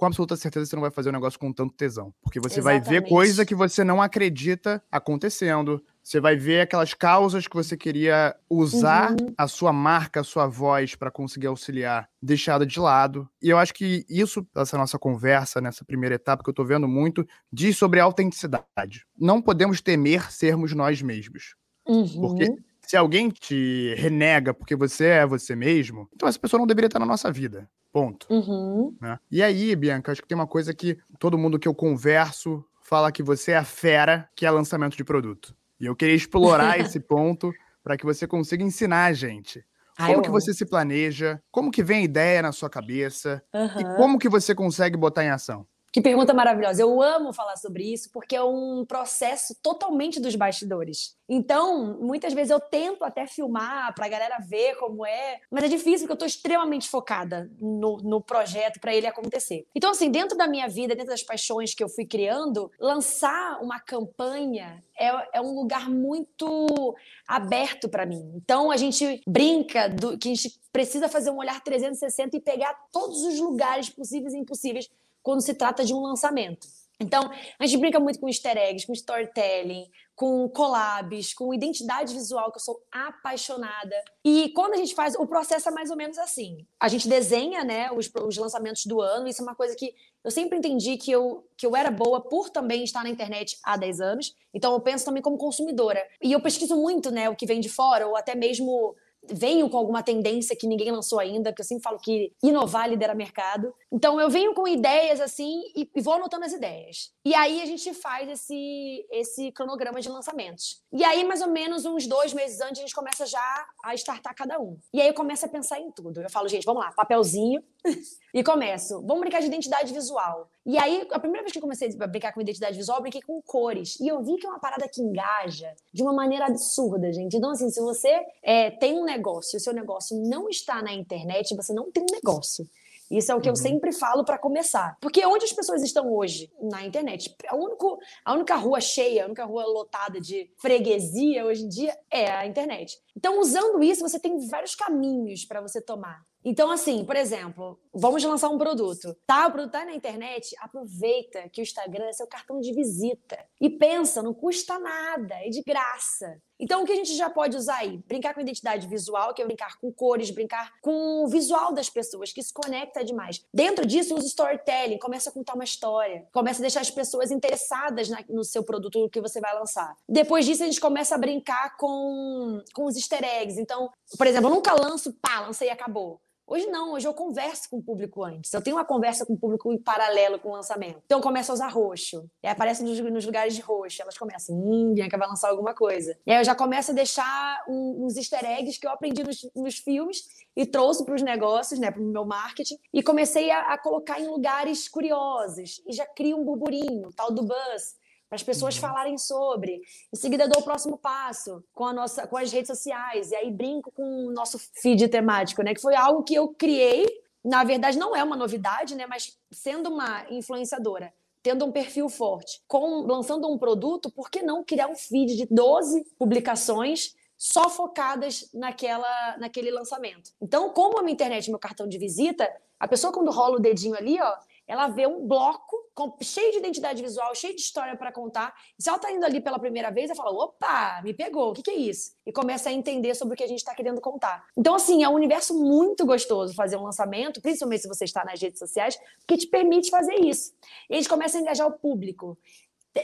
com 0.01 0.07
absoluta 0.07 0.35
certeza 0.35 0.65
você 0.65 0.75
não 0.75 0.81
vai 0.81 0.89
fazer 0.89 1.09
o 1.09 1.11
negócio 1.11 1.37
com 1.37 1.53
tanto 1.53 1.75
tesão. 1.75 2.11
Porque 2.23 2.39
você 2.39 2.59
Exatamente. 2.59 2.85
vai 2.85 3.01
ver 3.01 3.07
coisa 3.07 3.45
que 3.45 3.53
você 3.53 3.83
não 3.83 4.01
acredita 4.01 4.83
acontecendo. 4.91 5.79
Você 6.01 6.19
vai 6.19 6.35
ver 6.35 6.61
aquelas 6.61 6.95
causas 6.95 7.45
que 7.47 7.55
você 7.55 7.77
queria 7.77 8.35
usar 8.49 9.11
uhum. 9.11 9.31
a 9.37 9.47
sua 9.47 9.71
marca, 9.71 10.21
a 10.21 10.23
sua 10.23 10.47
voz 10.47 10.95
para 10.95 11.11
conseguir 11.11 11.45
auxiliar, 11.45 12.09
deixada 12.19 12.65
de 12.65 12.79
lado. 12.79 13.29
E 13.39 13.49
eu 13.49 13.59
acho 13.59 13.75
que 13.75 14.03
isso, 14.09 14.43
essa 14.55 14.75
nossa 14.75 14.97
conversa, 14.97 15.61
nessa 15.61 15.85
primeira 15.85 16.15
etapa 16.15 16.43
que 16.43 16.49
eu 16.49 16.53
tô 16.55 16.65
vendo 16.65 16.87
muito, 16.87 17.23
diz 17.53 17.77
sobre 17.77 17.99
autenticidade. 17.99 19.05
Não 19.15 19.39
podemos 19.39 19.81
temer 19.81 20.31
sermos 20.31 20.73
nós 20.73 20.99
mesmos. 21.03 21.53
Uhum. 21.87 22.21
Porque 22.21 22.55
Se 22.91 22.97
alguém 22.97 23.29
te 23.29 23.95
renega 23.95 24.53
porque 24.53 24.75
você 24.75 25.05
é 25.05 25.25
você 25.25 25.55
mesmo, 25.55 26.09
então 26.13 26.27
essa 26.27 26.37
pessoa 26.37 26.59
não 26.59 26.67
deveria 26.67 26.87
estar 26.87 26.99
na 26.99 27.05
nossa 27.05 27.31
vida. 27.31 27.69
Ponto. 27.89 28.27
Uhum. 28.29 28.93
Né? 28.99 29.17
E 29.31 29.41
aí, 29.41 29.73
Bianca, 29.77 30.11
acho 30.11 30.21
que 30.21 30.27
tem 30.27 30.35
uma 30.35 30.45
coisa 30.45 30.73
que 30.73 30.97
todo 31.17 31.37
mundo 31.37 31.57
que 31.57 31.69
eu 31.69 31.73
converso 31.73 32.61
fala 32.81 33.09
que 33.09 33.23
você 33.23 33.53
é 33.53 33.57
a 33.57 33.63
fera, 33.63 34.29
que 34.35 34.45
é 34.45 34.51
lançamento 34.51 34.97
de 34.97 35.05
produto. 35.05 35.55
E 35.79 35.85
eu 35.85 35.95
queria 35.95 36.13
explorar 36.13 36.77
esse 36.83 36.99
ponto 36.99 37.53
para 37.81 37.95
que 37.95 38.03
você 38.03 38.27
consiga 38.27 38.61
ensinar 38.61 39.05
a 39.05 39.13
gente. 39.13 39.63
Ah, 39.97 40.07
Como 40.07 40.21
que 40.21 40.29
você 40.29 40.53
se 40.53 40.65
planeja? 40.65 41.41
Como 41.49 41.71
que 41.71 41.81
vem 41.81 41.99
a 41.99 42.03
ideia 42.03 42.41
na 42.41 42.51
sua 42.51 42.69
cabeça? 42.69 43.41
E 43.53 43.57
Aham. 43.57 43.95
como 43.95 44.19
que 44.19 44.27
você 44.27 44.53
consegue 44.53 44.97
botar 44.97 45.23
em 45.23 45.29
ação? 45.29 45.65
Que 45.91 46.01
pergunta 46.01 46.33
maravilhosa. 46.33 46.81
Eu 46.81 47.01
amo 47.01 47.33
falar 47.33 47.57
sobre 47.57 47.83
isso 47.83 48.09
porque 48.13 48.35
é 48.35 48.43
um 48.43 48.85
processo 48.85 49.53
totalmente 49.61 50.21
dos 50.21 50.35
bastidores. 50.35 51.17
Então, 51.27 51.97
muitas 51.99 52.33
vezes 52.33 52.49
eu 52.49 52.59
tento 52.59 53.03
até 53.03 53.27
filmar 53.27 53.93
pra 53.93 54.07
galera 54.07 54.37
ver 54.39 54.75
como 54.75 55.05
é, 55.05 55.39
mas 55.49 55.65
é 55.65 55.67
difícil 55.67 56.07
porque 56.07 56.13
eu 56.13 56.17
tô 56.17 56.25
extremamente 56.25 56.89
focada 56.89 57.49
no, 57.59 57.97
no 57.97 58.21
projeto 58.21 58.79
para 58.79 58.95
ele 58.95 59.07
acontecer. 59.07 59.65
Então, 59.75 59.91
assim, 59.91 60.09
dentro 60.09 60.37
da 60.37 60.47
minha 60.47 60.67
vida, 60.67 60.95
dentro 60.95 61.11
das 61.11 61.23
paixões 61.23 61.73
que 61.73 61.83
eu 61.83 61.89
fui 61.89 62.05
criando, 62.05 62.71
lançar 62.79 63.61
uma 63.61 63.79
campanha 63.79 64.83
é, 64.97 65.37
é 65.37 65.41
um 65.41 65.55
lugar 65.55 65.89
muito 65.89 66.95
aberto 67.27 67.89
para 67.89 68.05
mim. 68.05 68.31
Então, 68.35 68.71
a 68.71 68.77
gente 68.77 69.21
brinca 69.27 69.89
do, 69.89 70.17
que 70.17 70.29
a 70.29 70.35
gente 70.35 70.59
precisa 70.71 71.09
fazer 71.09 71.31
um 71.31 71.37
olhar 71.37 71.61
360 71.61 72.37
e 72.37 72.39
pegar 72.39 72.73
todos 72.91 73.23
os 73.23 73.39
lugares 73.39 73.89
possíveis 73.89 74.33
e 74.33 74.37
impossíveis 74.37 74.89
quando 75.23 75.41
se 75.41 75.53
trata 75.53 75.83
de 75.83 75.93
um 75.93 76.01
lançamento. 76.01 76.67
Então, 77.01 77.31
a 77.57 77.65
gente 77.65 77.79
brinca 77.79 77.99
muito 77.99 78.19
com 78.19 78.27
easter 78.27 78.55
eggs, 78.55 78.85
com 78.85 78.93
storytelling, 78.93 79.89
com 80.15 80.47
collabs, 80.49 81.33
com 81.33 81.51
identidade 81.51 82.13
visual, 82.13 82.51
que 82.51 82.57
eu 82.57 82.61
sou 82.61 82.79
apaixonada. 82.91 83.95
E 84.23 84.49
quando 84.49 84.75
a 84.75 84.77
gente 84.77 84.93
faz, 84.93 85.15
o 85.15 85.25
processo 85.25 85.67
é 85.67 85.71
mais 85.71 85.89
ou 85.89 85.97
menos 85.97 86.19
assim. 86.19 86.63
A 86.79 86.87
gente 86.87 87.07
desenha, 87.07 87.63
né, 87.63 87.91
os, 87.91 88.07
os 88.23 88.37
lançamentos 88.37 88.85
do 88.85 89.01
ano, 89.01 89.27
isso 89.27 89.41
é 89.41 89.43
uma 89.43 89.55
coisa 89.55 89.75
que 89.75 89.95
eu 90.23 90.29
sempre 90.29 90.59
entendi 90.59 90.95
que 90.95 91.11
eu, 91.11 91.43
que 91.57 91.65
eu 91.65 91.75
era 91.75 91.89
boa 91.89 92.21
por 92.21 92.51
também 92.51 92.83
estar 92.83 93.03
na 93.03 93.09
internet 93.09 93.57
há 93.63 93.75
10 93.75 93.99
anos. 93.99 94.35
Então, 94.53 94.71
eu 94.71 94.79
penso 94.79 95.03
também 95.03 95.23
como 95.23 95.39
consumidora. 95.39 95.99
E 96.21 96.31
eu 96.31 96.39
pesquiso 96.39 96.75
muito, 96.75 97.09
né, 97.09 97.31
o 97.31 97.35
que 97.35 97.47
vem 97.47 97.59
de 97.59 97.69
fora, 97.69 98.07
ou 98.07 98.15
até 98.15 98.35
mesmo 98.35 98.95
venho 99.27 99.69
com 99.69 99.77
alguma 99.77 100.03
tendência 100.03 100.55
que 100.55 100.67
ninguém 100.67 100.91
lançou 100.91 101.19
ainda, 101.19 101.51
porque 101.51 101.61
eu 101.61 101.65
sempre 101.65 101.83
falo 101.83 101.99
que 101.99 102.31
inovar 102.43 102.87
lidera 102.87 103.15
mercado. 103.15 103.73
Então 103.91 104.19
eu 104.21 104.29
venho 104.29 104.53
com 104.53 104.67
ideias 104.67 105.19
assim 105.19 105.61
e, 105.75 105.89
e 105.93 106.01
vou 106.01 106.13
anotando 106.13 106.45
as 106.45 106.53
ideias. 106.53 107.11
E 107.25 107.35
aí 107.35 107.61
a 107.61 107.65
gente 107.65 107.93
faz 107.93 108.29
esse, 108.29 109.05
esse 109.11 109.51
cronograma 109.51 109.99
de 109.99 110.07
lançamentos. 110.07 110.81
E 110.93 111.03
aí, 111.03 111.23
mais 111.25 111.41
ou 111.41 111.49
menos 111.49 111.85
uns 111.85 112.07
dois 112.07 112.33
meses 112.33 112.61
antes, 112.61 112.79
a 112.79 112.81
gente 112.81 112.95
começa 112.95 113.25
já 113.25 113.67
a 113.83 113.93
startar 113.95 114.33
cada 114.33 114.59
um. 114.59 114.77
E 114.93 115.01
aí 115.01 115.07
eu 115.07 115.13
começo 115.13 115.45
a 115.45 115.49
pensar 115.49 115.79
em 115.79 115.91
tudo. 115.91 116.21
Eu 116.21 116.29
falo, 116.29 116.47
gente, 116.47 116.65
vamos 116.65 116.83
lá, 116.83 116.91
papelzinho. 116.93 117.61
e 118.33 118.43
começo. 118.43 119.01
Vamos 119.01 119.19
brincar 119.19 119.41
de 119.41 119.47
identidade 119.47 119.93
visual. 119.93 120.49
E 120.65 120.77
aí, 120.77 121.07
a 121.11 121.19
primeira 121.19 121.43
vez 121.43 121.51
que 121.51 121.57
eu 121.57 121.61
comecei 121.61 121.95
a 121.99 122.07
brincar 122.07 122.33
com 122.33 122.41
identidade 122.41 122.77
visual, 122.77 122.99
eu 122.99 123.01
brinquei 123.01 123.21
com 123.21 123.41
cores. 123.41 123.99
E 123.99 124.07
eu 124.07 124.23
vi 124.23 124.37
que 124.37 124.45
é 124.45 124.49
uma 124.49 124.59
parada 124.59 124.87
que 124.87 125.01
engaja 125.01 125.73
de 125.93 126.01
uma 126.01 126.13
maneira 126.13 126.45
absurda, 126.45 127.11
gente. 127.11 127.35
Então, 127.35 127.51
assim, 127.51 127.69
se 127.69 127.81
você 127.81 128.21
é, 128.43 128.71
tem 128.71 128.93
um 128.93 129.03
negócio 129.03 129.55
e 129.55 129.57
o 129.57 129.59
seu 129.59 129.73
negócio 129.73 130.17
não 130.17 130.47
está 130.47 130.81
na 130.81 130.93
internet, 130.93 131.55
você 131.55 131.73
não 131.73 131.91
tem 131.91 132.03
um 132.03 132.15
negócio. 132.15 132.65
Isso 133.11 133.31
é 133.31 133.35
o 133.35 133.41
que 133.41 133.49
eu 133.49 133.55
sempre 133.55 133.91
falo 133.91 134.23
para 134.23 134.37
começar. 134.37 134.97
Porque 135.01 135.25
onde 135.25 135.43
as 135.43 135.51
pessoas 135.51 135.83
estão 135.83 136.11
hoje? 136.13 136.49
Na 136.61 136.85
internet. 136.85 137.35
A, 137.47 137.55
único, 137.55 137.99
a 138.23 138.33
única 138.33 138.55
rua 138.55 138.79
cheia, 138.79 139.23
a 139.23 139.25
única 139.25 139.43
rua 139.43 139.65
lotada 139.65 140.21
de 140.21 140.49
freguesia 140.57 141.45
hoje 141.45 141.65
em 141.65 141.67
dia 141.67 141.97
é 142.09 142.31
a 142.31 142.47
internet. 142.47 142.97
Então, 143.15 143.39
usando 143.39 143.83
isso, 143.83 144.01
você 144.01 144.17
tem 144.17 144.47
vários 144.47 144.75
caminhos 144.75 145.43
para 145.43 145.59
você 145.59 145.81
tomar. 145.81 146.21
Então, 146.43 146.71
assim, 146.71 147.05
por 147.05 147.15
exemplo, 147.15 147.79
vamos 147.93 148.23
lançar 148.23 148.49
um 148.49 148.57
produto. 148.57 149.15
Tá, 149.27 149.47
o 149.47 149.51
produto 149.51 149.73
tá 149.73 149.85
na 149.85 149.93
internet, 149.93 150.55
aproveita 150.59 151.47
que 151.49 151.61
o 151.61 151.63
Instagram 151.63 152.05
é 152.05 152.13
seu 152.13 152.25
cartão 152.25 152.59
de 152.59 152.73
visita. 152.73 153.37
E 153.59 153.69
pensa, 153.69 154.23
não 154.23 154.33
custa 154.33 154.79
nada, 154.79 155.35
é 155.35 155.49
de 155.49 155.61
graça. 155.61 156.41
Então, 156.61 156.83
o 156.83 156.85
que 156.85 156.91
a 156.91 156.95
gente 156.95 157.15
já 157.15 157.27
pode 157.27 157.57
usar 157.57 157.77
aí? 157.77 157.97
Brincar 158.07 158.35
com 158.35 158.39
identidade 158.41 158.85
visual, 158.87 159.33
que 159.33 159.41
é 159.41 159.45
brincar 159.45 159.79
com 159.79 159.91
cores, 159.91 160.29
brincar 160.29 160.71
com 160.79 161.23
o 161.23 161.27
visual 161.27 161.73
das 161.73 161.89
pessoas, 161.89 162.31
que 162.31 162.43
se 162.43 162.53
conecta 162.53 163.03
demais. 163.03 163.43
Dentro 163.51 163.83
disso, 163.85 164.13
usa 164.15 164.27
storytelling, 164.27 164.99
começa 164.99 165.31
a 165.31 165.33
contar 165.33 165.55
uma 165.55 165.63
história, 165.63 166.27
começa 166.31 166.59
a 166.59 166.61
deixar 166.61 166.81
as 166.81 166.91
pessoas 166.91 167.31
interessadas 167.31 168.07
na- 168.09 168.23
no 168.29 168.43
seu 168.43 168.63
produto 168.63 169.09
que 169.09 169.19
você 169.19 169.41
vai 169.41 169.55
lançar. 169.55 169.97
Depois 170.07 170.45
disso, 170.45 170.61
a 170.61 170.67
gente 170.67 170.79
começa 170.79 171.15
a 171.15 171.17
brincar 171.17 171.75
com, 171.77 172.61
com 172.73 172.85
os 172.85 172.95
easter 172.95 173.23
eggs. 173.23 173.59
Então, 173.59 173.89
por 174.15 174.27
exemplo, 174.27 174.49
eu 174.49 174.53
nunca 174.53 174.73
lanço, 174.73 175.11
pá, 175.13 175.39
lancei 175.39 175.67
e 175.67 175.71
acabou. 175.71 176.21
Hoje 176.45 176.65
não, 176.67 176.93
hoje 176.93 177.07
eu 177.07 177.13
converso 177.13 177.69
com 177.69 177.77
o 177.77 177.81
público 177.83 178.23
antes. 178.23 178.51
Eu 178.51 178.61
tenho 178.61 178.75
uma 178.75 178.83
conversa 178.83 179.25
com 179.25 179.33
o 179.33 179.37
público 179.37 179.71
em 179.71 179.77
paralelo 179.77 180.37
com 180.37 180.49
o 180.49 180.53
lançamento. 180.53 181.01
Então 181.05 181.19
eu 181.19 181.23
começo 181.23 181.49
a 181.51 181.53
usar 181.53 181.69
roxo. 181.69 182.29
E 182.43 182.47
aí 182.47 182.51
aparece 182.51 182.83
nos, 182.83 182.99
nos 182.99 183.25
lugares 183.25 183.55
de 183.55 183.61
roxo. 183.61 184.01
Elas 184.01 184.17
começam, 184.17 184.55
hum, 184.55 184.93
Bianca 184.93 185.17
vai 185.17 185.29
lançar 185.29 185.49
alguma 185.49 185.73
coisa. 185.73 186.17
E 186.25 186.31
aí 186.31 186.39
eu 186.39 186.43
já 186.43 186.53
começo 186.53 186.91
a 186.91 186.93
deixar 186.93 187.63
um- 187.69 188.05
uns 188.05 188.17
easter 188.17 188.43
eggs 188.43 188.77
que 188.79 188.85
eu 188.85 188.91
aprendi 188.91 189.23
nos, 189.23 189.37
nos 189.55 189.77
filmes 189.77 190.23
e 190.55 190.65
trouxe 190.65 191.05
para 191.05 191.15
os 191.15 191.21
negócios, 191.21 191.79
né, 191.79 191.89
para 191.89 192.01
o 192.01 192.05
meu 192.05 192.25
marketing. 192.25 192.77
E 192.93 193.01
comecei 193.01 193.49
a, 193.49 193.73
a 193.73 193.77
colocar 193.77 194.19
em 194.19 194.27
lugares 194.27 194.89
curiosos. 194.89 195.81
E 195.87 195.93
já 195.93 196.05
crio 196.05 196.37
um 196.37 196.43
burburinho, 196.43 197.11
tal 197.15 197.31
do 197.31 197.43
buzz 197.43 198.00
para 198.31 198.37
as 198.37 198.43
pessoas 198.43 198.77
falarem 198.77 199.17
sobre. 199.17 199.81
Em 200.11 200.15
seguida, 200.15 200.47
dou 200.47 200.61
o 200.61 200.63
próximo 200.63 200.97
passo 200.97 201.61
com, 201.73 201.85
a 201.85 201.91
nossa, 201.91 202.25
com 202.25 202.37
as 202.37 202.49
redes 202.49 202.67
sociais. 202.67 203.29
E 203.29 203.35
aí 203.35 203.51
brinco 203.51 203.91
com 203.91 204.27
o 204.27 204.31
nosso 204.31 204.57
feed 204.57 205.09
temático, 205.09 205.61
né? 205.61 205.73
Que 205.73 205.81
foi 205.81 205.95
algo 205.95 206.23
que 206.23 206.33
eu 206.33 206.47
criei. 206.47 207.05
Na 207.43 207.65
verdade, 207.65 207.99
não 207.99 208.15
é 208.15 208.23
uma 208.23 208.37
novidade, 208.37 208.95
né? 208.95 209.05
Mas 209.05 209.37
sendo 209.51 209.89
uma 209.89 210.25
influenciadora, 210.29 211.13
tendo 211.43 211.65
um 211.65 211.73
perfil 211.73 212.07
forte, 212.07 212.61
com, 212.69 213.01
lançando 213.01 213.51
um 213.51 213.57
produto, 213.57 214.09
por 214.09 214.31
que 214.31 214.41
não 214.41 214.63
criar 214.63 214.87
um 214.87 214.95
feed 214.95 215.35
de 215.35 215.47
12 215.47 216.05
publicações 216.17 217.13
só 217.37 217.69
focadas 217.69 218.49
naquela, 218.53 219.37
naquele 219.39 219.71
lançamento? 219.71 220.31
Então, 220.41 220.69
como 220.69 220.99
a 220.99 221.01
minha 221.01 221.13
internet 221.13 221.49
é 221.49 221.51
meu 221.51 221.59
cartão 221.59 221.85
de 221.85 221.97
visita, 221.97 222.49
a 222.79 222.87
pessoa 222.87 223.11
quando 223.11 223.29
rola 223.29 223.57
o 223.57 223.61
dedinho 223.61 223.95
ali, 223.95 224.17
ó, 224.21 224.35
ela 224.71 224.87
vê 224.87 225.05
um 225.05 225.27
bloco 225.27 225.75
com- 225.93 226.15
cheio 226.21 226.49
de 226.53 226.59
identidade 226.59 227.03
visual, 227.03 227.35
cheio 227.35 227.53
de 227.53 227.61
história 227.61 227.93
para 227.97 228.09
contar. 228.09 228.55
E 228.79 228.81
se 228.81 228.87
ela 228.87 228.97
tá 228.97 229.11
indo 229.11 229.25
ali 229.25 229.41
pela 229.41 229.59
primeira 229.59 229.91
vez, 229.91 230.09
ela 230.09 230.15
fala: 230.15 230.31
opa, 230.31 231.01
me 231.03 231.13
pegou, 231.13 231.49
o 231.49 231.53
que, 231.53 231.61
que 231.61 231.71
é 231.71 231.75
isso? 231.75 232.13
E 232.25 232.31
começa 232.31 232.69
a 232.69 232.71
entender 232.71 233.13
sobre 233.13 233.33
o 233.33 233.37
que 233.37 233.43
a 233.43 233.47
gente 233.47 233.59
está 233.59 233.75
querendo 233.75 233.99
contar. 233.99 234.45
Então, 234.55 234.73
assim, 234.73 235.03
é 235.03 235.09
um 235.09 235.13
universo 235.13 235.53
muito 235.61 236.05
gostoso 236.05 236.55
fazer 236.55 236.77
um 236.77 236.83
lançamento, 236.83 237.41
principalmente 237.41 237.81
se 237.81 237.87
você 237.89 238.05
está 238.05 238.23
nas 238.23 238.41
redes 238.41 238.59
sociais, 238.59 238.97
que 239.27 239.35
te 239.35 239.47
permite 239.47 239.89
fazer 239.89 240.15
isso. 240.21 240.53
E 240.89 240.93
a 240.93 240.95
gente 240.95 241.09
começa 241.09 241.37
a 241.37 241.41
engajar 241.41 241.67
o 241.67 241.73
público. 241.73 242.37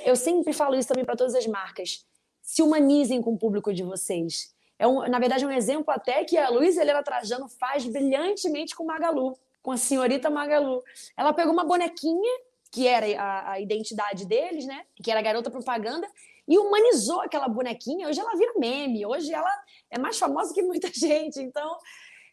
Eu 0.05 0.15
sempre 0.15 0.53
falo 0.53 0.75
isso 0.75 0.87
também 0.87 1.03
para 1.03 1.17
todas 1.17 1.35
as 1.35 1.45
marcas. 1.47 2.05
Se 2.41 2.63
humanizem 2.63 3.21
com 3.21 3.33
o 3.33 3.37
público 3.37 3.73
de 3.73 3.83
vocês. 3.83 4.55
É 4.79 4.87
um, 4.87 5.05
na 5.09 5.19
verdade, 5.19 5.45
um 5.45 5.51
exemplo 5.51 5.91
até 5.91 6.23
que 6.23 6.37
a 6.37 6.47
Luísa 6.49 6.81
Helena 6.81 7.03
Trajano 7.03 7.49
faz 7.49 7.85
brilhantemente 7.85 8.73
com 8.73 8.85
Magalu, 8.85 9.37
com 9.67 9.73
a 9.73 9.77
senhorita 9.77 10.29
Magalu. 10.29 10.81
Ela 11.17 11.33
pegou 11.33 11.51
uma 11.51 11.65
bonequinha, 11.65 12.39
que 12.71 12.87
era 12.87 13.05
a, 13.21 13.51
a 13.51 13.59
identidade 13.59 14.25
deles, 14.25 14.65
né? 14.65 14.85
Que 15.03 15.11
era 15.11 15.19
a 15.19 15.23
garota 15.23 15.51
propaganda, 15.51 16.07
e 16.47 16.57
humanizou 16.57 17.19
aquela 17.19 17.49
bonequinha. 17.49 18.07
Hoje 18.07 18.17
ela 18.17 18.33
vira 18.37 18.53
meme, 18.57 19.05
hoje 19.05 19.33
ela 19.33 19.51
é 19.91 19.99
mais 19.99 20.17
famosa 20.17 20.53
que 20.53 20.61
muita 20.61 20.87
gente. 20.95 21.41
Então, 21.41 21.77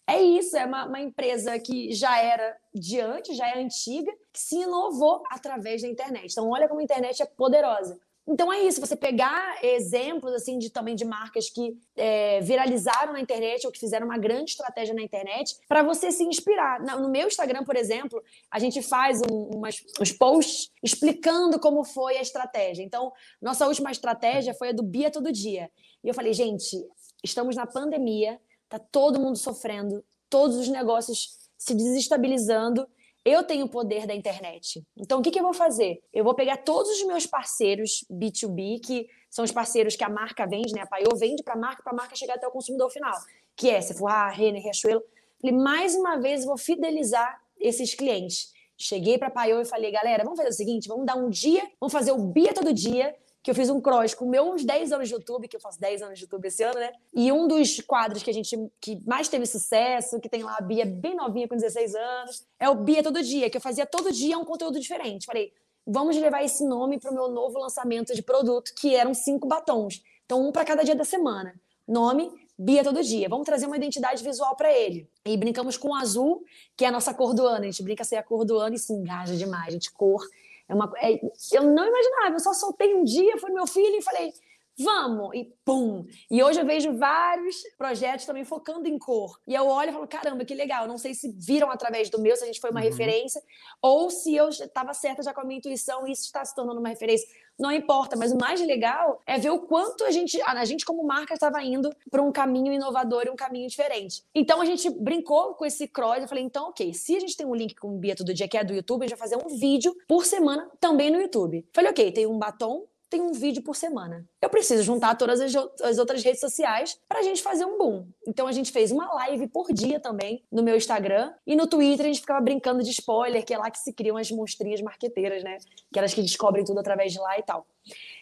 é 0.06 0.22
isso, 0.22 0.56
é 0.56 0.64
uma, 0.64 0.86
uma 0.86 1.00
empresa 1.00 1.58
que 1.58 1.92
já 1.92 2.16
era 2.22 2.56
de 2.72 3.00
antes, 3.00 3.36
já 3.36 3.48
é 3.48 3.60
antiga, 3.60 4.12
que 4.32 4.38
se 4.38 4.54
inovou 4.54 5.24
através 5.28 5.82
da 5.82 5.88
internet. 5.88 6.30
Então, 6.30 6.48
olha 6.48 6.68
como 6.68 6.78
a 6.78 6.84
internet 6.84 7.20
é 7.20 7.26
poderosa. 7.26 7.98
Então 8.26 8.50
é 8.50 8.62
isso, 8.62 8.80
você 8.80 8.96
pegar 8.96 9.58
exemplos 9.62 10.32
assim 10.32 10.58
de 10.58 10.70
também 10.70 10.96
de 10.96 11.04
marcas 11.04 11.50
que 11.50 11.76
é, 11.94 12.40
viralizaram 12.40 13.12
na 13.12 13.20
internet 13.20 13.66
ou 13.66 13.72
que 13.72 13.78
fizeram 13.78 14.06
uma 14.06 14.16
grande 14.16 14.52
estratégia 14.52 14.94
na 14.94 15.02
internet 15.02 15.56
para 15.68 15.82
você 15.82 16.10
se 16.10 16.24
inspirar. 16.24 16.80
No 16.80 17.10
meu 17.10 17.28
Instagram, 17.28 17.64
por 17.64 17.76
exemplo, 17.76 18.22
a 18.50 18.58
gente 18.58 18.80
faz 18.80 19.20
um, 19.30 19.50
umas, 19.54 19.76
uns 20.00 20.10
posts 20.10 20.72
explicando 20.82 21.60
como 21.60 21.84
foi 21.84 22.16
a 22.16 22.22
estratégia. 22.22 22.82
Então, 22.82 23.12
nossa 23.42 23.66
última 23.66 23.90
estratégia 23.90 24.54
foi 24.54 24.70
a 24.70 24.72
do 24.72 24.82
Bia 24.82 25.10
Todo 25.10 25.30
Dia. 25.30 25.70
E 26.02 26.08
eu 26.08 26.14
falei, 26.14 26.32
gente, 26.32 26.82
estamos 27.22 27.54
na 27.54 27.66
pandemia, 27.66 28.40
tá 28.70 28.78
todo 28.78 29.20
mundo 29.20 29.36
sofrendo, 29.36 30.02
todos 30.30 30.56
os 30.56 30.68
negócios 30.68 31.44
se 31.58 31.74
desestabilizando. 31.74 32.88
Eu 33.24 33.42
tenho 33.42 33.64
o 33.64 33.68
poder 33.68 34.06
da 34.06 34.14
internet. 34.14 34.84
Então, 34.96 35.18
o 35.18 35.22
que, 35.22 35.30
que 35.30 35.38
eu 35.38 35.42
vou 35.42 35.54
fazer? 35.54 36.02
Eu 36.12 36.22
vou 36.22 36.34
pegar 36.34 36.58
todos 36.58 36.90
os 36.90 37.06
meus 37.06 37.26
parceiros 37.26 38.04
B2B, 38.10 38.80
que 38.84 39.08
são 39.30 39.44
os 39.44 39.50
parceiros 39.50 39.96
que 39.96 40.04
a 40.04 40.10
marca 40.10 40.46
vende, 40.46 40.74
né? 40.74 40.82
A 40.82 40.86
Paiô 40.86 41.16
vende 41.16 41.42
para 41.42 41.54
a 41.54 41.56
marca, 41.56 41.82
para 41.82 41.92
a 41.92 41.96
marca 41.96 42.14
chegar 42.14 42.34
até 42.34 42.46
o 42.46 42.50
consumidor 42.50 42.90
final, 42.90 43.14
que 43.56 43.70
é 43.70 43.80
Sephora, 43.80 44.28
Renner, 44.28 44.62
Riachuelo. 44.62 45.02
Falei, 45.40 45.56
mais 45.56 45.94
uma 45.94 46.16
vez, 46.16 46.44
vou 46.44 46.58
fidelizar 46.58 47.40
esses 47.58 47.94
clientes. 47.94 48.52
Cheguei 48.76 49.16
para 49.16 49.28
a 49.28 49.30
Paiô 49.30 49.60
e 49.60 49.64
falei, 49.64 49.90
galera, 49.90 50.22
vamos 50.22 50.36
fazer 50.36 50.50
o 50.50 50.52
seguinte, 50.52 50.88
vamos 50.88 51.06
dar 51.06 51.14
um 51.14 51.30
dia, 51.30 51.62
vamos 51.80 51.92
fazer 51.92 52.12
o 52.12 52.18
Bia 52.18 52.52
todo 52.52 52.74
dia, 52.74 53.14
que 53.44 53.50
eu 53.50 53.54
fiz 53.54 53.68
um 53.68 53.78
cross 53.78 54.14
com 54.14 54.24
meus 54.24 54.64
10 54.64 54.90
anos 54.90 55.06
de 55.06 55.14
YouTube, 55.14 55.46
que 55.46 55.54
eu 55.54 55.60
faço 55.60 55.78
10 55.78 56.00
anos 56.00 56.18
de 56.18 56.24
YouTube 56.24 56.46
esse 56.46 56.62
ano, 56.62 56.80
né? 56.80 56.90
E 57.12 57.30
um 57.30 57.46
dos 57.46 57.78
quadros 57.82 58.22
que 58.22 58.30
a 58.30 58.32
gente 58.32 58.56
que 58.80 58.98
mais 59.06 59.28
teve 59.28 59.44
sucesso, 59.44 60.18
que 60.18 60.30
tem 60.30 60.42
lá 60.42 60.56
a 60.58 60.62
Bia 60.62 60.86
bem 60.86 61.14
novinha 61.14 61.46
com 61.46 61.54
16 61.54 61.94
anos, 61.94 62.46
é 62.58 62.70
o 62.70 62.74
Bia 62.74 63.02
Todo 63.02 63.22
Dia, 63.22 63.50
que 63.50 63.58
eu 63.58 63.60
fazia 63.60 63.84
todo 63.84 64.10
dia 64.10 64.38
um 64.38 64.46
conteúdo 64.46 64.80
diferente. 64.80 65.26
Falei, 65.26 65.52
vamos 65.86 66.16
levar 66.16 66.42
esse 66.42 66.66
nome 66.66 66.98
para 66.98 67.10
o 67.10 67.14
meu 67.14 67.28
novo 67.28 67.58
lançamento 67.58 68.14
de 68.14 68.22
produto, 68.22 68.72
que 68.74 68.96
eram 68.96 69.12
cinco 69.12 69.46
batons. 69.46 70.02
Então, 70.24 70.48
um 70.48 70.50
para 70.50 70.64
cada 70.64 70.82
dia 70.82 70.94
da 70.94 71.04
semana. 71.04 71.54
Nome, 71.86 72.32
Bia 72.56 72.82
todo 72.82 73.02
dia. 73.02 73.28
Vamos 73.28 73.44
trazer 73.44 73.66
uma 73.66 73.76
identidade 73.76 74.24
visual 74.24 74.56
para 74.56 74.72
ele. 74.72 75.06
E 75.22 75.36
brincamos 75.36 75.76
com 75.76 75.88
o 75.88 75.94
azul, 75.94 76.42
que 76.74 76.86
é 76.86 76.88
a 76.88 76.90
nossa 76.90 77.12
cor 77.12 77.34
do 77.34 77.46
ano. 77.46 77.64
A 77.64 77.66
gente 77.66 77.82
brinca 77.82 78.04
ser 78.04 78.16
a 78.16 78.22
cor 78.22 78.46
do 78.46 78.58
ano 78.58 78.74
e 78.74 78.78
se 78.78 78.94
engaja 78.94 79.36
demais. 79.36 79.74
Gente, 79.74 79.92
cor 79.92 80.26
é 80.68 80.74
uma, 80.74 80.90
é, 80.96 81.20
eu 81.52 81.62
não 81.62 81.86
imaginava, 81.86 82.34
eu 82.34 82.40
só 82.40 82.52
soltei 82.52 82.94
um 82.94 83.04
dia, 83.04 83.38
foi 83.38 83.50
meu 83.50 83.66
filho 83.66 83.96
e 83.96 84.02
falei, 84.02 84.32
vamos, 84.78 85.34
e 85.34 85.44
pum. 85.64 86.04
E 86.30 86.42
hoje 86.42 86.60
eu 86.60 86.66
vejo 86.66 86.96
vários 86.96 87.62
projetos 87.76 88.26
também 88.26 88.44
focando 88.44 88.88
em 88.88 88.98
cor. 88.98 89.38
E 89.46 89.54
eu 89.54 89.66
olho 89.66 89.90
e 89.90 89.92
falo, 89.92 90.06
caramba, 90.06 90.44
que 90.44 90.54
legal. 90.54 90.86
Não 90.86 90.98
sei 90.98 91.14
se 91.14 91.32
viram 91.38 91.70
através 91.70 92.10
do 92.10 92.20
meu, 92.20 92.36
se 92.36 92.42
a 92.42 92.46
gente 92.46 92.60
foi 92.60 92.70
uma 92.70 92.80
uhum. 92.80 92.86
referência, 92.86 93.42
ou 93.80 94.10
se 94.10 94.34
eu 94.34 94.48
estava 94.48 94.92
certa 94.94 95.22
já 95.22 95.32
com 95.32 95.40
a 95.40 95.44
minha 95.44 95.58
intuição 95.58 96.06
e 96.06 96.12
isso 96.12 96.24
está 96.24 96.44
se 96.44 96.54
tornando 96.54 96.80
uma 96.80 96.88
referência. 96.88 97.28
Não 97.56 97.70
importa, 97.70 98.16
mas 98.16 98.32
o 98.32 98.36
mais 98.36 98.60
legal 98.60 99.22
é 99.24 99.38
ver 99.38 99.50
o 99.50 99.60
quanto 99.60 100.02
a 100.04 100.10
gente, 100.10 100.40
a 100.42 100.64
gente 100.64 100.84
como 100.84 101.04
marca 101.04 101.34
estava 101.34 101.62
indo 101.62 101.88
para 102.10 102.20
um 102.20 102.32
caminho 102.32 102.72
inovador 102.72 103.24
e 103.26 103.30
um 103.30 103.36
caminho 103.36 103.68
diferente. 103.68 104.24
Então 104.34 104.60
a 104.60 104.64
gente 104.64 104.90
brincou 104.90 105.54
com 105.54 105.64
esse 105.64 105.86
cross, 105.86 106.20
eu 106.20 106.28
falei, 106.28 106.42
então, 106.42 106.70
ok, 106.70 106.92
se 106.92 107.16
a 107.16 107.20
gente 107.20 107.36
tem 107.36 107.46
um 107.46 107.54
link 107.54 107.76
com 107.76 107.94
o 107.94 107.98
Bia 107.98 108.16
todo 108.16 108.34
dia 108.34 108.48
que 108.48 108.58
é 108.58 108.64
do 108.64 108.74
YouTube, 108.74 109.04
a 109.04 109.06
gente 109.06 109.16
vai 109.16 109.28
fazer 109.28 109.40
um 109.44 109.56
vídeo 109.56 109.94
por 110.08 110.26
semana 110.26 110.68
também 110.80 111.12
no 111.12 111.20
YouTube. 111.20 111.64
Falei, 111.72 111.92
ok, 111.92 112.10
tem 112.10 112.26
um 112.26 112.38
batom, 112.38 112.86
tem 113.14 113.22
um 113.22 113.32
vídeo 113.32 113.62
por 113.62 113.76
semana. 113.76 114.28
Eu 114.42 114.50
preciso 114.50 114.82
juntar 114.82 115.14
todas 115.14 115.40
as, 115.40 115.54
as 115.80 115.98
outras 115.98 116.24
redes 116.24 116.40
sociais 116.40 116.98
para 117.08 117.20
a 117.20 117.22
gente 117.22 117.40
fazer 117.40 117.64
um 117.64 117.78
boom. 117.78 118.08
Então 118.26 118.48
a 118.48 118.50
gente 118.50 118.72
fez 118.72 118.90
uma 118.90 119.06
live 119.14 119.46
por 119.46 119.72
dia 119.72 120.00
também 120.00 120.44
no 120.50 120.64
meu 120.64 120.76
Instagram 120.76 121.32
e 121.46 121.54
no 121.54 121.68
Twitter 121.68 122.06
a 122.06 122.08
gente 122.08 122.22
ficava 122.22 122.40
brincando 122.40 122.82
de 122.82 122.90
spoiler, 122.90 123.44
que 123.44 123.54
é 123.54 123.58
lá 123.58 123.70
que 123.70 123.78
se 123.78 123.92
criam 123.92 124.16
as 124.16 124.32
monstrinhas 124.32 124.82
marqueteiras, 124.82 125.44
né? 125.44 125.58
Que 125.92 126.00
elas 126.00 126.12
que 126.12 126.22
descobrem 126.22 126.64
tudo 126.64 126.80
através 126.80 127.12
de 127.12 127.20
lá 127.20 127.38
e 127.38 127.42
tal. 127.44 127.64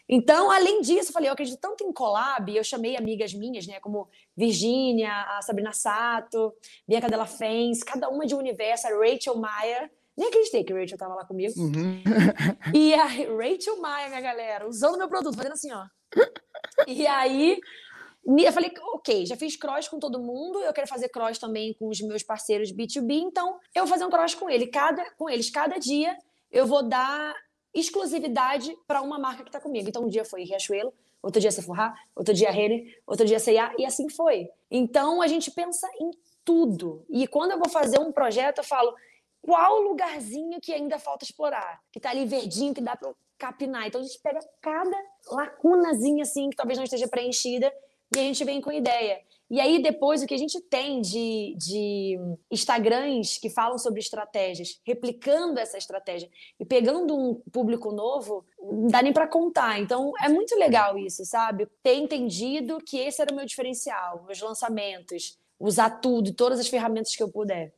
Então, 0.07 0.51
além 0.51 0.83
disso, 0.83 1.09
eu 1.09 1.13
falei, 1.15 1.31
eu 1.31 1.33
acredito 1.33 1.59
tanto 1.59 1.85
em 1.85 1.93
collab, 1.93 2.55
eu 2.55 2.63
chamei 2.63 2.95
amigas 2.95 3.33
minhas, 3.33 3.67
né, 3.67 3.79
como 3.81 4.09
Virgínia, 4.37 5.11
a 5.39 5.41
Sabrina 5.41 5.73
Sato, 5.73 6.53
Bianca 6.87 7.09
Della 7.09 7.25
Fens, 7.25 7.83
cada 7.83 8.11
uma 8.11 8.27
de 8.27 8.35
um 8.35 8.39
universo, 8.39 8.89
a 8.89 8.91
Rachel 8.91 9.37
Maia, 9.37 9.91
nem 10.17 10.29
acreditei 10.29 10.65
que 10.65 10.73
Rachel 10.73 10.99
tava 10.99 11.15
lá 11.15 11.25
comigo. 11.25 11.53
Uhum. 11.57 12.03
E 12.75 12.95
a 12.95 13.05
Rachel 13.37 13.81
Maia, 13.81 14.09
minha 14.09 14.21
galera, 14.21 14.69
usando 14.69 14.99
meu 14.99 15.09
produto, 15.09 15.37
fazendo 15.37 15.53
assim, 15.53 15.73
ó. 15.73 15.85
E 16.87 17.07
aí, 17.07 17.59
eu 18.27 18.53
falei, 18.53 18.73
ok, 18.95 19.27
já 19.27 19.37
fiz 19.37 19.57
cross 19.57 19.89
com 19.89 19.99
todo 19.99 20.21
mundo, 20.21 20.61
eu 20.61 20.73
quero 20.73 20.87
fazer 20.87 21.09
cross 21.09 21.39
também 21.39 21.75
com 21.75 21.89
os 21.89 22.01
meus 22.01 22.23
parceiros 22.23 22.73
B2B, 22.73 23.21
então 23.23 23.59
eu 23.75 23.85
vou 23.85 23.89
fazer 23.89 24.05
um 24.05 24.11
cross 24.11 24.35
com 24.35 24.49
ele. 24.49 24.67
Cada, 24.67 25.11
com 25.13 25.29
eles, 25.29 25.51
cada 25.51 25.79
dia 25.79 26.17
eu 26.51 26.67
vou 26.67 26.83
dar 26.83 27.35
exclusividade 27.75 28.77
para 28.87 29.01
uma 29.01 29.19
marca 29.19 29.43
que 29.43 29.49
está 29.49 29.61
comigo. 29.61 29.89
Então, 29.89 30.05
um 30.05 30.09
dia 30.09 30.25
foi 30.25 30.45
Riachuelo, 30.45 30.93
outro 31.23 31.41
dia 31.41 31.51
Sephora, 31.51 31.95
outro 32.15 32.35
dia 32.35 32.51
Renner, 32.51 33.01
outro 33.07 33.25
dia 33.25 33.39
C&A, 33.39 33.73
e 33.79 33.87
assim 33.87 34.09
foi. 34.11 34.49
Então, 34.71 35.23
a 35.23 35.27
gente 35.27 35.51
pensa 35.51 35.89
em 35.99 36.11
tudo. 36.45 37.05
E 37.09 37.27
quando 37.27 37.53
eu 37.53 37.59
vou 37.59 37.69
fazer 37.69 37.99
um 37.99 38.13
projeto, 38.13 38.59
eu 38.59 38.65
falo, 38.65 38.95
qual 39.43 39.81
lugarzinho 39.81 40.61
que 40.61 40.73
ainda 40.73 40.99
falta 40.99 41.25
explorar, 41.25 41.81
que 41.91 41.99
está 41.99 42.11
ali 42.11 42.25
verdinho, 42.25 42.73
que 42.73 42.81
dá 42.81 42.97
para 42.97 43.13
capinar. 43.37 43.87
Então 43.87 44.01
a 44.01 44.05
gente 44.05 44.21
pega 44.21 44.39
cada 44.61 44.97
lacunazinha 45.29 46.23
assim 46.23 46.49
que 46.49 46.57
talvez 46.57 46.79
não 46.79 46.85
esteja 46.85 47.09
preenchida 47.09 47.73
e 48.15 48.19
a 48.19 48.23
gente 48.23 48.45
vem 48.45 48.61
com 48.61 48.71
ideia. 48.71 49.21
E 49.51 49.61
aí, 49.61 49.83
depois, 49.83 50.23
o 50.23 50.27
que 50.27 50.33
a 50.33 50.39
gente 50.39 50.59
tem 50.63 51.03
de, 51.03 51.55
de 51.59 52.19
Instagrams 52.51 53.37
que 53.37 53.51
falam 53.51 53.77
sobre 53.77 54.01
estratégias, 54.01 54.81
replicando 54.83 55.61
essa 55.61 55.77
estratégia 55.77 56.31
e 56.59 56.65
pegando 56.65 57.15
um 57.15 57.35
público 57.53 57.93
novo, 57.93 58.47
não 58.59 58.87
dá 58.87 59.03
nem 59.03 59.13
para 59.13 59.27
contar. 59.27 59.79
Então, 59.79 60.11
é 60.23 60.29
muito 60.31 60.59
legal 60.59 60.97
isso, 60.97 61.23
sabe? 61.27 61.69
Ter 61.83 61.97
entendido 61.97 62.79
que 62.79 62.97
esse 62.97 63.21
era 63.21 63.31
o 63.31 63.37
meu 63.37 63.45
diferencial, 63.45 64.25
meus 64.27 64.41
lançamentos, 64.41 65.39
usar 65.61 65.91
tudo, 66.01 66.33
todas 66.33 66.59
as 66.59 66.69
ferramentas 66.69 67.15
que 67.15 67.23
eu 67.23 67.31
puder. 67.31 67.75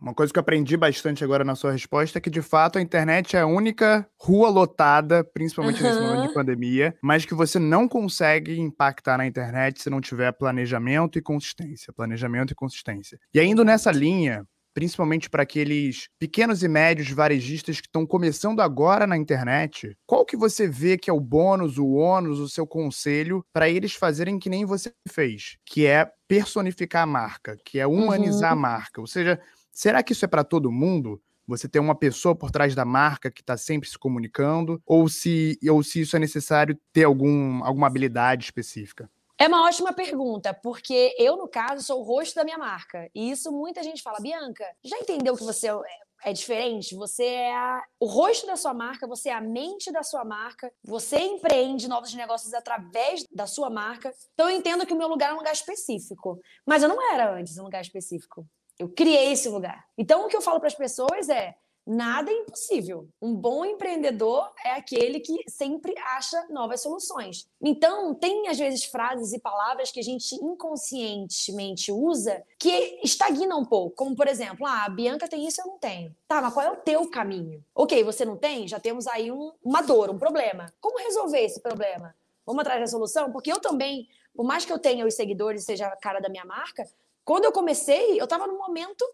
Uma 0.00 0.14
coisa 0.14 0.32
que 0.32 0.38
eu 0.38 0.40
aprendi 0.40 0.76
bastante 0.76 1.24
agora 1.24 1.44
na 1.44 1.56
sua 1.56 1.72
resposta 1.72 2.18
é 2.18 2.20
que, 2.20 2.30
de 2.30 2.40
fato, 2.40 2.78
a 2.78 2.82
internet 2.82 3.36
é 3.36 3.40
a 3.40 3.46
única 3.46 4.08
rua 4.16 4.48
lotada, 4.48 5.24
principalmente 5.24 5.82
uhum. 5.82 5.88
nesse 5.88 6.00
momento 6.00 6.28
de 6.28 6.34
pandemia, 6.34 6.94
mas 7.02 7.24
que 7.24 7.34
você 7.34 7.58
não 7.58 7.88
consegue 7.88 8.58
impactar 8.60 9.18
na 9.18 9.26
internet 9.26 9.82
se 9.82 9.90
não 9.90 10.00
tiver 10.00 10.30
planejamento 10.32 11.18
e 11.18 11.22
consistência. 11.22 11.92
Planejamento 11.92 12.52
e 12.52 12.54
consistência. 12.54 13.18
E 13.34 13.40
ainda 13.40 13.64
nessa 13.64 13.90
linha, 13.90 14.46
principalmente 14.72 15.28
para 15.28 15.42
aqueles 15.42 16.08
pequenos 16.20 16.62
e 16.62 16.68
médios 16.68 17.10
varejistas 17.10 17.80
que 17.80 17.88
estão 17.88 18.06
começando 18.06 18.60
agora 18.60 19.08
na 19.08 19.16
internet, 19.16 19.96
qual 20.06 20.24
que 20.24 20.36
você 20.36 20.68
vê 20.68 20.96
que 20.96 21.10
é 21.10 21.12
o 21.12 21.18
bônus, 21.18 21.78
o 21.78 21.94
ônus, 21.94 22.38
o 22.38 22.48
seu 22.48 22.64
conselho 22.64 23.44
para 23.52 23.68
eles 23.68 23.94
fazerem 23.94 24.38
que 24.38 24.48
nem 24.48 24.64
você 24.64 24.92
fez, 25.08 25.56
que 25.66 25.84
é 25.84 26.08
personificar 26.28 27.02
a 27.02 27.06
marca, 27.06 27.56
que 27.64 27.80
é 27.80 27.86
humanizar 27.88 28.52
uhum. 28.52 28.58
a 28.58 28.62
marca, 28.62 29.00
ou 29.00 29.06
seja, 29.08 29.40
Será 29.78 30.02
que 30.02 30.12
isso 30.12 30.24
é 30.24 30.28
para 30.28 30.42
todo 30.42 30.72
mundo? 30.72 31.22
Você 31.46 31.68
ter 31.68 31.78
uma 31.78 31.94
pessoa 31.94 32.34
por 32.34 32.50
trás 32.50 32.74
da 32.74 32.84
marca 32.84 33.30
que 33.30 33.40
está 33.40 33.56
sempre 33.56 33.88
se 33.88 33.96
comunicando? 33.96 34.82
Ou 34.84 35.08
se, 35.08 35.56
ou 35.70 35.84
se 35.84 36.00
isso 36.00 36.16
é 36.16 36.18
necessário 36.18 36.76
ter 36.92 37.04
algum, 37.04 37.62
alguma 37.62 37.86
habilidade 37.86 38.46
específica? 38.46 39.08
É 39.38 39.46
uma 39.46 39.64
ótima 39.64 39.92
pergunta, 39.92 40.52
porque 40.52 41.14
eu, 41.16 41.36
no 41.36 41.46
caso, 41.46 41.84
sou 41.84 42.00
o 42.00 42.02
rosto 42.02 42.34
da 42.34 42.42
minha 42.42 42.58
marca. 42.58 43.08
E 43.14 43.30
isso 43.30 43.52
muita 43.52 43.80
gente 43.84 44.02
fala, 44.02 44.18
Bianca, 44.18 44.64
já 44.84 44.98
entendeu 44.98 45.36
que 45.36 45.44
você 45.44 45.68
é, 45.68 45.80
é 46.24 46.32
diferente? 46.32 46.96
Você 46.96 47.22
é 47.22 47.54
a, 47.54 47.80
o 48.00 48.06
rosto 48.06 48.48
da 48.48 48.56
sua 48.56 48.74
marca, 48.74 49.06
você 49.06 49.28
é 49.28 49.34
a 49.34 49.40
mente 49.40 49.92
da 49.92 50.02
sua 50.02 50.24
marca, 50.24 50.72
você 50.82 51.20
empreende 51.20 51.86
novos 51.86 52.12
negócios 52.14 52.52
através 52.52 53.24
da 53.30 53.46
sua 53.46 53.70
marca. 53.70 54.12
Então 54.34 54.50
eu 54.50 54.56
entendo 54.56 54.84
que 54.84 54.92
o 54.92 54.98
meu 54.98 55.06
lugar 55.06 55.30
é 55.30 55.34
um 55.34 55.38
lugar 55.38 55.52
específico. 55.52 56.40
Mas 56.66 56.82
eu 56.82 56.88
não 56.88 57.00
era 57.12 57.32
antes 57.32 57.56
um 57.58 57.62
lugar 57.62 57.80
específico. 57.80 58.44
Eu 58.78 58.88
criei 58.88 59.32
esse 59.32 59.48
lugar. 59.48 59.84
Então, 59.96 60.24
o 60.24 60.28
que 60.28 60.36
eu 60.36 60.42
falo 60.42 60.60
para 60.60 60.68
as 60.68 60.74
pessoas 60.74 61.28
é: 61.28 61.56
nada 61.88 62.30
é 62.30 62.34
impossível. 62.34 63.08
Um 63.20 63.34
bom 63.34 63.64
empreendedor 63.64 64.52
é 64.62 64.72
aquele 64.72 65.18
que 65.18 65.42
sempre 65.48 65.96
acha 65.98 66.46
novas 66.50 66.82
soluções. 66.82 67.48
Então, 67.60 68.14
tem 68.14 68.46
às 68.46 68.58
vezes 68.58 68.84
frases 68.84 69.32
e 69.32 69.40
palavras 69.40 69.90
que 69.90 69.98
a 69.98 70.02
gente 70.02 70.34
inconscientemente 70.36 71.90
usa 71.90 72.44
que 72.58 73.00
estagnam 73.02 73.60
um 73.60 73.64
pouco. 73.64 73.96
Como, 73.96 74.14
por 74.14 74.28
exemplo, 74.28 74.66
ah, 74.66 74.84
a 74.84 74.88
Bianca 74.90 75.26
tem 75.26 75.46
isso, 75.46 75.60
eu 75.62 75.66
não 75.66 75.78
tenho. 75.78 76.14
Tá, 76.28 76.42
mas 76.42 76.52
qual 76.52 76.66
é 76.66 76.70
o 76.70 76.76
teu 76.76 77.08
caminho? 77.10 77.64
Ok, 77.74 78.04
você 78.04 78.24
não 78.24 78.36
tem? 78.36 78.68
Já 78.68 78.78
temos 78.78 79.06
aí 79.06 79.32
um, 79.32 79.52
uma 79.64 79.80
dor, 79.80 80.10
um 80.10 80.18
problema. 80.18 80.72
Como 80.80 80.98
resolver 80.98 81.40
esse 81.40 81.60
problema? 81.60 82.14
Vamos 82.44 82.60
atrás 82.60 82.80
da 82.80 82.86
solução? 82.86 83.32
Porque 83.32 83.50
eu 83.50 83.60
também, 83.60 84.08
por 84.34 84.44
mais 84.44 84.64
que 84.64 84.72
eu 84.72 84.78
tenha 84.78 85.06
os 85.06 85.14
seguidores 85.14 85.64
seja 85.64 85.86
a 85.86 85.96
cara 85.96 86.20
da 86.20 86.28
minha 86.28 86.44
marca, 86.44 86.86
quando 87.28 87.44
eu 87.44 87.52
comecei, 87.52 88.18
eu 88.18 88.24
estava 88.24 88.46
num 88.46 88.56
momento 88.56 89.04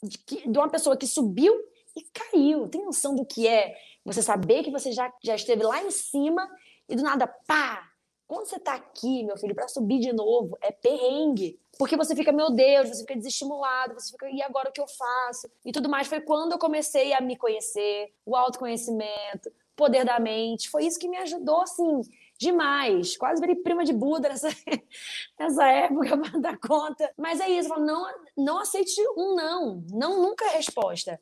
de, 0.00 0.16
que, 0.18 0.48
de 0.48 0.56
uma 0.56 0.68
pessoa 0.68 0.96
que 0.96 1.04
subiu 1.04 1.52
e 1.96 2.02
caiu. 2.14 2.68
Tem 2.68 2.84
noção 2.84 3.12
do 3.12 3.26
que 3.26 3.48
é 3.48 3.76
você 4.04 4.22
saber 4.22 4.62
que 4.62 4.70
você 4.70 4.92
já, 4.92 5.12
já 5.20 5.34
esteve 5.34 5.64
lá 5.64 5.82
em 5.82 5.90
cima 5.90 6.48
e 6.88 6.94
do 6.94 7.02
nada, 7.02 7.26
pá! 7.26 7.90
Quando 8.28 8.46
você 8.46 8.54
está 8.54 8.74
aqui, 8.74 9.24
meu 9.24 9.36
filho, 9.36 9.52
para 9.52 9.66
subir 9.66 9.98
de 9.98 10.12
novo, 10.12 10.56
é 10.60 10.70
perrengue. 10.70 11.58
Porque 11.76 11.96
você 11.96 12.14
fica, 12.14 12.30
meu 12.30 12.52
Deus, 12.52 12.88
você 12.88 13.00
fica 13.00 13.16
desestimulado, 13.16 13.94
você 13.94 14.12
fica, 14.12 14.30
e 14.30 14.40
agora 14.42 14.68
o 14.68 14.72
que 14.72 14.80
eu 14.80 14.86
faço? 14.86 15.50
E 15.64 15.72
tudo 15.72 15.88
mais. 15.88 16.06
Foi 16.06 16.20
quando 16.20 16.52
eu 16.52 16.58
comecei 16.60 17.14
a 17.14 17.20
me 17.20 17.36
conhecer, 17.36 18.14
o 18.24 18.36
autoconhecimento, 18.36 19.50
poder 19.74 20.04
da 20.04 20.20
mente. 20.20 20.70
Foi 20.70 20.84
isso 20.86 21.00
que 21.00 21.08
me 21.08 21.16
ajudou, 21.16 21.62
assim, 21.62 22.00
demais. 22.38 23.16
Quase 23.16 23.40
virei 23.40 23.56
prima 23.56 23.84
de 23.84 23.92
Buda 23.92 24.28
nessa, 24.28 24.48
nessa 25.38 25.66
época 25.66 26.16
para 26.18 26.40
dar 26.40 26.58
conta. 26.58 27.12
Mas 27.16 27.40
é 27.40 27.48
isso, 27.48 27.68
falo, 27.68 27.84
não, 27.84 28.06
não 28.36 28.58
aceite 28.58 29.00
um 29.16 29.34
não. 29.34 29.84
Não 29.92 30.22
nunca 30.22 30.44
é 30.46 30.56
resposta. 30.56 31.20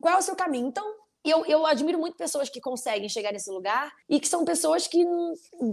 Qual 0.00 0.14
é 0.14 0.18
o 0.18 0.22
seu 0.22 0.36
caminho? 0.36 0.68
Então, 0.68 0.94
eu, 1.24 1.46
eu 1.46 1.64
admiro 1.64 1.98
muito 1.98 2.16
pessoas 2.16 2.50
que 2.50 2.60
conseguem 2.60 3.08
chegar 3.08 3.32
nesse 3.32 3.50
lugar 3.50 3.90
e 4.08 4.20
que 4.20 4.28
são 4.28 4.44
pessoas 4.44 4.86
que 4.86 5.02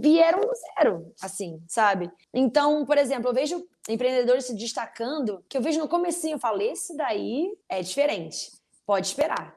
vieram 0.00 0.40
do 0.40 0.52
zero, 0.54 1.12
assim, 1.20 1.62
sabe? 1.68 2.10
Então, 2.32 2.86
por 2.86 2.96
exemplo, 2.96 3.28
eu 3.28 3.34
vejo 3.34 3.68
empreendedores 3.86 4.46
se 4.46 4.54
destacando, 4.54 5.44
que 5.48 5.58
eu 5.58 5.60
vejo 5.60 5.78
no 5.78 5.88
comecinho, 5.88 6.36
eu 6.36 6.38
falo, 6.38 6.62
esse 6.62 6.96
daí 6.96 7.54
é 7.68 7.82
diferente, 7.82 8.50
pode 8.86 9.08
esperar, 9.08 9.54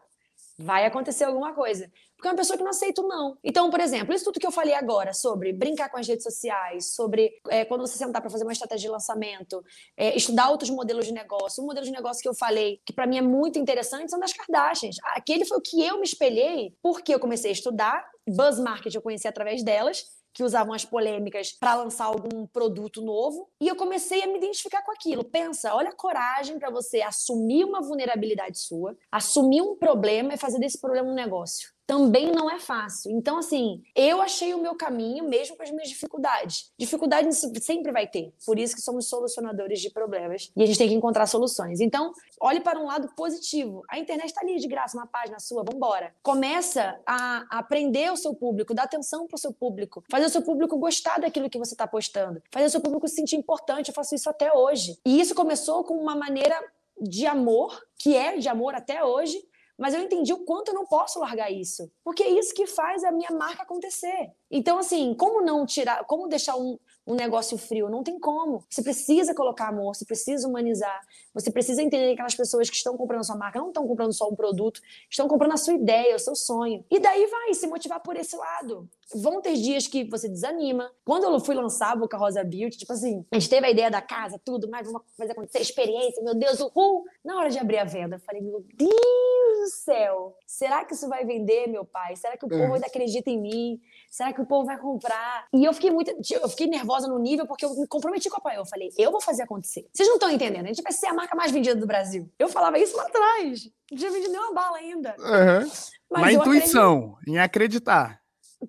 vai 0.58 0.86
acontecer 0.86 1.24
alguma 1.24 1.54
coisa. 1.54 1.90
Porque 2.16 2.28
é 2.28 2.32
uma 2.32 2.38
pessoa 2.38 2.58
que 2.58 2.64
não 2.64 2.72
aceita 2.72 3.02
o 3.02 3.08
não. 3.08 3.38
Então, 3.44 3.70
por 3.70 3.80
exemplo, 3.80 4.14
isso 4.14 4.26
tudo 4.26 4.40
que 4.40 4.48
eu 4.48 4.52
falei 4.52 4.74
agora 4.74 5.14
sobre 5.14 5.52
brincar 5.52 5.90
com 5.90 5.98
as 5.98 6.08
redes 6.08 6.24
sociais, 6.24 6.94
sobre 6.96 7.32
é, 7.50 7.66
quando 7.66 7.82
você 7.82 7.98
sentar 7.98 8.22
para 8.22 8.32
fazer 8.32 8.44
uma 8.44 8.54
estratégia 8.54 8.88
de 8.88 8.92
lançamento, 8.92 9.64
é, 9.98 10.16
estudar 10.16 10.50
outros 10.50 10.70
modelos 10.70 11.06
de 11.06 11.14
negócio. 11.14 11.64
Um 11.64 11.68
modelo 11.68 11.86
de 11.86 11.92
negócio 11.92 12.22
que 12.22 12.30
eu 12.30 12.34
falei, 12.36 12.82
que 12.86 12.94
para 12.94 13.06
mim 13.06 13.18
é 13.18 13.22
muito 13.22 13.60
interessante, 13.60 14.10
são 14.10 14.20
das 14.20 14.34
Kardashians. 14.34 14.96
Aquele 15.16 15.46
foi 15.46 15.58
o 15.58 15.62
que 15.62 15.84
eu 15.84 15.98
me 15.98 16.04
espelhei, 16.04 16.74
porque 16.82 17.14
eu 17.14 17.20
comecei 17.20 17.52
a 17.52 17.54
estudar, 17.54 18.06
buzz 18.28 18.60
marketing 18.60 18.98
eu 18.98 19.02
conheci 19.02 19.28
através 19.28 19.64
delas, 19.64 20.06
que 20.36 20.44
usavam 20.44 20.74
as 20.74 20.84
polêmicas 20.84 21.54
para 21.54 21.76
lançar 21.76 22.06
algum 22.06 22.46
produto 22.46 23.02
novo. 23.02 23.50
E 23.60 23.70
eu 23.70 23.76
comecei 23.76 24.22
a 24.22 24.28
me 24.28 24.38
identificar 24.38 24.82
com 24.84 24.92
aquilo. 24.92 25.24
Pensa, 25.24 25.74
olha 25.74 25.90
a 25.90 25.96
coragem 25.96 26.60
para 26.60 26.70
você 26.70 27.02
assumir 27.02 27.64
uma 27.64 27.82
vulnerabilidade 27.82 28.60
sua, 28.60 28.98
assumir 29.10 29.62
um 29.62 29.78
problema 29.78 30.34
e 30.34 30.38
fazer 30.38 30.60
desse 30.60 30.80
problema 30.80 31.10
um 31.10 31.16
negócio 31.16 31.75
também 31.86 32.32
não 32.32 32.50
é 32.50 32.60
fácil. 32.60 33.12
Então, 33.12 33.38
assim, 33.38 33.84
eu 33.96 34.22
achei 34.22 34.54
o 34.54 34.62
meu 34.62 34.76
caminho 34.76 35.28
mesmo 35.28 35.56
com 35.56 35.64
as 35.64 35.72
minhas 35.72 35.90
dificuldades. 35.90 36.72
Dificuldade 36.78 37.34
sempre 37.62 37.92
vai 37.92 38.08
ter. 38.08 38.34
Por 38.46 38.58
isso 38.58 38.76
que 38.76 38.82
somos 38.82 39.08
solucionadores 39.08 39.80
de 39.80 39.90
problemas 39.90 40.52
e 40.56 40.64
a 40.64 40.66
gente 40.66 40.78
tem 40.78 40.88
que 40.88 40.94
encontrar 40.94 41.28
soluções. 41.28 41.80
Então, 41.80 42.12
olhe 42.40 42.60
para 42.60 42.80
um 42.80 42.86
lado 42.86 43.10
positivo. 43.16 43.84
A 43.90 44.00
internet 44.00 44.28
está 44.28 44.42
ali 44.42 44.58
de 44.58 44.68
graça, 44.68 44.98
uma 44.98 45.08
página 45.08 45.40
sua, 45.40 45.64
vambora. 45.64 46.14
Começa 46.24 47.00
a 47.06 47.46
aprender 47.50 48.12
o 48.12 48.18
seu 48.18 48.34
público, 48.34 48.74
dar 48.74 48.84
atenção 48.84 49.28
para 49.28 49.36
o 49.36 49.40
seu 49.40 49.54
público, 49.54 50.04
fazer 50.10 50.26
o 50.26 50.30
seu 50.30 50.42
público 50.42 50.78
gostar 50.78 51.20
daquilo 51.20 51.50
que 51.50 51.60
você 51.60 51.74
está 51.74 51.88
postando, 51.88 52.42
fazer 52.52 52.66
o 52.66 52.70
seu 52.70 52.82
público 52.82 53.08
se 53.08 53.16
sentir 53.16 53.36
importante. 53.36 53.90
Eu 53.90 53.94
faço 53.94 54.16
isso 54.16 54.30
até 54.30 54.52
hoje. 54.54 55.00
E 55.06 55.20
isso 55.20 55.36
começou 55.36 55.84
com 55.84 55.96
uma 55.96 56.16
maneira 56.16 56.56
de 57.00 57.26
amor, 57.26 57.86
que 57.98 58.16
é 58.16 58.38
de 58.38 58.48
amor 58.48 58.74
até 58.74 59.04
hoje, 59.04 59.46
mas 59.78 59.94
eu 59.94 60.02
entendi 60.02 60.32
o 60.34 60.46
quanto 60.46 60.70
eu 60.70 60.74
não 60.74 60.86
posso 60.86 61.20
largar 61.20 61.52
isso. 61.52 61.92
Porque 62.04 62.24
é 62.24 62.30
isso 62.30 62.54
que 62.54 62.66
faz 62.66 63.04
a 63.04 63.12
minha 63.12 63.32
marca 63.32 63.64
acontecer. 63.64 64.32
Então, 64.50 64.78
assim, 64.78 65.14
como 65.14 65.42
não 65.42 65.66
tirar, 65.66 66.06
como 66.06 66.28
deixar 66.28 66.56
um, 66.56 66.80
um 67.06 67.16
negócio 67.16 67.58
frio? 67.58 67.90
Não 67.90 68.04
tem 68.04 68.20
como. 68.20 68.64
Você 68.70 68.82
precisa 68.82 69.34
colocar 69.34 69.68
amor, 69.68 69.96
você 69.96 70.06
precisa 70.06 70.48
humanizar, 70.48 71.02
você 71.34 71.52
precisa 71.52 71.82
entender 71.82 72.08
que 72.08 72.14
aquelas 72.14 72.36
pessoas 72.36 72.70
que 72.70 72.76
estão 72.76 72.98
comprando 72.98 73.22
a 73.22 73.24
sua 73.24 73.36
marca 73.36 73.60
não 73.60 73.68
estão 73.68 73.88
comprando 73.88 74.14
só 74.14 74.28
um 74.28 74.36
produto, 74.36 74.82
estão 75.10 75.28
comprando 75.28 75.54
a 75.54 75.58
sua 75.58 75.74
ideia, 75.74 76.16
o 76.16 76.20
seu 76.20 76.36
sonho. 76.36 76.84
E 76.90 77.00
daí 77.00 77.28
vai 77.28 77.54
se 77.54 77.68
motivar 77.68 78.02
por 78.02 78.16
esse 78.16 78.36
lado. 78.36 78.90
Vão 79.14 79.42
ter 79.42 79.54
dias 79.54 79.88
que 79.88 80.04
você 80.10 80.28
desanima. 80.28 80.92
Quando 81.04 81.26
eu 81.26 81.40
fui 81.40 81.54
lançar 81.54 81.92
a 81.92 81.96
Boca 81.96 82.18
Rosa 82.18 82.44
Beauty, 82.44 82.78
tipo 82.78 82.92
assim, 82.92 83.24
a 83.32 83.38
gente 83.38 83.50
teve 83.50 83.68
a 83.68 83.70
ideia 83.70 83.92
da 83.92 84.02
casa, 84.02 84.40
tudo, 84.44 84.68
mas 84.70 84.88
vamos 84.88 85.04
fazer 85.16 85.34
acontecer, 85.34 85.60
experiência, 85.60 86.24
meu 86.24 86.34
Deus, 86.34 86.60
uhul! 86.60 87.06
Na 87.24 87.38
hora 87.38 87.50
de 87.50 87.60
abrir 87.60 87.78
a 87.78 87.86
venda, 87.86 88.16
eu 88.16 88.20
falei, 88.20 88.42
meu 88.42 88.66
Deus 88.74 88.90
do 88.90 89.70
céu, 89.70 90.36
será 90.46 90.86
que 90.86 90.94
isso 90.94 91.08
vai 91.08 91.26
vender, 91.26 91.68
meu 91.68 91.86
pai? 91.86 92.16
Será 92.16 92.38
que 92.38 92.46
o 92.46 92.50
povo 92.50 92.64
é. 92.64 92.74
ainda 92.74 92.88
acredita 92.88 93.30
em 93.30 93.40
mim? 93.40 93.82
Será 94.16 94.32
que 94.32 94.40
o 94.40 94.46
povo 94.46 94.66
vai 94.66 94.78
comprar? 94.78 95.46
E 95.54 95.66
eu 95.66 95.74
fiquei 95.74 95.92
muito. 95.92 96.10
Eu 96.32 96.48
fiquei 96.48 96.68
nervosa 96.68 97.06
no 97.06 97.20
nível 97.20 97.46
porque 97.46 97.66
eu 97.66 97.76
me 97.76 97.86
comprometi 97.86 98.30
com 98.30 98.38
o 98.38 98.42
pai. 98.42 98.58
Eu 98.58 98.66
falei, 98.66 98.90
eu 98.98 99.12
vou 99.12 99.20
fazer 99.20 99.44
acontecer. 99.44 99.86
Vocês 99.92 100.08
não 100.08 100.16
estão 100.16 100.32
entendendo? 100.32 100.64
A 100.64 100.68
gente 100.70 100.82
vai 100.82 100.94
ser 100.94 101.08
a 101.08 101.14
marca 101.14 101.36
mais 101.36 101.52
vendida 101.52 101.76
do 101.76 101.86
Brasil. 101.86 102.32
Eu 102.40 102.48
falava 102.48 102.80
isso 102.80 102.96
lá 102.96 103.04
atrás. 103.04 103.70
Não 103.92 103.98
tinha 103.98 104.10
vendido 104.10 104.32
nenhuma 104.32 104.54
bala 104.54 104.78
ainda. 104.78 105.18
Uhum. 105.20 105.70
Na 106.10 106.32
intuição, 106.32 107.18
acredito. 107.18 107.28
em 107.28 107.40
acreditar. 107.40 108.22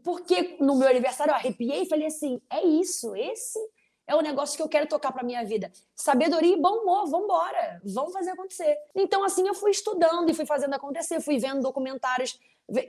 Porque 0.02 0.56
no 0.58 0.74
meu 0.74 0.88
aniversário 0.88 1.30
eu 1.30 1.36
arrepiei 1.36 1.82
e 1.82 1.88
falei 1.88 2.08
assim: 2.08 2.40
é 2.50 2.66
isso, 2.66 3.14
esse 3.14 3.60
é 4.04 4.16
o 4.16 4.22
negócio 4.22 4.56
que 4.56 4.62
eu 4.64 4.68
quero 4.68 4.88
tocar 4.88 5.12
para 5.12 5.22
minha 5.22 5.44
vida. 5.44 5.70
Sabedoria 5.94 6.56
e 6.56 6.60
bom 6.60 6.82
humor, 6.82 7.08
vamos 7.08 7.26
embora, 7.26 7.80
vamos 7.84 8.12
fazer 8.12 8.30
acontecer. 8.30 8.76
Então, 8.96 9.22
assim, 9.22 9.46
eu 9.46 9.54
fui 9.54 9.70
estudando 9.70 10.28
e 10.28 10.34
fui 10.34 10.44
fazendo 10.44 10.74
acontecer, 10.74 11.20
fui 11.20 11.38
vendo 11.38 11.62
documentários 11.62 12.36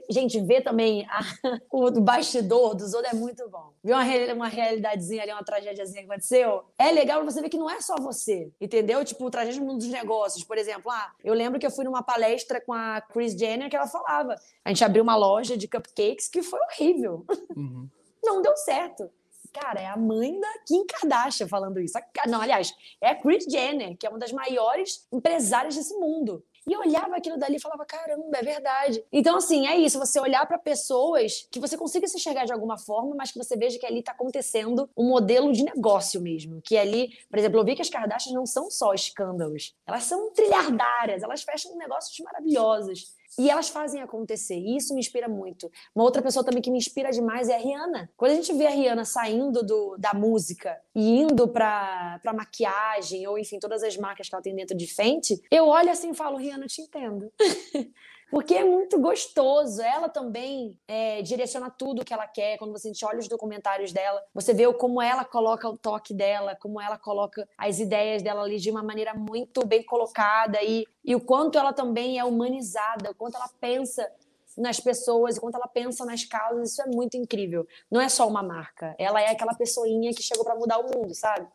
Gente, 0.10 0.40
ver 0.42 0.62
também 0.62 1.06
a, 1.08 1.20
o 1.72 1.92
do 1.92 2.02
bastidor 2.02 2.74
do 2.74 2.88
Zodo 2.88 3.06
é 3.06 3.14
muito 3.14 3.48
bom. 3.50 3.74
Ver 3.84 3.94
uma, 3.94 4.34
uma 4.34 4.48
realidadezinha 4.48 5.22
ali, 5.22 5.32
uma 5.32 5.44
tragédiazinha 5.44 6.02
que 6.02 6.10
aconteceu. 6.10 6.64
É 6.80 6.92
legal 6.92 7.24
você 7.24 7.42
ver 7.42 7.50
que 7.50 7.58
não 7.58 7.70
é 7.70 7.80
só 7.80 7.96
você, 7.98 8.52
entendeu? 8.60 9.06
Tipo, 9.06 9.26
o 9.26 9.30
tragédia 9.30 9.60
no 9.62 9.68
mundo 9.68 9.80
dos 9.80 9.90
negócios, 9.90 10.44
por 10.44 10.58
exemplo. 10.58 10.90
Ah, 10.90 11.12
eu 11.24 11.34
lembro 11.34 11.60
que 11.60 11.66
eu 11.66 11.72
fui 11.72 11.86
numa 11.86 12.02
palestra 12.02 12.60
com 12.60 12.74
a 12.74 13.02
Chris 13.02 13.34
Jenner 13.34 13.70
que 13.70 13.76
ela 13.76 13.88
falava. 13.88 14.36
A 14.66 14.70
gente 14.70 14.84
abriu 14.84 15.04
uma 15.04 15.16
loja 15.16 15.56
de 15.56 15.68
cupcakes 15.68 16.28
que 16.28 16.42
foi 16.42 16.60
horrível. 16.60 17.26
Uhum. 17.58 17.90
Não 18.24 18.42
deu 18.42 18.56
certo. 18.56 19.10
Cara, 19.52 19.80
é 19.80 19.88
a 19.88 19.98
mãe 19.98 20.40
da 20.40 20.60
Kim 20.68 20.86
Kardashian 20.86 21.48
falando 21.48 21.80
isso. 21.80 21.98
Não, 22.28 22.42
aliás, 22.42 22.74
é 23.02 23.10
a 23.10 23.16
Chris 23.16 23.46
Jenner, 23.46 23.98
que 23.98 24.06
é 24.06 24.10
uma 24.10 24.20
das 24.20 24.32
maiores 24.32 25.08
empresárias 25.12 25.76
desse 25.76 25.96
mundo. 25.96 26.44
E 26.68 26.74
eu 26.74 26.82
olhava 26.82 27.16
aquilo 27.16 27.38
dali 27.38 27.56
e 27.56 27.62
falava, 27.62 27.86
caramba, 27.86 28.38
é 28.38 28.44
verdade. 28.44 29.04
Então, 29.12 29.38
assim, 29.38 29.68
é 29.68 29.78
isso, 29.78 29.98
você 29.98 30.20
olhar 30.20 30.46
para 30.46 30.58
pessoas 30.58 31.48
que 31.50 31.60
você 31.60 31.78
consiga 31.78 32.08
se 32.08 32.18
enxergar 32.18 32.44
de 32.44 32.52
alguma 32.52 32.78
forma, 32.78 33.16
mas 33.16 33.32
que 33.32 33.38
você 33.38 33.56
veja 33.56 33.80
que 33.80 33.86
ali 33.86 34.00
está 34.00 34.12
acontecendo 34.12 34.90
um 34.96 35.08
modelo 35.08 35.54
de 35.54 35.64
negócio 35.64 36.20
mesmo. 36.20 36.62
Que 36.62 36.78
ali, 36.78 37.10
por 37.30 37.40
exemplo, 37.40 37.60
eu 37.60 37.64
vi 37.64 37.76
que 37.76 37.82
as 37.82 37.90
Kardashians 37.90 38.36
não 38.36 38.46
são 38.46 38.70
só 38.70 38.94
escândalos, 38.94 39.74
elas 39.88 40.04
são 40.04 40.32
trilhardárias, 40.34 41.24
elas 41.24 41.42
fecham 41.42 41.76
negócios 41.78 42.20
maravilhosos. 42.20 43.16
E 43.38 43.50
elas 43.50 43.70
fazem 43.70 44.02
acontecer. 44.02 44.58
E 44.58 44.78
isso 44.78 44.94
me 44.94 45.00
inspira 45.00 45.28
muito. 45.28 45.72
Uma 45.94 46.04
outra 46.04 46.22
pessoa 46.22 46.44
também 46.44 46.62
que 46.62 46.72
me 46.72 46.78
inspira 46.78 47.12
demais 47.12 47.50
é 47.50 47.56
a 47.56 47.60
Rihanna. 47.60 48.10
Quando 48.18 48.32
a 48.32 48.36
gente 48.36 48.54
vê 48.54 48.66
a 48.66 48.72
Rihanna 48.72 49.06
saindo 49.06 49.64
do, 49.64 49.96
da 49.98 50.14
música 50.14 50.76
e 50.96 51.20
indo 51.22 51.48
pra, 51.48 52.20
pra 52.22 52.34
maquiagem, 52.34 53.28
ou 53.28 53.38
enfim, 53.38 53.60
todas 53.60 53.84
as 53.84 53.96
marcas 53.96 54.28
que 54.28 54.36
ela 54.36 54.42
tem 54.42 54.56
dentro 54.56 54.76
de 54.76 54.92
frente, 54.94 55.40
eu 55.52 55.68
olho 55.68 55.92
assim 55.92 56.12
e 56.12 56.16
falo, 56.16 56.38
Rihanna, 56.38 56.66
eu 56.66 56.70
te 56.70 56.82
entendo. 56.82 57.32
Porque 58.30 58.54
é 58.56 58.64
muito 58.64 59.00
gostoso. 59.00 59.82
Ela 59.82 60.10
também 60.10 60.78
é, 60.88 61.22
direciona 61.22 61.70
tudo 61.70 62.02
o 62.02 62.06
que 62.06 62.14
ela 62.14 62.28
quer. 62.28 62.58
Quando 62.58 62.72
você 62.72 62.92
olha 63.04 63.20
os 63.20 63.28
documentários 63.28 63.92
dela, 63.92 64.24
você 64.34 64.54
vê 64.54 64.72
como 64.74 65.02
ela 65.02 65.24
coloca 65.24 65.68
o 65.68 65.78
toque 65.78 66.14
dela, 66.14 66.56
como 66.56 66.82
ela 66.82 66.98
coloca 66.98 67.48
as 67.58 67.80
ideias 67.80 68.22
dela 68.22 68.42
ali 68.44 68.58
de 68.58 68.70
uma 68.70 68.84
maneira 68.84 69.14
muito 69.14 69.66
bem 69.66 69.84
colocada 69.84 70.62
e, 70.62 70.86
e 71.04 71.16
o 71.16 71.22
quanto 71.22 71.58
ela 71.58 71.72
também 71.72 72.20
é 72.20 72.24
humanizada, 72.24 73.12
o 73.12 73.16
quanto 73.16 73.36
ela 73.36 73.50
pensa 73.60 74.10
nas 74.58 74.80
pessoas, 74.80 75.38
enquanto 75.38 75.56
ela 75.56 75.68
pensa 75.68 76.04
nas 76.04 76.24
causas, 76.24 76.72
isso 76.72 76.82
é 76.82 76.88
muito 76.88 77.16
incrível. 77.16 77.68
Não 77.92 78.02
é 78.02 78.10
só 78.10 78.28
uma 78.28 78.42
marca, 78.42 78.96
ela 78.98 79.22
é 79.22 79.30
aquela 79.30 79.54
pessoinha 79.54 80.12
que 80.14 80.24
chegou 80.24 80.44
para 80.44 80.56
mudar 80.56 80.80
o 80.80 80.84
mundo, 80.84 81.14
sabe? 81.14 81.48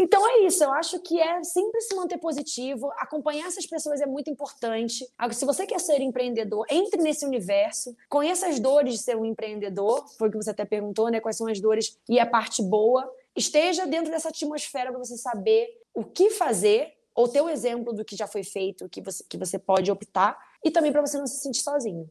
Então 0.00 0.26
é 0.26 0.46
isso, 0.46 0.64
eu 0.64 0.72
acho 0.72 0.98
que 1.00 1.20
é 1.20 1.42
sempre 1.42 1.80
se 1.82 1.94
manter 1.94 2.18
positivo, 2.18 2.90
acompanhar 2.96 3.48
essas 3.48 3.66
pessoas 3.66 4.00
é 4.00 4.06
muito 4.06 4.30
importante. 4.30 5.06
Se 5.32 5.44
você 5.44 5.66
quer 5.66 5.78
ser 5.78 6.00
empreendedor, 6.00 6.64
entre 6.70 7.02
nesse 7.02 7.26
universo, 7.26 7.94
conheça 8.08 8.48
as 8.48 8.58
dores 8.58 8.94
de 8.94 8.98
ser 9.00 9.16
um 9.16 9.24
empreendedor, 9.24 10.08
foi 10.16 10.28
o 10.28 10.30
que 10.30 10.36
você 10.38 10.50
até 10.50 10.64
perguntou, 10.64 11.10
né? 11.10 11.20
Quais 11.20 11.36
são 11.36 11.46
as 11.46 11.60
dores 11.60 11.98
e 12.08 12.18
a 12.18 12.26
parte 12.26 12.62
boa. 12.62 13.10
Esteja 13.36 13.86
dentro 13.86 14.10
dessa 14.10 14.30
atmosfera 14.30 14.90
para 14.90 14.98
você 14.98 15.16
saber 15.16 15.68
o 15.94 16.02
que 16.04 16.30
fazer 16.30 16.94
ou 17.14 17.28
ter 17.28 17.40
o 17.40 17.48
exemplo 17.48 17.92
do 17.92 18.04
que 18.04 18.16
já 18.16 18.26
foi 18.26 18.44
feito, 18.44 18.88
que 18.88 19.02
você, 19.02 19.24
que 19.28 19.36
você 19.36 19.58
pode 19.58 19.90
optar, 19.90 20.38
e 20.64 20.70
também 20.70 20.92
para 20.92 21.00
você 21.00 21.18
não 21.18 21.26
se 21.26 21.40
sentir 21.40 21.62
sozinho 21.62 22.08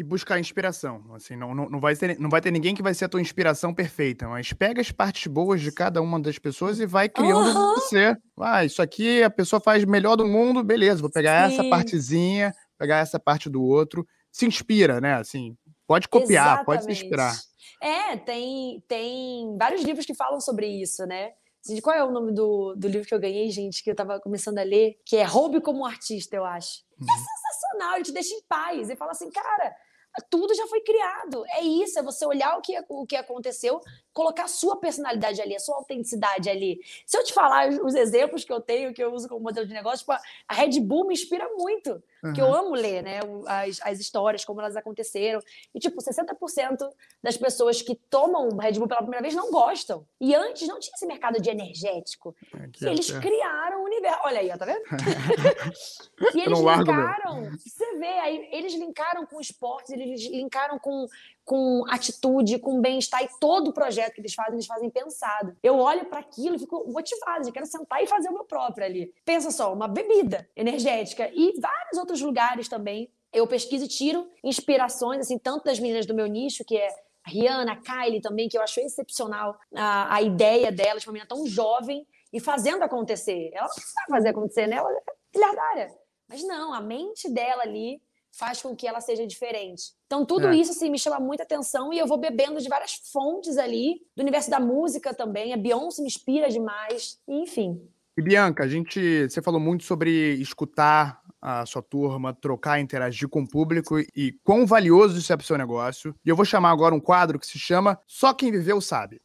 e 0.00 0.02
buscar 0.02 0.40
inspiração. 0.40 1.04
Assim, 1.14 1.36
não, 1.36 1.54
não, 1.54 1.68
não, 1.68 1.78
vai 1.78 1.94
ter, 1.94 2.18
não 2.18 2.30
vai 2.30 2.40
ter 2.40 2.50
ninguém 2.50 2.74
que 2.74 2.82
vai 2.82 2.94
ser 2.94 3.04
a 3.04 3.08
tua 3.08 3.20
inspiração 3.20 3.74
perfeita, 3.74 4.26
mas 4.26 4.50
pega 4.50 4.80
as 4.80 4.90
partes 4.90 5.26
boas 5.26 5.60
de 5.60 5.70
cada 5.70 6.00
uma 6.00 6.18
das 6.18 6.38
pessoas 6.38 6.80
e 6.80 6.86
vai 6.86 7.06
criando 7.06 7.50
uhum. 7.50 7.74
você. 7.74 8.16
Ah, 8.38 8.64
isso 8.64 8.80
aqui 8.80 9.22
a 9.22 9.28
pessoa 9.28 9.60
faz 9.60 9.84
melhor 9.84 10.16
do 10.16 10.26
mundo, 10.26 10.64
beleza, 10.64 11.02
vou 11.02 11.10
pegar 11.10 11.50
Sim. 11.50 11.54
essa 11.54 11.68
partezinha, 11.68 12.54
pegar 12.78 12.96
essa 12.96 13.20
parte 13.20 13.50
do 13.50 13.62
outro. 13.62 14.06
Se 14.32 14.46
inspira, 14.46 15.02
né? 15.02 15.16
Assim, 15.16 15.54
pode 15.86 16.08
copiar, 16.08 16.46
Exatamente. 16.46 16.64
pode 16.64 16.84
se 16.84 16.92
inspirar. 16.92 17.34
É, 17.82 18.16
tem, 18.16 18.82
tem 18.88 19.54
vários 19.58 19.82
livros 19.82 20.06
que 20.06 20.14
falam 20.14 20.40
sobre 20.40 20.66
isso, 20.66 21.04
né? 21.04 21.32
Assim, 21.62 21.78
qual 21.82 21.94
é 21.94 22.02
o 22.02 22.10
nome 22.10 22.32
do, 22.32 22.74
do 22.74 22.88
livro 22.88 23.06
que 23.06 23.14
eu 23.14 23.20
ganhei, 23.20 23.50
gente, 23.50 23.84
que 23.84 23.90
eu 23.90 23.94
tava 23.94 24.18
começando 24.18 24.56
a 24.56 24.62
ler? 24.62 24.94
Que 25.04 25.16
é 25.16 25.24
Roube 25.24 25.60
como 25.60 25.84
Artista, 25.84 26.36
eu 26.36 26.44
acho. 26.46 26.80
Uhum. 26.98 27.06
É 27.06 27.18
sensacional, 27.18 27.94
ele 27.96 28.04
te 28.04 28.12
deixa 28.12 28.34
em 28.34 28.42
paz. 28.48 28.88
E 28.88 28.96
fala 28.96 29.10
assim, 29.10 29.30
cara, 29.30 29.74
tudo 30.20 30.54
já 30.54 30.66
foi 30.66 30.80
criado. 30.80 31.44
É 31.48 31.62
isso, 31.62 31.98
é 31.98 32.02
você 32.02 32.24
olhar 32.26 32.56
o 32.56 32.60
que, 32.60 32.72
o 32.88 33.06
que 33.06 33.16
aconteceu, 33.16 33.80
colocar 34.20 34.44
a 34.44 34.48
sua 34.48 34.76
personalidade 34.76 35.40
ali, 35.40 35.56
a 35.56 35.58
sua 35.58 35.76
autenticidade 35.76 36.50
ali. 36.50 36.78
Se 37.06 37.16
eu 37.16 37.24
te 37.24 37.32
falar 37.32 37.70
os 37.70 37.94
exemplos 37.94 38.44
que 38.44 38.52
eu 38.52 38.60
tenho, 38.60 38.92
que 38.92 39.02
eu 39.02 39.14
uso 39.14 39.26
como 39.26 39.40
modelo 39.40 39.66
de 39.66 39.72
negócio, 39.72 40.00
tipo, 40.00 40.12
a 40.12 40.54
Red 40.54 40.78
Bull 40.78 41.06
me 41.06 41.14
inspira 41.14 41.48
muito. 41.56 42.02
Uhum. 42.22 42.34
Que 42.34 42.42
eu 42.42 42.54
amo 42.54 42.74
ler, 42.74 43.02
né? 43.02 43.20
As, 43.46 43.80
as 43.80 43.98
histórias, 43.98 44.44
como 44.44 44.60
elas 44.60 44.76
aconteceram. 44.76 45.40
E, 45.74 45.78
tipo, 45.78 46.02
60% 46.02 46.90
das 47.22 47.38
pessoas 47.38 47.80
que 47.80 47.94
tomam 48.10 48.58
Red 48.58 48.72
Bull 48.72 48.86
pela 48.86 49.00
primeira 49.00 49.22
vez 49.22 49.34
não 49.34 49.50
gostam. 49.50 50.06
E 50.20 50.34
antes 50.34 50.68
não 50.68 50.78
tinha 50.78 50.92
esse 50.94 51.06
mercado 51.06 51.40
de 51.40 51.48
energético. 51.48 52.36
É, 52.54 52.90
eles 52.90 53.08
é. 53.08 53.18
criaram 53.20 53.80
o 53.80 53.84
universo. 53.86 54.20
Olha 54.24 54.40
aí, 54.40 54.50
ó, 54.50 54.58
tá 54.58 54.66
vendo? 54.66 54.82
e 56.36 56.40
eles 56.42 56.58
linkaram. 56.58 57.50
Você 57.56 57.96
vê, 57.96 58.18
aí 58.18 58.48
eles 58.52 58.74
linkaram 58.74 59.24
com 59.24 59.40
esportes, 59.40 59.90
eles 59.92 60.22
linkaram 60.26 60.78
com 60.78 61.06
com 61.44 61.84
atitude, 61.88 62.58
com 62.58 62.80
bem-estar. 62.80 63.22
E 63.22 63.28
todo 63.40 63.72
projeto 63.72 64.14
que 64.14 64.20
eles 64.20 64.34
fazem, 64.34 64.54
eles 64.54 64.66
fazem 64.66 64.90
pensado. 64.90 65.56
Eu 65.62 65.78
olho 65.78 66.04
para 66.06 66.20
aquilo 66.20 66.56
e 66.56 66.58
fico 66.58 66.84
motivada, 66.90 67.44
já 67.44 67.52
quero 67.52 67.66
sentar 67.66 68.02
e 68.02 68.06
fazer 68.06 68.28
o 68.28 68.32
meu 68.34 68.44
próprio 68.44 68.84
ali. 68.84 69.12
Pensa 69.24 69.50
só, 69.50 69.72
uma 69.72 69.88
bebida 69.88 70.48
energética 70.56 71.30
e 71.32 71.58
vários 71.60 71.98
outros 71.98 72.20
lugares 72.20 72.68
também. 72.68 73.10
Eu 73.32 73.46
pesquiso 73.46 73.84
e 73.84 73.88
tiro 73.88 74.28
inspirações, 74.42 75.20
assim, 75.20 75.38
tanto 75.38 75.64
das 75.64 75.78
meninas 75.78 76.06
do 76.06 76.14
meu 76.14 76.26
nicho, 76.26 76.64
que 76.64 76.76
é 76.76 76.88
a 77.24 77.30
Rihanna, 77.30 77.72
a 77.72 77.76
Kylie 77.76 78.20
também, 78.20 78.48
que 78.48 78.56
eu 78.56 78.62
acho 78.62 78.80
excepcional 78.80 79.58
a, 79.74 80.16
a 80.16 80.22
ideia 80.22 80.72
dela, 80.72 80.98
de 80.98 81.06
uma 81.06 81.12
menina 81.12 81.28
tão 81.28 81.46
jovem 81.46 82.06
e 82.32 82.40
fazendo 82.40 82.82
acontecer. 82.82 83.50
Ela 83.52 83.66
não 83.66 83.74
sabe 83.74 84.10
fazer 84.10 84.28
acontecer, 84.30 84.66
né? 84.66 84.76
Ela 84.76 84.90
é 84.90 85.02
trilhardária. 85.32 85.94
Mas 86.28 86.42
não, 86.44 86.72
a 86.72 86.80
mente 86.80 87.28
dela 87.28 87.62
ali 87.62 88.00
faz 88.40 88.62
com 88.62 88.74
que 88.74 88.88
ela 88.88 89.02
seja 89.02 89.26
diferente. 89.26 89.92
Então, 90.06 90.24
tudo 90.24 90.48
é. 90.48 90.56
isso 90.56 90.72
assim, 90.72 90.90
me 90.90 90.98
chama 90.98 91.20
muita 91.20 91.42
atenção 91.42 91.92
e 91.92 91.98
eu 91.98 92.06
vou 92.06 92.16
bebendo 92.16 92.58
de 92.58 92.68
várias 92.70 92.94
fontes 93.12 93.58
ali, 93.58 94.00
do 94.16 94.22
universo 94.22 94.50
da 94.50 94.58
música 94.58 95.12
também. 95.12 95.52
A 95.52 95.58
Beyoncé 95.58 96.00
me 96.00 96.08
inspira 96.08 96.48
demais, 96.48 97.20
enfim. 97.28 97.78
E 98.16 98.22
Bianca, 98.22 98.64
a 98.64 98.68
gente, 98.68 99.28
você 99.28 99.42
falou 99.42 99.60
muito 99.60 99.84
sobre 99.84 100.34
escutar 100.34 101.20
a 101.40 101.64
sua 101.66 101.82
turma, 101.82 102.34
trocar, 102.34 102.80
interagir 102.80 103.28
com 103.28 103.42
o 103.42 103.48
público 103.48 103.98
e 104.16 104.32
quão 104.42 104.66
valioso 104.66 105.18
isso 105.18 105.32
é 105.32 105.36
para 105.36 105.44
o 105.44 105.46
seu 105.46 105.58
negócio. 105.58 106.14
E 106.24 106.28
eu 106.28 106.36
vou 106.36 106.44
chamar 106.44 106.70
agora 106.70 106.94
um 106.94 107.00
quadro 107.00 107.38
que 107.38 107.46
se 107.46 107.58
chama 107.58 107.98
Só 108.06 108.32
Quem 108.32 108.50
Viveu 108.50 108.80
Sabe. 108.80 109.20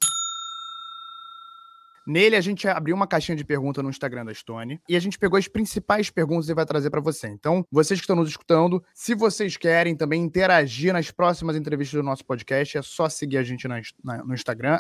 Nele, 2.06 2.36
a 2.36 2.42
gente 2.42 2.68
abriu 2.68 2.96
uma 2.96 3.08
caixinha 3.08 3.36
de 3.36 3.44
pergunta 3.44 3.82
no 3.82 3.90
Instagram 3.90 4.26
da 4.26 4.34
Stone 4.34 4.80
e 4.88 4.96
a 4.96 5.00
gente 5.00 5.18
pegou 5.18 5.38
as 5.38 5.48
principais 5.48 6.10
perguntas 6.10 6.48
e 6.48 6.54
vai 6.54 6.66
trazer 6.66 6.90
para 6.90 7.02
você. 7.02 7.28
Então, 7.28 7.66
vocês 7.72 8.00
que 8.00 8.04
estão 8.04 8.16
nos 8.16 8.30
escutando, 8.30 8.84
se 8.94 9.16
vocês 9.16 9.58
querem 9.58 9.96
também 9.96 10.22
interagir 10.22 10.94
nas 10.94 11.10
próximas 11.10 11.56
entrevistas 11.56 12.00
do 12.00 12.06
nosso 12.06 12.24
podcast, 12.24 12.78
é 12.78 12.82
só 12.82 13.10
seguir 13.10 13.38
a 13.38 13.44
gente 13.44 13.68
na, 13.68 13.82
na, 14.04 14.24
no 14.24 14.34
Instagram, 14.34 14.80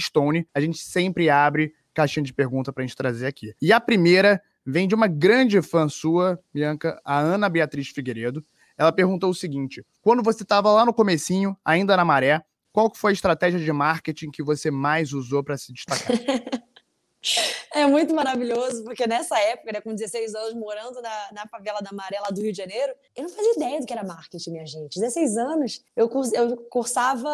Stone. 0.00 0.46
A 0.54 0.60
gente 0.60 0.78
sempre 0.78 1.28
abre 1.28 1.74
caixinha 1.92 2.24
de 2.24 2.32
pergunta 2.32 2.72
para 2.72 2.82
a 2.82 2.86
gente 2.86 2.96
trazer 2.96 3.26
aqui. 3.26 3.54
E 3.60 3.72
a 3.72 3.78
primeira 3.78 4.40
vem 4.64 4.88
de 4.88 4.94
uma 4.94 5.06
grande 5.06 5.60
fã 5.60 5.88
sua, 5.88 6.40
Bianca, 6.52 7.00
a 7.04 7.18
Ana 7.18 7.48
Beatriz 7.48 7.88
Figueiredo. 7.88 8.44
Ela 8.76 8.90
perguntou 8.90 9.30
o 9.30 9.34
seguinte: 9.34 9.84
quando 10.02 10.22
você 10.22 10.42
estava 10.42 10.72
lá 10.72 10.84
no 10.84 10.94
comecinho, 10.94 11.56
ainda 11.64 11.96
na 11.96 12.04
maré, 12.04 12.42
qual 12.74 12.90
foi 12.92 13.12
a 13.12 13.14
estratégia 13.14 13.60
de 13.60 13.72
marketing 13.72 14.32
que 14.32 14.42
você 14.42 14.68
mais 14.68 15.12
usou 15.12 15.44
para 15.44 15.56
se 15.56 15.72
destacar? 15.72 16.10
É 17.74 17.86
muito 17.86 18.14
maravilhoso, 18.14 18.84
porque 18.84 19.06
nessa 19.06 19.38
época, 19.38 19.72
né, 19.72 19.80
com 19.80 19.94
16 19.94 20.34
anos, 20.34 20.54
morando 20.54 21.00
na, 21.00 21.32
na 21.32 21.46
favela 21.48 21.80
da 21.80 21.90
Amarela 21.90 22.30
do 22.30 22.40
Rio 22.40 22.52
de 22.52 22.58
Janeiro, 22.58 22.92
eu 23.16 23.22
não 23.22 23.30
fazia 23.30 23.52
ideia 23.54 23.80
do 23.80 23.86
que 23.86 23.92
era 23.92 24.04
marketing, 24.04 24.50
minha 24.50 24.66
gente. 24.66 25.00
16 25.00 25.36
anos, 25.36 25.82
eu, 25.96 26.10
eu 26.34 26.56
cursava, 26.70 27.30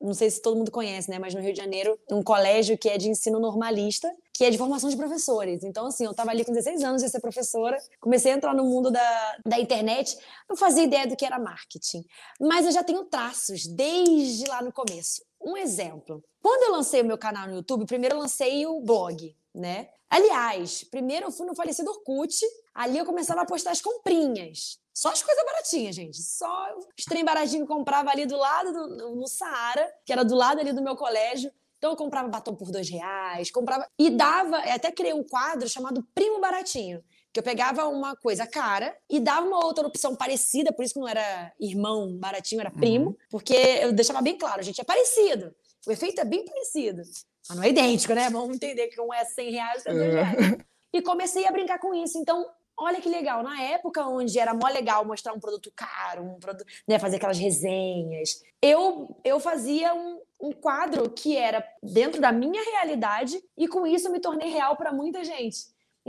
não 0.00 0.14
sei 0.14 0.30
se 0.30 0.40
todo 0.40 0.56
mundo 0.56 0.70
conhece, 0.70 1.10
né, 1.10 1.18
mas 1.18 1.34
no 1.34 1.40
Rio 1.40 1.52
de 1.52 1.58
Janeiro, 1.58 1.98
um 2.10 2.22
colégio 2.22 2.78
que 2.78 2.88
é 2.88 2.96
de 2.96 3.08
ensino 3.08 3.40
normalista, 3.40 4.10
que 4.32 4.44
é 4.44 4.50
de 4.50 4.56
formação 4.56 4.88
de 4.88 4.96
professores. 4.96 5.62
Então, 5.64 5.86
assim, 5.86 6.04
eu 6.04 6.12
estava 6.12 6.30
ali 6.30 6.44
com 6.44 6.52
16 6.52 6.82
anos, 6.82 7.02
ia 7.02 7.08
ser 7.08 7.20
professora, 7.20 7.76
comecei 8.00 8.32
a 8.32 8.36
entrar 8.36 8.54
no 8.54 8.64
mundo 8.64 8.90
da, 8.90 9.36
da 9.44 9.58
internet, 9.58 10.16
não 10.48 10.56
fazia 10.56 10.84
ideia 10.84 11.06
do 11.06 11.16
que 11.16 11.26
era 11.26 11.38
marketing. 11.38 12.04
Mas 12.40 12.64
eu 12.64 12.72
já 12.72 12.82
tenho 12.82 13.04
traços 13.04 13.66
desde 13.66 14.48
lá 14.48 14.62
no 14.62 14.72
começo. 14.72 15.22
Um 15.42 15.56
exemplo. 15.56 16.24
Quando 16.42 16.62
eu 16.64 16.72
lancei 16.72 17.02
o 17.02 17.04
meu 17.04 17.18
canal 17.18 17.46
no 17.46 17.56
YouTube, 17.56 17.86
primeiro 17.86 18.16
eu 18.16 18.20
lancei 18.20 18.66
o 18.66 18.80
blog, 18.80 19.36
né? 19.54 19.88
Aliás, 20.08 20.82
primeiro 20.84 21.26
eu 21.26 21.30
fui 21.30 21.46
no 21.46 21.54
falecido 21.54 21.90
Orkut, 21.90 22.36
ali 22.74 22.98
eu 22.98 23.04
começava 23.04 23.42
a 23.42 23.46
postar 23.46 23.70
as 23.70 23.80
comprinhas. 23.80 24.80
Só 24.92 25.10
as 25.10 25.22
coisas 25.22 25.44
baratinhas, 25.44 25.94
gente. 25.94 26.20
Só 26.20 26.76
os 26.98 27.04
trem 27.04 27.24
baratinho 27.24 27.64
que 27.64 27.72
eu 27.72 27.76
comprava 27.76 28.10
ali 28.10 28.26
do 28.26 28.36
lado, 28.36 28.72
do, 28.72 29.14
no 29.14 29.26
Saara, 29.28 29.88
que 30.04 30.12
era 30.12 30.24
do 30.24 30.34
lado 30.34 30.60
ali 30.60 30.72
do 30.72 30.82
meu 30.82 30.96
colégio. 30.96 31.50
Então 31.78 31.92
eu 31.92 31.96
comprava 31.96 32.28
batom 32.28 32.54
por 32.54 32.70
dois 32.70 32.90
reais, 32.90 33.50
comprava. 33.50 33.86
E 33.98 34.10
dava, 34.10 34.58
até 34.58 34.92
criei 34.92 35.14
um 35.14 35.24
quadro 35.24 35.68
chamado 35.68 36.06
Primo 36.14 36.40
Baratinho. 36.40 37.02
Que 37.32 37.38
eu 37.38 37.44
pegava 37.44 37.86
uma 37.86 38.16
coisa 38.16 38.46
cara 38.46 38.94
e 39.08 39.20
dava 39.20 39.46
uma 39.46 39.64
outra 39.64 39.86
opção 39.86 40.16
parecida, 40.16 40.72
por 40.72 40.84
isso 40.84 40.94
que 40.94 41.00
não 41.00 41.08
era 41.08 41.52
irmão 41.60 42.18
baratinho, 42.18 42.60
era 42.60 42.72
primo, 42.72 43.10
uhum. 43.10 43.16
porque 43.30 43.54
eu 43.54 43.92
deixava 43.92 44.20
bem 44.20 44.36
claro, 44.36 44.62
gente, 44.64 44.80
é 44.80 44.84
parecido. 44.84 45.54
O 45.86 45.90
efeito 45.90 46.20
é 46.20 46.24
bem 46.24 46.44
parecido. 46.44 47.02
Mas 47.48 47.56
não 47.56 47.64
é 47.64 47.70
idêntico, 47.70 48.14
né? 48.14 48.28
Vamos 48.30 48.56
entender 48.56 48.88
que 48.88 49.00
um 49.00 49.12
é 49.12 49.24
100 49.24 49.50
reais, 49.50 49.86
outro 49.86 49.92
é 49.92 50.10
2 50.10 50.14
reais. 50.14 50.56
E 50.92 51.00
comecei 51.00 51.46
a 51.46 51.52
brincar 51.52 51.78
com 51.78 51.94
isso. 51.94 52.18
Então, 52.18 52.46
olha 52.76 53.00
que 53.00 53.08
legal. 53.08 53.42
Na 53.42 53.62
época 53.62 54.04
onde 54.06 54.38
era 54.38 54.54
mó 54.54 54.68
legal 54.68 55.04
mostrar 55.04 55.32
um 55.32 55.40
produto 55.40 55.72
caro, 55.74 56.24
um 56.24 56.38
produto, 56.38 56.66
né, 56.86 56.98
fazer 56.98 57.16
aquelas 57.16 57.38
resenhas, 57.38 58.42
eu, 58.60 59.16
eu 59.24 59.38
fazia 59.38 59.94
um, 59.94 60.20
um 60.40 60.52
quadro 60.52 61.08
que 61.10 61.36
era 61.36 61.64
dentro 61.82 62.20
da 62.20 62.32
minha 62.32 62.62
realidade 62.62 63.40
e 63.56 63.68
com 63.68 63.86
isso 63.86 64.08
eu 64.08 64.12
me 64.12 64.20
tornei 64.20 64.50
real 64.50 64.76
para 64.76 64.92
muita 64.92 65.22
gente. 65.22 65.58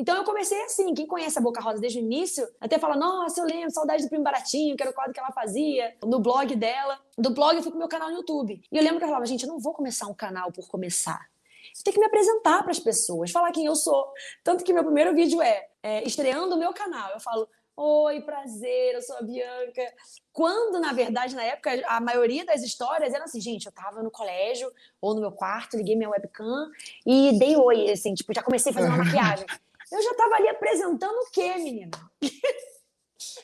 Então 0.01 0.15
eu 0.15 0.23
comecei 0.23 0.59
assim, 0.63 0.95
quem 0.95 1.05
conhece 1.05 1.37
a 1.37 1.41
Boca 1.41 1.61
Rosa 1.61 1.79
desde 1.79 1.99
o 1.99 2.01
início, 2.01 2.49
até 2.59 2.79
fala, 2.79 2.95
nossa, 2.95 3.39
eu 3.39 3.45
lembro, 3.45 3.69
saudade 3.69 4.01
do 4.01 4.09
Primo 4.09 4.23
Baratinho, 4.23 4.75
que 4.75 4.81
era 4.81 4.89
o 4.89 4.95
quadro 4.95 5.13
que 5.13 5.19
ela 5.19 5.31
fazia, 5.31 5.95
no 6.03 6.19
blog 6.19 6.55
dela. 6.55 6.99
Do 7.15 7.29
blog 7.29 7.55
eu 7.55 7.61
fui 7.61 7.69
pro 7.69 7.77
meu 7.77 7.87
canal 7.87 8.09
no 8.09 8.15
YouTube. 8.15 8.59
E 8.71 8.75
eu 8.75 8.81
lembro 8.81 8.97
que 8.97 9.03
ela 9.03 9.11
falava, 9.11 9.27
gente, 9.27 9.43
eu 9.43 9.49
não 9.49 9.59
vou 9.59 9.75
começar 9.75 10.07
um 10.07 10.13
canal 10.15 10.51
por 10.51 10.67
começar. 10.67 11.29
Eu 11.77 11.83
tenho 11.83 11.93
que 11.93 11.99
me 11.99 12.07
apresentar 12.07 12.63
para 12.63 12.71
as 12.71 12.79
pessoas, 12.79 13.29
falar 13.29 13.51
quem 13.51 13.65
eu 13.65 13.75
sou. 13.75 14.11
Tanto 14.43 14.63
que 14.63 14.73
meu 14.73 14.83
primeiro 14.83 15.13
vídeo 15.13 15.39
é, 15.39 15.67
é 15.83 16.03
estreando 16.03 16.55
o 16.55 16.57
meu 16.57 16.73
canal. 16.73 17.11
Eu 17.11 17.19
falo, 17.19 17.47
Oi, 17.77 18.21
prazer, 18.21 18.95
eu 18.95 19.03
sou 19.03 19.17
a 19.17 19.21
Bianca. 19.21 19.93
Quando, 20.33 20.79
na 20.79 20.93
verdade, 20.93 21.35
na 21.35 21.43
época, 21.43 21.69
a 21.87 22.01
maioria 22.01 22.43
das 22.43 22.63
histórias 22.63 23.13
eram 23.13 23.25
assim, 23.25 23.39
gente, 23.39 23.67
eu 23.67 23.71
tava 23.71 24.01
no 24.01 24.09
colégio 24.09 24.71
ou 24.99 25.13
no 25.13 25.21
meu 25.21 25.31
quarto, 25.31 25.77
liguei 25.77 25.95
minha 25.95 26.09
webcam 26.09 26.69
e 27.05 27.37
dei 27.37 27.55
oi, 27.55 27.91
assim, 27.91 28.15
tipo, 28.15 28.33
já 28.33 28.41
comecei 28.41 28.71
a 28.71 28.75
fazer 28.75 28.87
uma 28.87 28.97
maquiagem. 28.97 29.45
Eu 29.91 30.01
já 30.01 30.13
tava 30.15 30.35
ali 30.35 30.47
apresentando 30.47 31.15
o 31.15 31.31
quê, 31.31 31.55
menina? 31.55 31.91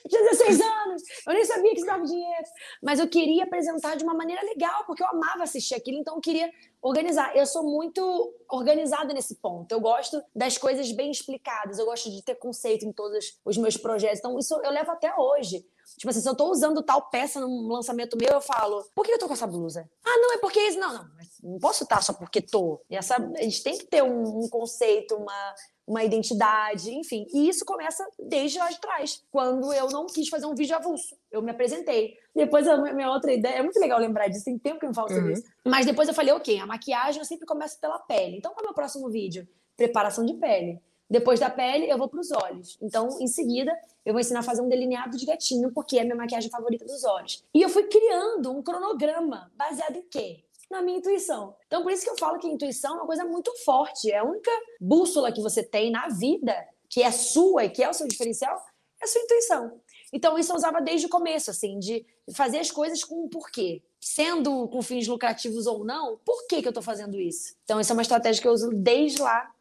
tinha 0.07 0.23
16 0.23 0.61
anos, 0.61 1.03
eu 1.27 1.33
nem 1.33 1.45
sabia 1.45 1.71
que 1.71 1.77
isso 1.77 1.85
dava 1.85 2.03
dinheiro. 2.03 2.43
Mas 2.81 2.99
eu 2.99 3.07
queria 3.07 3.43
apresentar 3.43 3.95
de 3.95 4.03
uma 4.03 4.13
maneira 4.13 4.41
legal, 4.43 4.85
porque 4.85 5.03
eu 5.03 5.07
amava 5.07 5.43
assistir 5.43 5.75
aquilo, 5.75 5.99
então 5.99 6.15
eu 6.15 6.21
queria 6.21 6.51
organizar. 6.81 7.35
Eu 7.35 7.45
sou 7.45 7.63
muito 7.63 8.33
organizada 8.49 9.13
nesse 9.13 9.35
ponto. 9.35 9.71
Eu 9.71 9.79
gosto 9.79 10.21
das 10.35 10.57
coisas 10.57 10.91
bem 10.91 11.11
explicadas, 11.11 11.79
eu 11.79 11.85
gosto 11.85 12.09
de 12.09 12.23
ter 12.23 12.35
conceito 12.35 12.85
em 12.85 12.91
todos 12.91 13.39
os 13.45 13.57
meus 13.57 13.77
projetos. 13.77 14.19
Então, 14.19 14.37
isso 14.39 14.59
eu 14.63 14.71
levo 14.71 14.91
até 14.91 15.13
hoje. 15.15 15.65
Tipo 15.97 16.09
assim, 16.09 16.21
se 16.21 16.29
eu 16.29 16.35
tô 16.35 16.49
usando 16.51 16.83
tal 16.83 17.09
peça 17.09 17.39
num 17.39 17.67
lançamento 17.67 18.17
meu, 18.17 18.29
eu 18.29 18.41
falo, 18.41 18.83
por 18.93 19.05
que 19.05 19.11
eu 19.11 19.19
tô 19.19 19.27
com 19.27 19.33
essa 19.33 19.47
blusa? 19.47 19.89
Ah, 20.05 20.17
não, 20.17 20.33
é 20.33 20.37
porque 20.37 20.59
isso. 20.59 20.79
Não, 20.79 20.93
não, 20.93 21.09
não 21.43 21.59
posso 21.59 21.83
estar 21.83 22.01
só 22.01 22.13
porque 22.13 22.41
tô. 22.41 22.81
E 22.89 22.95
essa, 22.95 23.15
a 23.15 23.41
gente 23.41 23.63
tem 23.63 23.77
que 23.77 23.85
ter 23.85 24.03
um, 24.03 24.43
um 24.43 24.49
conceito, 24.49 25.15
uma 25.15 25.55
uma 25.87 26.03
identidade, 26.03 26.93
enfim. 26.93 27.25
E 27.33 27.47
isso 27.47 27.63
começa 27.63 28.05
desde 28.19 28.59
lá 28.59 28.69
de 28.69 28.79
trás, 28.79 29.23
quando 29.31 29.71
eu 29.71 29.87
não 29.87 30.05
quis 30.05 30.27
fazer 30.27 30.45
um 30.45 30.53
vídeo 30.53 30.75
avulso. 30.75 31.15
Eu 31.31 31.41
me 31.41 31.49
apresentei. 31.49 32.13
Depois, 32.35 32.67
a 32.67 32.77
minha 32.93 33.09
outra 33.09 33.31
ideia, 33.31 33.55
é 33.55 33.63
muito 33.63 33.79
legal 33.79 33.97
lembrar 33.97 34.27
disso, 34.27 34.43
tem 34.43 34.59
tempo 34.59 34.79
que 34.79 34.85
eu 34.85 34.89
não 34.89 34.93
falo 34.93 35.07
sobre 35.07 35.27
uhum. 35.27 35.31
isso. 35.31 35.43
Mas 35.65 35.85
depois 35.85 36.09
eu 36.09 36.13
falei, 36.13 36.33
ok, 36.33 36.59
a 36.59 36.65
maquiagem 36.65 37.21
eu 37.21 37.25
sempre 37.25 37.45
começo 37.45 37.79
pela 37.79 37.97
pele. 37.99 38.37
Então, 38.37 38.51
qual 38.51 38.59
é 38.59 38.63
o 38.63 38.67
meu 38.67 38.75
próximo 38.75 39.09
vídeo? 39.09 39.47
Preparação 39.77 40.25
de 40.25 40.33
pele. 40.33 40.81
Depois 41.09 41.39
da 41.39 41.49
pele, 41.49 41.89
eu 41.89 41.97
vou 41.97 42.09
para 42.09 42.19
os 42.19 42.31
olhos. 42.31 42.77
Então, 42.81 43.07
em 43.21 43.27
seguida, 43.27 43.73
eu 44.05 44.13
vou 44.13 44.19
ensinar 44.19 44.39
a 44.39 44.43
fazer 44.43 44.61
um 44.61 44.69
delineado 44.69 45.17
de 45.17 45.25
gatinho, 45.25 45.71
porque 45.71 45.97
é 45.97 46.01
a 46.01 46.03
minha 46.03 46.15
maquiagem 46.15 46.49
favorita 46.49 46.85
dos 46.85 47.03
olhos. 47.03 47.43
E 47.53 47.61
eu 47.61 47.69
fui 47.69 47.83
criando 47.83 48.51
um 48.51 48.61
cronograma 48.61 49.51
baseado 49.55 49.97
em 49.97 50.03
quê? 50.03 50.43
na 50.69 50.81
minha 50.81 50.97
intuição. 50.97 51.55
Então, 51.65 51.81
por 51.81 51.91
isso 51.91 52.03
que 52.03 52.09
eu 52.09 52.17
falo 52.17 52.39
que 52.39 52.47
a 52.47 52.51
intuição 52.51 52.95
é 52.95 52.97
uma 52.97 53.05
coisa 53.05 53.23
muito 53.23 53.53
forte. 53.63 54.11
É 54.11 54.17
a 54.17 54.23
única 54.23 54.51
bússola 54.79 55.31
que 55.31 55.41
você 55.41 55.63
tem 55.63 55.89
na 55.89 56.09
vida, 56.09 56.53
que 56.89 57.01
é 57.01 57.11
sua 57.11 57.65
e 57.65 57.69
que 57.69 57.83
é 57.83 57.89
o 57.89 57.93
seu 57.93 58.07
diferencial, 58.07 58.61
é 59.01 59.05
a 59.05 59.07
sua 59.07 59.21
intuição. 59.21 59.79
Então, 60.11 60.37
isso 60.37 60.51
eu 60.51 60.55
usava 60.55 60.81
desde 60.81 61.05
o 61.05 61.09
começo, 61.09 61.51
assim, 61.51 61.79
de 61.79 62.05
fazer 62.33 62.59
as 62.59 62.71
coisas 62.71 63.03
com 63.03 63.25
um 63.25 63.29
porquê. 63.29 63.81
Sendo 63.99 64.67
com 64.69 64.81
fins 64.81 65.07
lucrativos 65.07 65.67
ou 65.67 65.83
não, 65.83 66.17
por 66.23 66.47
que, 66.47 66.61
que 66.61 66.67
eu 66.67 66.71
estou 66.71 66.83
fazendo 66.83 67.19
isso? 67.19 67.55
Então, 67.63 67.79
isso 67.79 67.91
é 67.91 67.95
uma 67.95 68.01
estratégia 68.01 68.41
que 68.41 68.47
eu 68.47 68.53
uso 68.53 68.69
desde 68.73 69.21
lá 69.21 69.51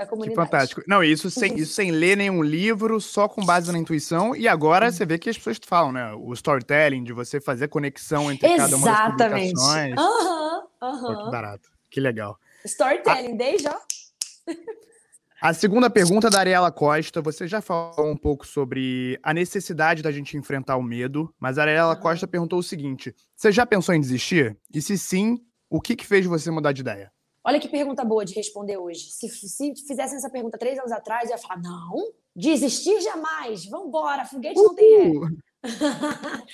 da 0.00 0.06
comunidade. 0.06 0.36
Que 0.36 0.44
fantástico. 0.44 0.82
Não, 0.86 1.02
isso 1.04 1.30
sem, 1.30 1.58
isso 1.58 1.72
sem 1.72 1.90
ler 1.90 2.16
nenhum 2.16 2.42
livro, 2.42 3.00
só 3.00 3.28
com 3.28 3.44
base 3.44 3.70
na 3.70 3.78
intuição. 3.78 4.34
E 4.34 4.48
agora 4.48 4.86
uhum. 4.86 4.92
você 4.92 5.06
vê 5.06 5.18
que 5.18 5.28
as 5.28 5.36
pessoas 5.36 5.58
falam, 5.64 5.92
né? 5.92 6.12
O 6.14 6.32
storytelling, 6.32 7.04
de 7.04 7.12
você 7.12 7.40
fazer 7.40 7.68
conexão 7.68 8.30
entre 8.32 8.48
Exatamente. 8.48 8.84
cada 8.84 8.92
uma 8.92 9.16
das 9.16 9.30
publicações. 9.30 9.94
Aham, 9.98 10.56
uhum, 10.56 10.88
aham. 10.88 11.08
Uhum. 11.08 11.24
que 11.24 11.30
barato. 11.30 11.70
Que 11.90 12.00
legal. 12.00 12.38
Storytelling, 12.64 13.34
a... 13.34 13.36
desde 13.36 13.62
já. 13.64 13.80
A 15.42 15.54
segunda 15.54 15.88
pergunta 15.88 16.28
da 16.28 16.38
Ariela 16.38 16.70
Costa, 16.70 17.22
você 17.22 17.48
já 17.48 17.62
falou 17.62 18.10
um 18.10 18.16
pouco 18.16 18.46
sobre 18.46 19.18
a 19.22 19.32
necessidade 19.32 20.02
da 20.02 20.12
gente 20.12 20.36
enfrentar 20.36 20.76
o 20.76 20.82
medo, 20.82 21.34
mas 21.40 21.56
a 21.56 21.62
Ariela. 21.62 21.96
Costa 21.96 22.28
perguntou 22.28 22.58
o 22.58 22.62
seguinte: 22.62 23.14
você 23.34 23.50
já 23.50 23.64
pensou 23.64 23.94
em 23.94 24.00
desistir? 24.02 24.54
E 24.70 24.82
se 24.82 24.98
sim, 24.98 25.38
o 25.70 25.80
que, 25.80 25.96
que 25.96 26.06
fez 26.06 26.26
você 26.26 26.50
mudar 26.50 26.72
de 26.72 26.82
ideia? 26.82 27.10
Olha 27.50 27.58
que 27.58 27.68
pergunta 27.68 28.04
boa 28.04 28.24
de 28.24 28.32
responder 28.32 28.76
hoje. 28.76 29.10
Se, 29.10 29.28
se 29.28 29.74
fizessem 29.84 30.16
essa 30.16 30.30
pergunta 30.30 30.56
três 30.56 30.78
anos 30.78 30.92
atrás, 30.92 31.28
eu 31.28 31.34
ia 31.34 31.42
falar: 31.42 31.60
não, 31.60 32.12
desistir 32.34 33.00
jamais, 33.00 33.66
vamos 33.66 33.88
embora, 33.88 34.24
foguete 34.24 34.54
não 34.54 34.72
tem 34.72 35.18
ré. 35.18 35.26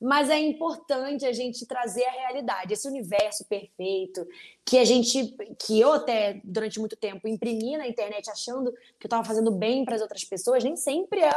Mas 0.00 0.30
é 0.30 0.38
importante 0.38 1.26
a 1.26 1.32
gente 1.32 1.66
trazer 1.66 2.04
a 2.04 2.10
realidade, 2.12 2.72
esse 2.72 2.86
universo 2.86 3.44
perfeito 3.46 4.24
que 4.64 4.78
a 4.78 4.84
gente, 4.84 5.34
que 5.58 5.80
eu 5.80 5.92
até 5.92 6.40
durante 6.44 6.78
muito 6.78 6.94
tempo 6.94 7.26
imprimi 7.26 7.76
na 7.76 7.88
internet 7.88 8.30
achando 8.30 8.70
que 8.72 9.06
eu 9.06 9.08
estava 9.08 9.24
fazendo 9.24 9.50
bem 9.50 9.84
para 9.84 9.96
as 9.96 10.02
outras 10.02 10.22
pessoas, 10.22 10.62
nem 10.62 10.76
sempre 10.76 11.18
é, 11.20 11.32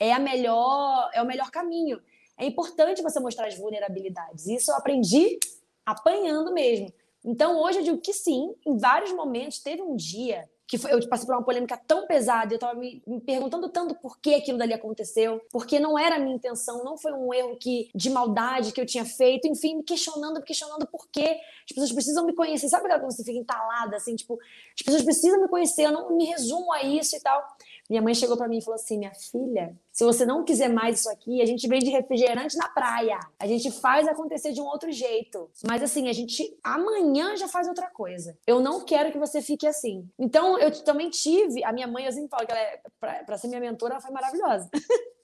é 0.00 0.12
a 0.12 0.18
melhor, 0.18 1.08
é 1.14 1.22
o 1.22 1.26
melhor 1.26 1.52
caminho. 1.52 2.02
É 2.36 2.44
importante 2.44 3.00
você 3.00 3.20
mostrar 3.20 3.46
as 3.46 3.56
vulnerabilidades. 3.56 4.48
Isso 4.48 4.72
eu 4.72 4.76
aprendi 4.76 5.38
apanhando 5.84 6.52
mesmo. 6.52 6.92
Então, 7.26 7.60
hoje 7.60 7.80
eu 7.80 7.82
digo 7.82 7.98
que 7.98 8.12
sim, 8.12 8.54
em 8.64 8.78
vários 8.78 9.12
momentos. 9.12 9.58
Teve 9.58 9.82
um 9.82 9.96
dia 9.96 10.48
que 10.66 10.78
foi, 10.78 10.92
eu 10.92 11.08
passei 11.08 11.26
por 11.26 11.34
uma 11.34 11.44
polêmica 11.44 11.76
tão 11.76 12.06
pesada, 12.06 12.52
eu 12.52 12.56
estava 12.56 12.74
me, 12.78 13.00
me, 13.06 13.20
perguntando 13.20 13.68
tanto 13.68 13.94
por 13.94 14.18
que 14.18 14.34
aquilo 14.34 14.58
dali 14.58 14.74
aconteceu, 14.74 15.40
porque 15.50 15.78
não 15.78 15.96
era 15.96 16.16
a 16.16 16.18
minha 16.18 16.34
intenção, 16.34 16.82
não 16.82 16.98
foi 16.98 17.12
um 17.12 17.32
erro 17.32 17.56
que 17.56 17.88
de 17.94 18.10
maldade 18.10 18.72
que 18.72 18.80
eu 18.80 18.86
tinha 18.86 19.04
feito, 19.04 19.46
enfim, 19.46 19.76
me 19.76 19.82
questionando, 19.84 20.40
me 20.40 20.44
questionando 20.44 20.86
por 20.86 21.08
quê. 21.08 21.38
As 21.64 21.72
pessoas 21.72 21.92
precisam 21.92 22.26
me 22.26 22.34
conhecer. 22.34 22.68
Sabe 22.68 22.86
aquela 22.86 23.00
que 23.00 23.06
você 23.06 23.22
fica 23.22 23.38
entalada, 23.38 23.96
assim, 23.96 24.16
tipo, 24.16 24.38
as 24.74 24.82
pessoas 24.84 25.02
precisam 25.02 25.40
me 25.40 25.48
conhecer, 25.48 25.84
eu 25.84 25.92
não 25.92 26.16
me 26.16 26.24
resumo 26.24 26.72
a 26.72 26.82
isso 26.82 27.16
e 27.16 27.20
tal. 27.20 27.42
Minha 27.88 28.02
mãe 28.02 28.14
chegou 28.14 28.36
para 28.36 28.48
mim 28.48 28.58
e 28.58 28.62
falou 28.62 28.74
assim: 28.74 28.98
minha 28.98 29.14
filha, 29.14 29.76
se 29.92 30.04
você 30.04 30.26
não 30.26 30.44
quiser 30.44 30.68
mais 30.68 31.00
isso 31.00 31.10
aqui, 31.10 31.40
a 31.40 31.46
gente 31.46 31.66
vende 31.68 31.90
refrigerante 31.90 32.56
na 32.56 32.68
praia. 32.68 33.18
A 33.38 33.46
gente 33.46 33.70
faz 33.70 34.06
acontecer 34.06 34.52
de 34.52 34.60
um 34.60 34.66
outro 34.66 34.90
jeito. 34.90 35.50
Mas 35.66 35.82
assim, 35.82 36.08
a 36.08 36.12
gente 36.12 36.56
amanhã 36.62 37.36
já 37.36 37.48
faz 37.48 37.68
outra 37.68 37.88
coisa. 37.90 38.36
Eu 38.46 38.60
não 38.60 38.84
quero 38.84 39.12
que 39.12 39.18
você 39.18 39.40
fique 39.40 39.66
assim. 39.66 40.08
Então, 40.18 40.58
eu 40.58 40.70
também 40.84 41.10
tive. 41.10 41.64
A 41.64 41.72
minha 41.72 41.86
mãe, 41.86 42.04
ela 42.04 42.60
é, 42.60 42.80
pra 43.24 43.38
ser 43.38 43.48
minha 43.48 43.60
mentora, 43.60 43.94
ela 43.94 44.02
foi 44.02 44.10
maravilhosa. 44.10 44.68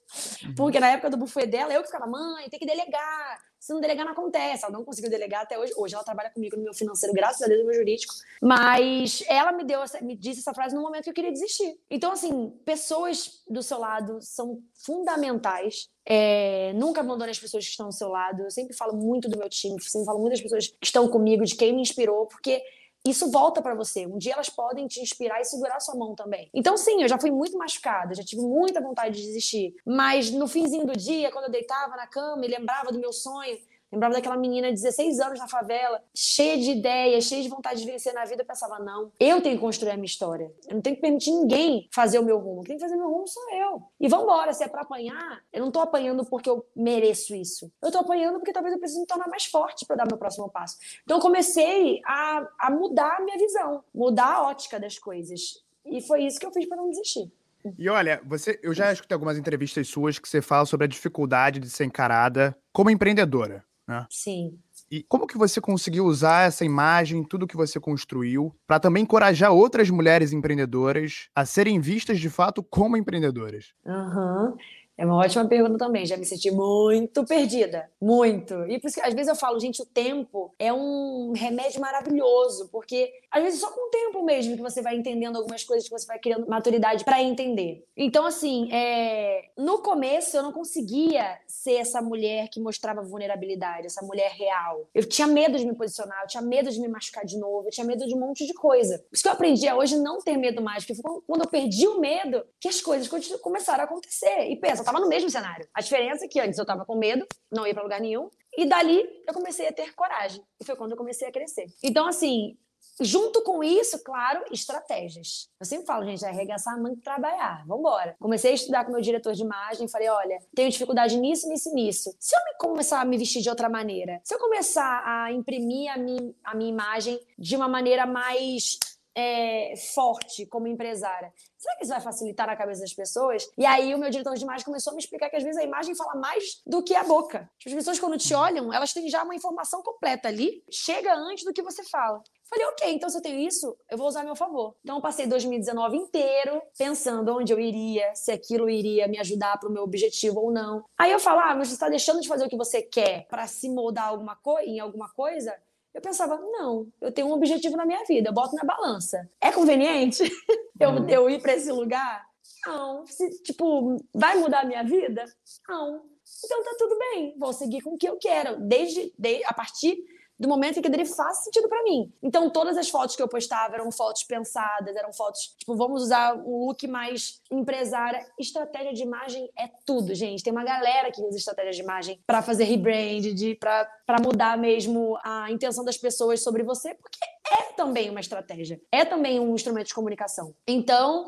Porque 0.55 0.79
na 0.79 0.89
época 0.89 1.09
do 1.09 1.17
buffet 1.17 1.47
dela, 1.47 1.73
eu 1.73 1.81
que 1.81 1.87
ficava, 1.87 2.07
mãe, 2.07 2.49
tem 2.49 2.59
que 2.59 2.65
delegar. 2.65 3.39
Se 3.59 3.71
não 3.71 3.79
delegar, 3.79 4.05
não 4.05 4.11
acontece. 4.11 4.65
Ela 4.65 4.73
não 4.73 4.83
conseguiu 4.83 5.09
delegar 5.09 5.43
até 5.43 5.57
hoje. 5.57 5.71
Hoje 5.77 5.95
ela 5.95 6.03
trabalha 6.03 6.29
comigo 6.29 6.57
no 6.57 6.63
meu 6.63 6.73
financeiro, 6.73 7.15
graças 7.15 7.41
a 7.41 7.47
Deus, 7.47 7.61
no 7.61 7.65
meu 7.65 7.75
jurídico. 7.75 8.13
Mas 8.41 9.23
ela 9.27 9.51
me 9.53 9.63
deu, 9.63 9.79
me 10.01 10.15
disse 10.15 10.41
essa 10.41 10.53
frase 10.53 10.75
no 10.75 10.81
momento 10.81 11.05
que 11.05 11.09
eu 11.09 11.13
queria 11.13 11.31
desistir. 11.31 11.79
Então, 11.89 12.11
assim, 12.11 12.49
pessoas 12.65 13.41
do 13.49 13.63
seu 13.63 13.79
lado 13.79 14.19
são 14.21 14.61
fundamentais. 14.73 15.89
É, 16.05 16.73
nunca 16.73 16.99
abandone 16.99 17.31
as 17.31 17.39
pessoas 17.39 17.63
que 17.63 17.71
estão 17.71 17.87
do 17.87 17.93
seu 17.93 18.09
lado. 18.09 18.43
Eu 18.43 18.51
sempre 18.51 18.75
falo 18.75 18.95
muito 18.97 19.29
do 19.29 19.37
meu 19.37 19.47
time, 19.47 19.81
sempre 19.81 20.05
falo 20.05 20.19
muito 20.19 20.33
das 20.33 20.41
pessoas 20.41 20.67
que 20.67 20.85
estão 20.85 21.07
comigo, 21.07 21.45
de 21.45 21.55
quem 21.55 21.73
me 21.73 21.81
inspirou, 21.81 22.27
porque 22.27 22.61
isso 23.05 23.29
volta 23.29 23.61
para 23.61 23.75
você. 23.75 24.05
Um 24.05 24.17
dia 24.17 24.33
elas 24.33 24.49
podem 24.49 24.87
te 24.87 25.01
inspirar 25.01 25.41
e 25.41 25.45
segurar 25.45 25.79
sua 25.79 25.95
mão 25.95 26.15
também. 26.15 26.49
Então, 26.53 26.77
sim, 26.77 27.01
eu 27.01 27.07
já 27.07 27.17
fui 27.17 27.31
muito 27.31 27.57
machucada, 27.57 28.15
já 28.15 28.23
tive 28.23 28.41
muita 28.41 28.81
vontade 28.81 29.15
de 29.15 29.25
desistir. 29.27 29.75
Mas 29.85 30.31
no 30.31 30.47
finzinho 30.47 30.85
do 30.85 30.93
dia, 30.93 31.31
quando 31.31 31.45
eu 31.45 31.51
deitava 31.51 31.95
na 31.97 32.07
cama 32.07 32.45
e 32.45 32.49
lembrava 32.49 32.91
do 32.91 32.99
meu 32.99 33.11
sonho, 33.11 33.57
Lembrava 33.93 34.15
daquela 34.15 34.35
menina 34.35 34.69
de 34.69 34.81
16 34.81 35.19
anos 35.19 35.37
na 35.37 35.47
favela, 35.47 36.01
cheia 36.15 36.57
de 36.57 36.71
ideias, 36.71 37.25
cheia 37.25 37.43
de 37.43 37.47
vontade 37.47 37.79
de 37.79 37.85
vencer 37.85 38.11
na 38.11 38.25
vida. 38.25 38.41
Eu 38.41 38.45
pensava, 38.47 38.79
não, 38.79 39.11
eu 39.19 39.39
tenho 39.39 39.55
que 39.55 39.61
construir 39.61 39.91
a 39.91 39.93
minha 39.93 40.07
história. 40.07 40.51
Eu 40.67 40.73
não 40.73 40.81
tenho 40.81 40.95
que 40.95 41.01
permitir 41.03 41.29
ninguém 41.29 41.87
fazer 41.93 42.17
o 42.17 42.23
meu 42.23 42.39
rumo. 42.39 42.63
Quem 42.63 42.69
tem 42.69 42.77
que 42.77 42.81
fazer 42.81 42.95
meu 42.95 43.07
rumo 43.07 43.27
sou 43.27 43.53
eu. 43.53 43.83
E 43.99 44.07
vambora, 44.07 44.51
se 44.51 44.63
é 44.63 44.67
pra 44.67 44.81
apanhar, 44.81 45.43
eu 45.53 45.61
não 45.61 45.71
tô 45.71 45.79
apanhando 45.79 46.25
porque 46.25 46.49
eu 46.49 46.65
mereço 46.75 47.35
isso. 47.35 47.71
Eu 47.83 47.91
tô 47.91 47.99
apanhando 47.99 48.39
porque 48.39 48.51
talvez 48.51 48.73
eu 48.73 48.79
precise 48.79 48.99
me 48.99 49.05
tornar 49.05 49.27
mais 49.27 49.45
forte 49.45 49.85
para 49.85 49.97
dar 49.97 50.07
meu 50.07 50.17
próximo 50.17 50.49
passo. 50.49 50.77
Então 51.03 51.17
eu 51.17 51.21
comecei 51.21 52.01
a, 52.03 52.47
a 52.61 52.71
mudar 52.71 53.17
a 53.17 53.21
minha 53.23 53.37
visão, 53.37 53.83
mudar 53.93 54.37
a 54.37 54.47
ótica 54.47 54.79
das 54.79 54.97
coisas. 54.97 55.63
E 55.85 56.01
foi 56.01 56.23
isso 56.23 56.39
que 56.39 56.47
eu 56.47 56.51
fiz 56.51 56.65
para 56.67 56.77
não 56.77 56.89
desistir. 56.89 57.31
E 57.77 57.87
olha, 57.89 58.21
você, 58.25 58.59
eu 58.63 58.73
já 58.73 58.91
escutei 58.91 59.13
algumas 59.13 59.37
entrevistas 59.37 59.87
suas 59.87 60.17
que 60.17 60.27
você 60.27 60.41
fala 60.41 60.65
sobre 60.65 60.85
a 60.85 60.89
dificuldade 60.89 61.59
de 61.59 61.69
ser 61.69 61.85
encarada 61.85 62.57
como 62.73 62.89
empreendedora. 62.89 63.63
Né? 63.87 64.05
Sim. 64.09 64.57
E 64.89 65.03
como 65.03 65.27
que 65.27 65.37
você 65.37 65.59
conseguiu 65.59 66.05
usar 66.05 66.47
essa 66.47 66.63
imagem, 66.63 67.23
tudo 67.23 67.47
que 67.47 67.57
você 67.57 67.79
construiu, 67.79 68.55
para 68.67 68.79
também 68.79 69.03
encorajar 69.03 69.51
outras 69.51 69.89
mulheres 69.89 70.31
empreendedoras 70.31 71.29
a 71.35 71.45
serem 71.45 71.79
vistas 71.79 72.19
de 72.19 72.29
fato 72.29 72.63
como 72.63 72.95
empreendedoras? 72.95 73.73
Uhum. 73.85 74.55
É 74.97 75.05
uma 75.05 75.17
ótima 75.17 75.45
pergunta 75.45 75.77
também. 75.77 76.05
Já 76.05 76.17
me 76.17 76.25
senti 76.25 76.51
muito 76.51 77.25
perdida. 77.25 77.89
Muito. 78.01 78.53
E 78.65 78.79
por 78.79 78.87
isso 78.87 78.99
que 78.99 79.05
às 79.05 79.13
vezes 79.13 79.27
eu 79.27 79.35
falo, 79.35 79.59
gente, 79.59 79.81
o 79.81 79.85
tempo 79.85 80.53
é 80.59 80.71
um 80.71 81.33
remédio 81.35 81.81
maravilhoso, 81.81 82.69
porque 82.71 83.11
às 83.31 83.43
vezes 83.43 83.59
só 83.59 83.71
com 83.71 83.87
o 83.87 83.89
tempo 83.89 84.23
mesmo 84.23 84.55
que 84.55 84.61
você 84.61 84.81
vai 84.81 84.95
entendendo 84.95 85.37
algumas 85.37 85.63
coisas, 85.63 85.87
que 85.87 85.97
você 85.97 86.05
vai 86.05 86.19
criando 86.19 86.47
maturidade 86.47 87.03
para 87.03 87.21
entender. 87.21 87.83
Então, 87.97 88.25
assim, 88.25 88.71
é... 88.71 89.49
no 89.57 89.79
começo 89.79 90.37
eu 90.37 90.43
não 90.43 90.51
conseguia 90.51 91.39
ser 91.47 91.75
essa 91.75 92.01
mulher 92.01 92.49
que 92.49 92.59
mostrava 92.59 93.01
vulnerabilidade, 93.01 93.87
essa 93.87 94.05
mulher 94.05 94.31
real. 94.31 94.87
Eu 94.93 95.07
tinha 95.07 95.27
medo 95.27 95.57
de 95.57 95.65
me 95.65 95.73
posicionar, 95.75 96.21
eu 96.21 96.27
tinha 96.27 96.41
medo 96.41 96.69
de 96.69 96.79
me 96.79 96.87
machucar 96.87 97.25
de 97.25 97.37
novo, 97.37 97.67
eu 97.67 97.71
tinha 97.71 97.85
medo 97.85 98.05
de 98.05 98.13
um 98.15 98.19
monte 98.19 98.45
de 98.45 98.53
coisa. 98.53 98.99
Por 98.99 99.13
isso 99.13 99.23
que 99.23 99.29
eu 99.29 99.33
aprendi 99.33 99.67
a 99.67 99.75
hoje 99.75 99.97
não 99.97 100.19
ter 100.19 100.37
medo 100.37 100.61
mais, 100.61 100.85
porque 100.85 101.01
quando 101.01 101.41
eu 101.41 101.49
perdi 101.49 101.87
o 101.87 101.99
medo, 101.99 102.45
que 102.59 102.67
as 102.67 102.81
coisas 102.81 103.07
começaram 103.41 103.81
a 103.81 103.85
acontecer. 103.85 104.49
E 104.49 104.55
pensa, 104.55 104.81
eu 104.81 104.85
tava 104.93 105.03
no 105.03 105.09
mesmo 105.09 105.29
cenário. 105.29 105.67
A 105.73 105.81
diferença 105.81 106.25
é 106.25 106.27
que 106.27 106.39
antes 106.39 106.59
eu 106.59 106.65
tava 106.65 106.85
com 106.85 106.95
medo, 106.95 107.25
não 107.51 107.65
ia 107.65 107.73
para 107.73 107.83
lugar 107.83 107.99
nenhum, 107.99 108.29
e 108.55 108.65
dali 108.65 109.03
eu 109.27 109.33
comecei 109.33 109.67
a 109.67 109.73
ter 109.73 109.93
coragem. 109.95 110.43
E 110.61 110.65
foi 110.65 110.75
quando 110.75 110.91
eu 110.91 110.97
comecei 110.97 111.27
a 111.27 111.31
crescer. 111.31 111.65
Então, 111.83 112.07
assim, 112.07 112.57
Junto 112.99 113.41
com 113.41 113.63
isso, 113.63 114.03
claro, 114.03 114.43
estratégias. 114.51 115.49
Eu 115.59 115.65
sempre 115.65 115.85
falo, 115.85 116.05
gente, 116.05 116.23
é 116.23 116.29
arregaçar 116.29 116.75
a 116.75 116.77
mão 116.77 116.93
e 116.93 116.97
trabalhar. 116.97 117.63
Vamos 117.65 117.79
embora. 117.79 118.15
Comecei 118.19 118.51
a 118.51 118.53
estudar 118.53 118.85
com 118.85 118.91
meu 118.91 119.01
diretor 119.01 119.33
de 119.33 119.41
imagem, 119.41 119.87
falei, 119.87 120.09
olha, 120.09 120.37
tenho 120.53 120.69
dificuldade 120.69 121.17
nisso, 121.17 121.47
nisso 121.49 121.69
e 121.69 121.73
nisso. 121.73 122.15
Se 122.19 122.35
eu 122.35 122.39
começar 122.59 123.01
a 123.01 123.05
me 123.05 123.17
vestir 123.17 123.41
de 123.41 123.49
outra 123.49 123.67
maneira, 123.67 124.21
se 124.23 124.35
eu 124.35 124.39
começar 124.39 125.01
a 125.05 125.31
imprimir 125.31 125.91
a 125.91 125.97
minha, 125.97 126.33
a 126.43 126.55
minha 126.55 126.69
imagem 126.69 127.19
de 127.37 127.55
uma 127.55 127.67
maneira 127.67 128.05
mais 128.05 128.77
é, 129.15 129.73
forte 129.93 130.45
como 130.45 130.67
empresária. 130.67 131.31
Será 131.57 131.75
que 131.77 131.83
isso 131.83 131.93
vai 131.93 132.01
facilitar 132.01 132.47
na 132.47 132.55
cabeça 132.55 132.81
das 132.81 132.93
pessoas? 132.93 133.47
E 133.57 133.65
aí 133.65 133.93
o 133.93 133.97
meu 133.97 134.09
diretor 134.09 134.35
de 134.35 134.43
imagem 134.43 134.65
começou 134.65 134.91
a 134.91 134.95
me 134.95 135.01
explicar 135.01 135.29
que 135.29 135.35
às 135.35 135.43
vezes 135.43 135.59
a 135.59 135.63
imagem 135.63 135.95
fala 135.95 136.15
mais 136.15 136.61
do 136.65 136.83
que 136.83 136.95
a 136.95 137.03
boca. 137.03 137.49
Tipo, 137.57 137.69
as 137.69 137.75
pessoas 137.75 137.99
quando 137.99 138.17
te 138.17 138.33
olham, 138.33 138.73
elas 138.73 138.93
têm 138.93 139.09
já 139.09 139.23
uma 139.23 139.35
informação 139.35 139.81
completa 139.81 140.27
ali, 140.27 140.63
chega 140.69 141.13
antes 141.13 141.45
do 141.45 141.53
que 141.53 141.61
você 141.61 141.83
fala. 141.83 142.21
Falei, 142.49 142.67
ok, 142.67 142.93
então 142.93 143.09
se 143.09 143.17
eu 143.17 143.21
tenho 143.21 143.39
isso, 143.39 143.75
eu 143.89 143.97
vou 143.97 144.07
usar 144.07 144.21
a 144.21 144.23
meu 144.23 144.35
favor. 144.35 144.75
Então 144.83 144.97
eu 144.97 145.01
passei 145.01 145.25
2019 145.25 145.97
inteiro 145.97 146.61
pensando 146.77 147.35
onde 147.35 147.51
eu 147.51 147.59
iria, 147.59 148.13
se 148.13 148.31
aquilo 148.31 148.69
iria 148.69 149.07
me 149.07 149.17
ajudar 149.19 149.57
para 149.57 149.69
o 149.69 149.71
meu 149.71 149.83
objetivo 149.83 150.39
ou 150.39 150.51
não. 150.51 150.83
Aí 150.97 151.11
eu 151.11 151.19
falo, 151.19 151.39
ah, 151.39 151.55
mas 151.55 151.69
você 151.69 151.73
está 151.73 151.89
deixando 151.89 152.21
de 152.21 152.27
fazer 152.27 152.45
o 152.45 152.49
que 152.49 152.57
você 152.57 152.81
quer 152.81 153.25
para 153.27 153.47
se 153.47 153.69
moldar 153.69 154.07
alguma 154.07 154.37
em 154.65 154.79
alguma 154.79 155.09
coisa? 155.09 155.57
Eu 155.93 156.01
pensava, 156.01 156.37
não, 156.37 156.87
eu 156.99 157.11
tenho 157.11 157.27
um 157.27 157.33
objetivo 157.33 157.77
na 157.77 157.85
minha 157.85 158.03
vida, 158.05 158.29
eu 158.29 158.33
boto 158.33 158.55
na 158.55 158.63
balança. 158.63 159.29
É 159.39 159.51
conveniente 159.51 160.23
eu, 160.79 160.89
uhum. 160.89 161.09
eu 161.09 161.29
ir 161.29 161.41
para 161.41 161.53
esse 161.53 161.71
lugar? 161.71 162.25
Não. 162.65 163.05
Se, 163.05 163.29
tipo, 163.43 163.97
vai 164.13 164.37
mudar 164.37 164.61
a 164.61 164.65
minha 164.65 164.83
vida? 164.83 165.23
Não. 165.67 166.03
Então 166.43 166.63
tá 166.63 166.75
tudo 166.77 166.97
bem, 166.97 167.35
vou 167.37 167.53
seguir 167.53 167.81
com 167.81 167.91
o 167.91 167.97
que 167.97 168.07
eu 168.07 168.17
quero, 168.17 168.59
desde, 168.61 169.13
desde 169.17 169.43
a 169.45 169.53
partir 169.53 169.97
do 170.39 170.47
momento 170.47 170.77
em 170.77 170.81
que 170.81 170.87
ele 170.87 171.05
faz 171.05 171.43
sentido 171.43 171.69
para 171.69 171.83
mim. 171.83 172.11
Então, 172.21 172.49
todas 172.49 172.77
as 172.77 172.89
fotos 172.89 173.15
que 173.15 173.21
eu 173.21 173.27
postava 173.27 173.75
eram 173.75 173.91
fotos 173.91 174.23
pensadas, 174.23 174.95
eram 174.95 175.13
fotos, 175.13 175.55
tipo, 175.57 175.75
vamos 175.75 176.03
usar 176.03 176.35
um 176.35 176.65
look 176.65 176.87
mais 176.87 177.41
empresária. 177.51 178.25
Estratégia 178.39 178.93
de 178.93 179.03
imagem 179.03 179.49
é 179.57 179.69
tudo, 179.85 180.13
gente. 180.13 180.43
Tem 180.43 180.51
uma 180.51 180.63
galera 180.63 181.11
que 181.11 181.21
usa 181.21 181.37
estratégia 181.37 181.71
de 181.71 181.81
imagem 181.81 182.19
para 182.25 182.41
fazer 182.41 182.63
rebrand, 182.63 183.23
para 183.59 184.21
mudar 184.21 184.57
mesmo 184.57 185.17
a 185.23 185.51
intenção 185.51 185.85
das 185.85 185.97
pessoas 185.97 186.41
sobre 186.43 186.63
você, 186.63 186.95
porque 186.95 187.19
é 187.51 187.73
também 187.73 188.09
uma 188.09 188.19
estratégia, 188.19 188.81
é 188.91 189.05
também 189.05 189.39
um 189.39 189.53
instrumento 189.53 189.87
de 189.87 189.93
comunicação. 189.93 190.55
Então, 190.67 191.27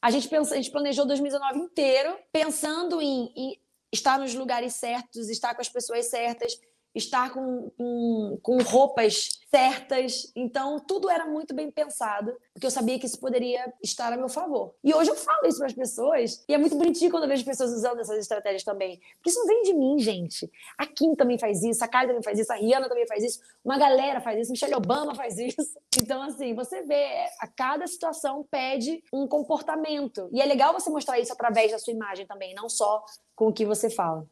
a 0.00 0.10
gente, 0.10 0.28
pensa, 0.28 0.54
a 0.54 0.56
gente 0.56 0.70
planejou 0.70 1.06
2019 1.06 1.58
inteiro 1.58 2.16
pensando 2.32 3.00
em, 3.00 3.32
em 3.36 3.60
estar 3.92 4.18
nos 4.18 4.34
lugares 4.34 4.74
certos, 4.74 5.28
estar 5.28 5.54
com 5.54 5.60
as 5.60 5.68
pessoas 5.68 6.06
certas, 6.06 6.58
estar 6.96 7.30
com, 7.30 7.70
com, 7.76 8.38
com, 8.42 8.58
roupas 8.62 9.38
certas. 9.50 10.32
Então, 10.34 10.78
tudo 10.80 11.10
era 11.10 11.26
muito 11.26 11.54
bem 11.54 11.70
pensado, 11.70 12.34
porque 12.52 12.66
eu 12.66 12.70
sabia 12.70 12.98
que 12.98 13.06
isso 13.06 13.20
poderia 13.20 13.72
estar 13.82 14.12
a 14.12 14.16
meu 14.16 14.28
favor. 14.28 14.74
E 14.82 14.94
hoje 14.94 15.10
eu 15.10 15.14
falo 15.14 15.46
isso 15.46 15.58
para 15.58 15.66
as 15.66 15.72
pessoas, 15.72 16.44
e 16.48 16.54
é 16.54 16.58
muito 16.58 16.74
bonitinho 16.76 17.10
quando 17.10 17.24
eu 17.24 17.28
vejo 17.28 17.44
pessoas 17.44 17.72
usando 17.72 18.00
essas 18.00 18.18
estratégias 18.18 18.64
também. 18.64 19.00
Porque 19.16 19.30
isso 19.30 19.38
não 19.38 19.46
vem 19.46 19.62
de 19.62 19.74
mim, 19.74 19.98
gente. 19.98 20.50
A 20.78 20.86
Kim 20.86 21.14
também 21.14 21.38
faz 21.38 21.62
isso, 21.62 21.84
a 21.84 21.88
Kylie 21.88 22.08
também 22.08 22.22
faz 22.22 22.38
isso, 22.38 22.52
a 22.52 22.56
Rihanna 22.56 22.88
também 22.88 23.06
faz 23.06 23.22
isso, 23.22 23.40
uma 23.64 23.78
galera 23.78 24.20
faz 24.20 24.40
isso, 24.40 24.50
Michelle 24.50 24.74
Obama 24.74 25.14
faz 25.14 25.38
isso. 25.38 25.56
Então, 25.98 26.20
assim, 26.20 26.54
você 26.54 26.82
vê, 26.82 27.26
a 27.40 27.46
cada 27.46 27.86
situação 27.86 28.46
pede 28.50 29.02
um 29.10 29.26
comportamento. 29.26 30.28
E 30.30 30.42
é 30.42 30.44
legal 30.44 30.74
você 30.74 30.90
mostrar 30.90 31.18
isso 31.18 31.32
através 31.32 31.72
da 31.72 31.78
sua 31.78 31.92
imagem 31.92 32.26
também, 32.26 32.54
não 32.54 32.68
só 32.68 33.02
com 33.34 33.48
o 33.48 33.52
que 33.52 33.64
você 33.64 33.88
fala. 33.88 34.28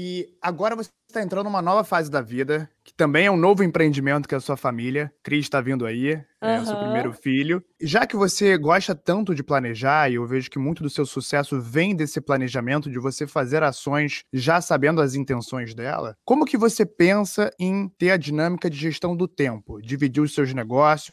E 0.00 0.32
agora 0.40 0.76
você 0.76 0.90
está 1.08 1.20
entrando 1.20 1.46
numa 1.46 1.60
nova 1.60 1.82
fase 1.82 2.08
da 2.08 2.20
vida, 2.20 2.70
que 2.84 2.94
também 2.94 3.26
é 3.26 3.30
um 3.32 3.36
novo 3.36 3.64
empreendimento 3.64 4.28
que 4.28 4.34
é 4.36 4.38
a 4.38 4.40
sua 4.40 4.56
família. 4.56 5.12
Cris 5.24 5.46
está 5.46 5.60
vindo 5.60 5.84
aí, 5.84 6.14
uhum. 6.14 6.22
é 6.40 6.60
o 6.60 6.64
seu 6.64 6.76
primeiro 6.76 7.12
filho. 7.12 7.60
Já 7.82 8.06
que 8.06 8.14
você 8.14 8.56
gosta 8.56 8.94
tanto 8.94 9.34
de 9.34 9.42
planejar, 9.42 10.08
e 10.08 10.14
eu 10.14 10.24
vejo 10.24 10.48
que 10.48 10.58
muito 10.58 10.84
do 10.84 10.88
seu 10.88 11.04
sucesso 11.04 11.60
vem 11.60 11.96
desse 11.96 12.20
planejamento, 12.20 12.88
de 12.88 13.00
você 13.00 13.26
fazer 13.26 13.64
ações 13.64 14.22
já 14.32 14.60
sabendo 14.60 15.00
as 15.00 15.16
intenções 15.16 15.74
dela, 15.74 16.16
como 16.24 16.44
que 16.44 16.56
você 16.56 16.86
pensa 16.86 17.50
em 17.58 17.88
ter 17.98 18.12
a 18.12 18.16
dinâmica 18.16 18.70
de 18.70 18.76
gestão 18.76 19.16
do 19.16 19.26
tempo? 19.26 19.82
Dividir 19.82 20.22
os 20.22 20.32
seus 20.32 20.54
negócios 20.54 21.12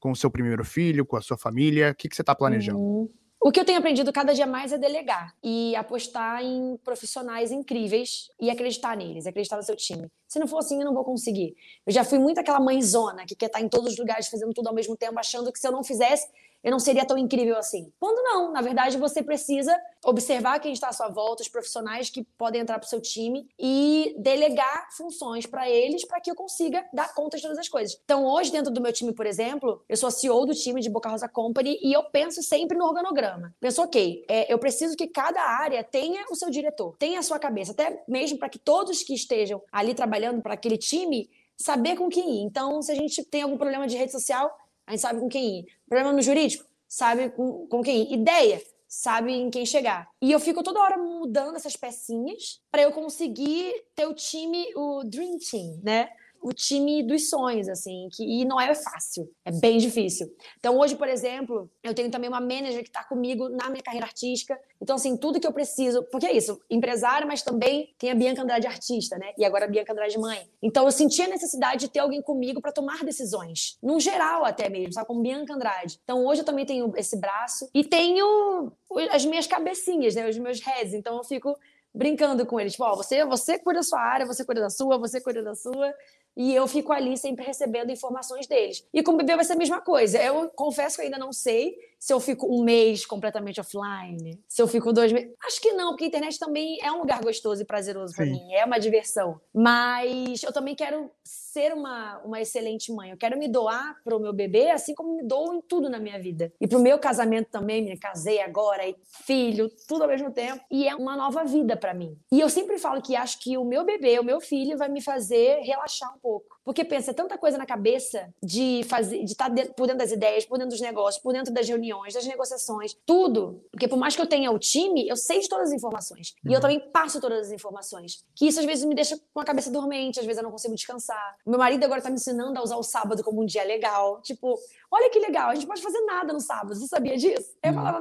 com 0.00 0.10
o 0.10 0.16
seu 0.16 0.30
primeiro 0.30 0.64
filho, 0.64 1.04
com 1.04 1.18
a 1.18 1.20
sua 1.20 1.36
família? 1.36 1.90
O 1.90 1.94
que, 1.94 2.08
que 2.08 2.16
você 2.16 2.22
está 2.22 2.34
planejando? 2.34 2.78
Uhum. 2.78 3.10
O 3.40 3.52
que 3.52 3.60
eu 3.60 3.64
tenho 3.64 3.78
aprendido 3.78 4.12
cada 4.12 4.32
dia 4.32 4.46
mais 4.46 4.72
é 4.72 4.78
delegar 4.78 5.34
e 5.42 5.76
apostar 5.76 6.42
em 6.42 6.76
profissionais 6.78 7.52
incríveis 7.52 8.28
e 8.40 8.50
acreditar 8.50 8.96
neles, 8.96 9.26
acreditar 9.26 9.56
no 9.56 9.62
seu 9.62 9.76
time. 9.76 10.10
Se 10.26 10.38
não 10.38 10.48
for 10.48 10.58
assim, 10.58 10.78
eu 10.78 10.84
não 10.84 10.94
vou 10.94 11.04
conseguir. 11.04 11.54
Eu 11.86 11.92
já 11.92 12.02
fui 12.02 12.18
muito 12.18 12.38
aquela 12.38 12.58
mãezona 12.58 13.24
que 13.26 13.36
quer 13.36 13.46
estar 13.46 13.60
em 13.60 13.68
todos 13.68 13.92
os 13.92 13.98
lugares 13.98 14.26
fazendo 14.28 14.52
tudo 14.52 14.68
ao 14.68 14.74
mesmo 14.74 14.96
tempo, 14.96 15.18
achando 15.18 15.52
que 15.52 15.58
se 15.58 15.68
eu 15.68 15.70
não 15.70 15.84
fizesse, 15.84 16.28
eu 16.66 16.72
não 16.72 16.80
seria 16.80 17.06
tão 17.06 17.16
incrível 17.16 17.56
assim. 17.56 17.92
Quando 17.96 18.20
não, 18.24 18.50
na 18.50 18.60
verdade, 18.60 18.98
você 18.98 19.22
precisa 19.22 19.72
observar 20.04 20.58
quem 20.58 20.72
está 20.72 20.88
à 20.88 20.92
sua 20.92 21.08
volta, 21.08 21.40
os 21.44 21.48
profissionais 21.48 22.10
que 22.10 22.24
podem 22.36 22.60
entrar 22.60 22.80
para 22.80 22.86
o 22.86 22.88
seu 22.88 23.00
time 23.00 23.48
e 23.56 24.16
delegar 24.18 24.88
funções 24.96 25.46
para 25.46 25.70
eles 25.70 26.04
para 26.04 26.20
que 26.20 26.28
eu 26.28 26.34
consiga 26.34 26.84
dar 26.92 27.14
conta 27.14 27.36
de 27.36 27.44
todas 27.44 27.58
as 27.58 27.68
coisas. 27.68 27.96
Então, 28.04 28.26
hoje, 28.26 28.50
dentro 28.50 28.72
do 28.72 28.80
meu 28.80 28.92
time, 28.92 29.14
por 29.14 29.26
exemplo, 29.26 29.80
eu 29.88 29.96
sou 29.96 30.08
a 30.08 30.10
CEO 30.10 30.44
do 30.44 30.54
time 30.54 30.80
de 30.80 30.90
Boca 30.90 31.08
Rosa 31.08 31.28
Company 31.28 31.78
e 31.80 31.92
eu 31.92 32.02
penso 32.10 32.42
sempre 32.42 32.76
no 32.76 32.84
organograma. 32.84 33.54
Penso, 33.60 33.80
ok, 33.80 34.24
é, 34.28 34.52
eu 34.52 34.58
preciso 34.58 34.96
que 34.96 35.06
cada 35.06 35.40
área 35.40 35.84
tenha 35.84 36.24
o 36.32 36.34
seu 36.34 36.50
diretor, 36.50 36.96
tenha 36.98 37.20
a 37.20 37.22
sua 37.22 37.38
cabeça, 37.38 37.70
até 37.70 38.02
mesmo 38.08 38.40
para 38.40 38.48
que 38.48 38.58
todos 38.58 39.04
que 39.04 39.14
estejam 39.14 39.62
ali 39.70 39.94
trabalhando 39.94 40.42
para 40.42 40.54
aquele 40.54 40.76
time 40.76 41.30
saber 41.56 41.96
com 41.96 42.08
quem 42.08 42.40
ir. 42.40 42.42
Então, 42.42 42.82
se 42.82 42.92
a 42.92 42.94
gente 42.94 43.24
tem 43.24 43.42
algum 43.42 43.56
problema 43.56 43.86
de 43.86 43.96
rede 43.96 44.10
social, 44.12 44.50
a 44.86 44.92
gente 44.92 45.00
sabe 45.00 45.20
com 45.20 45.28
quem 45.28 45.60
ir. 45.60 45.66
Problema 45.88 46.12
no 46.12 46.22
jurídico, 46.22 46.64
sabe 46.86 47.30
com, 47.30 47.66
com 47.66 47.82
quem 47.82 48.02
ir. 48.02 48.14
Ideia, 48.14 48.62
sabe 48.88 49.32
em 49.32 49.50
quem 49.50 49.66
chegar. 49.66 50.08
E 50.22 50.30
eu 50.30 50.40
fico 50.40 50.62
toda 50.62 50.80
hora 50.80 50.96
mudando 50.96 51.56
essas 51.56 51.76
pecinhas 51.76 52.60
para 52.70 52.82
eu 52.82 52.92
conseguir 52.92 53.74
ter 53.94 54.06
o 54.06 54.14
time, 54.14 54.72
o 54.74 55.02
Dream 55.04 55.38
Team, 55.38 55.80
né? 55.82 56.08
O 56.46 56.52
time 56.52 57.02
dos 57.02 57.28
sonhos, 57.28 57.68
assim, 57.68 58.08
que, 58.12 58.22
e 58.22 58.44
não 58.44 58.60
é 58.60 58.72
fácil, 58.72 59.28
é 59.44 59.50
bem 59.50 59.78
difícil. 59.78 60.32
Então, 60.60 60.78
hoje, 60.78 60.94
por 60.94 61.08
exemplo, 61.08 61.68
eu 61.82 61.92
tenho 61.92 62.08
também 62.08 62.28
uma 62.28 62.40
manager 62.40 62.84
que 62.84 62.88
está 62.88 63.02
comigo 63.02 63.48
na 63.48 63.68
minha 63.68 63.82
carreira 63.82 64.06
artística. 64.06 64.56
Então, 64.80 64.94
assim, 64.94 65.16
tudo 65.16 65.40
que 65.40 65.46
eu 65.46 65.52
preciso, 65.52 66.04
porque 66.04 66.24
é 66.24 66.32
isso, 66.32 66.60
empresária, 66.70 67.26
mas 67.26 67.42
também 67.42 67.92
tem 67.98 68.12
a 68.12 68.14
Bianca 68.14 68.42
Andrade 68.42 68.64
artista, 68.64 69.18
né? 69.18 69.32
E 69.36 69.44
agora 69.44 69.64
a 69.64 69.68
Bianca 69.68 69.92
Andrade 69.92 70.16
mãe. 70.18 70.48
Então, 70.62 70.84
eu 70.84 70.92
senti 70.92 71.20
a 71.20 71.26
necessidade 71.26 71.80
de 71.80 71.88
ter 71.90 71.98
alguém 71.98 72.22
comigo 72.22 72.60
para 72.60 72.70
tomar 72.70 73.02
decisões, 73.02 73.76
num 73.82 73.98
geral 73.98 74.44
até 74.44 74.68
mesmo, 74.68 74.92
sabe? 74.92 75.08
Com 75.08 75.20
Bianca 75.20 75.52
Andrade. 75.52 75.98
Então, 76.04 76.24
hoje 76.24 76.42
eu 76.42 76.44
também 76.44 76.64
tenho 76.64 76.92
esse 76.96 77.16
braço 77.18 77.68
e 77.74 77.82
tenho 77.82 78.70
as 79.10 79.24
minhas 79.24 79.48
cabecinhas, 79.48 80.14
né? 80.14 80.28
Os 80.28 80.38
meus 80.38 80.60
heads. 80.60 80.94
Então, 80.94 81.16
eu 81.16 81.24
fico 81.24 81.58
brincando 81.96 82.44
com 82.44 82.60
eles. 82.60 82.74
Tipo, 82.74 82.84
ó, 82.84 82.94
você, 82.94 83.24
você 83.24 83.58
cuida 83.58 83.80
da 83.80 83.82
sua 83.82 84.00
área, 84.00 84.26
você 84.26 84.44
cuida 84.44 84.60
da 84.60 84.70
sua, 84.70 84.98
você 84.98 85.20
cuida 85.20 85.42
da 85.42 85.54
sua 85.54 85.92
e 86.36 86.54
eu 86.54 86.66
fico 86.66 86.92
ali 86.92 87.16
sempre 87.16 87.44
recebendo 87.44 87.90
informações 87.90 88.46
deles. 88.46 88.86
E 88.92 89.02
com 89.02 89.12
o 89.12 89.16
bebê 89.16 89.34
vai 89.34 89.44
ser 89.44 89.54
a 89.54 89.56
mesma 89.56 89.80
coisa. 89.80 90.22
Eu 90.22 90.50
confesso 90.50 90.96
que 90.96 91.02
ainda 91.02 91.18
não 91.18 91.32
sei 91.32 91.76
se 91.98 92.12
eu 92.12 92.20
fico 92.20 92.46
um 92.46 92.62
mês 92.62 93.06
completamente 93.06 93.60
offline, 93.60 94.38
se 94.46 94.60
eu 94.60 94.68
fico 94.68 94.92
dois 94.92 95.10
meses. 95.10 95.32
Acho 95.44 95.60
que 95.60 95.72
não, 95.72 95.90
porque 95.90 96.04
a 96.04 96.08
internet 96.08 96.38
também 96.38 96.78
é 96.82 96.92
um 96.92 96.98
lugar 96.98 97.22
gostoso 97.22 97.62
e 97.62 97.64
prazeroso 97.64 98.14
para 98.14 98.26
mim, 98.26 98.52
é 98.52 98.64
uma 98.64 98.78
diversão. 98.78 99.40
Mas 99.54 100.42
eu 100.42 100.52
também 100.52 100.74
quero 100.74 101.10
ser 101.56 101.72
uma, 101.72 102.18
uma 102.18 102.38
excelente 102.38 102.92
mãe. 102.92 103.10
Eu 103.10 103.16
quero 103.16 103.38
me 103.38 103.48
doar 103.48 103.96
para 104.04 104.14
o 104.14 104.20
meu 104.20 104.30
bebê, 104.30 104.70
assim 104.70 104.94
como 104.94 105.16
me 105.16 105.22
dou 105.22 105.54
em 105.54 105.62
tudo 105.62 105.88
na 105.88 105.98
minha 105.98 106.20
vida. 106.20 106.52
E 106.60 106.68
para 106.68 106.76
o 106.76 106.82
meu 106.82 106.98
casamento 106.98 107.48
também, 107.50 107.82
me 107.82 107.96
casei 107.96 108.42
agora, 108.42 108.86
e 108.86 108.94
filho, 109.24 109.70
tudo 109.88 110.02
ao 110.02 110.08
mesmo 110.08 110.30
tempo. 110.30 110.62
E 110.70 110.86
é 110.86 110.94
uma 110.94 111.16
nova 111.16 111.44
vida 111.44 111.74
para 111.74 111.94
mim. 111.94 112.14
E 112.30 112.38
eu 112.38 112.50
sempre 112.50 112.76
falo 112.76 113.00
que 113.00 113.16
acho 113.16 113.38
que 113.40 113.56
o 113.56 113.64
meu 113.64 113.86
bebê, 113.86 114.18
o 114.18 114.24
meu 114.24 114.38
filho, 114.38 114.76
vai 114.76 114.90
me 114.90 115.00
fazer 115.00 115.60
relaxar 115.60 116.14
um 116.14 116.18
pouco. 116.18 116.55
Porque 116.66 116.84
pensa, 116.84 117.12
é 117.12 117.14
tanta 117.14 117.38
coisa 117.38 117.56
na 117.56 117.64
cabeça 117.64 118.28
de 118.42 118.82
fazer, 118.88 119.22
de 119.22 119.30
estar 119.30 119.48
tá 119.48 119.66
por 119.76 119.86
dentro 119.86 119.98
das 119.98 120.10
ideias, 120.10 120.44
por 120.44 120.58
dentro 120.58 120.70
dos 120.70 120.80
negócios, 120.80 121.22
por 121.22 121.32
dentro 121.32 121.54
das 121.54 121.68
reuniões, 121.68 122.12
das 122.12 122.26
negociações, 122.26 122.92
tudo. 123.06 123.62
Porque 123.70 123.86
por 123.86 123.96
mais 123.96 124.16
que 124.16 124.20
eu 124.20 124.26
tenha 124.26 124.50
o 124.50 124.58
time, 124.58 125.06
eu 125.06 125.16
sei 125.16 125.38
de 125.38 125.48
todas 125.48 125.68
as 125.68 125.72
informações. 125.72 126.34
Uhum. 126.44 126.50
E 126.50 126.54
eu 126.54 126.56
uhum. 126.56 126.60
também 126.60 126.80
passo 126.90 127.20
todas 127.20 127.46
as 127.46 127.52
informações. 127.52 128.24
Que 128.34 128.48
isso 128.48 128.58
às 128.58 128.66
vezes 128.66 128.84
me 128.84 128.96
deixa 128.96 129.16
com 129.32 129.38
a 129.38 129.44
cabeça 129.44 129.70
dormente, 129.70 130.18
às 130.18 130.26
vezes 130.26 130.38
eu 130.38 130.42
não 130.42 130.50
consigo 130.50 130.74
descansar. 130.74 131.36
Meu 131.46 131.56
marido 131.56 131.84
agora 131.84 132.02
tá 132.02 132.10
me 132.10 132.16
ensinando 132.16 132.58
a 132.58 132.62
usar 132.64 132.76
o 132.76 132.82
sábado 132.82 133.22
como 133.22 133.42
um 133.42 133.46
dia 133.46 133.62
legal. 133.62 134.20
Tipo, 134.22 134.58
olha 134.90 135.08
que 135.08 135.20
legal, 135.20 135.50
a 135.50 135.54
gente 135.54 135.68
pode 135.68 135.80
fazer 135.80 136.00
nada 136.00 136.32
no 136.32 136.40
sábado. 136.40 136.74
Você 136.74 136.88
sabia 136.88 137.16
disso? 137.16 137.48
Uhum. 137.64 137.70
Eu 137.70 137.74
falava, 137.74 138.00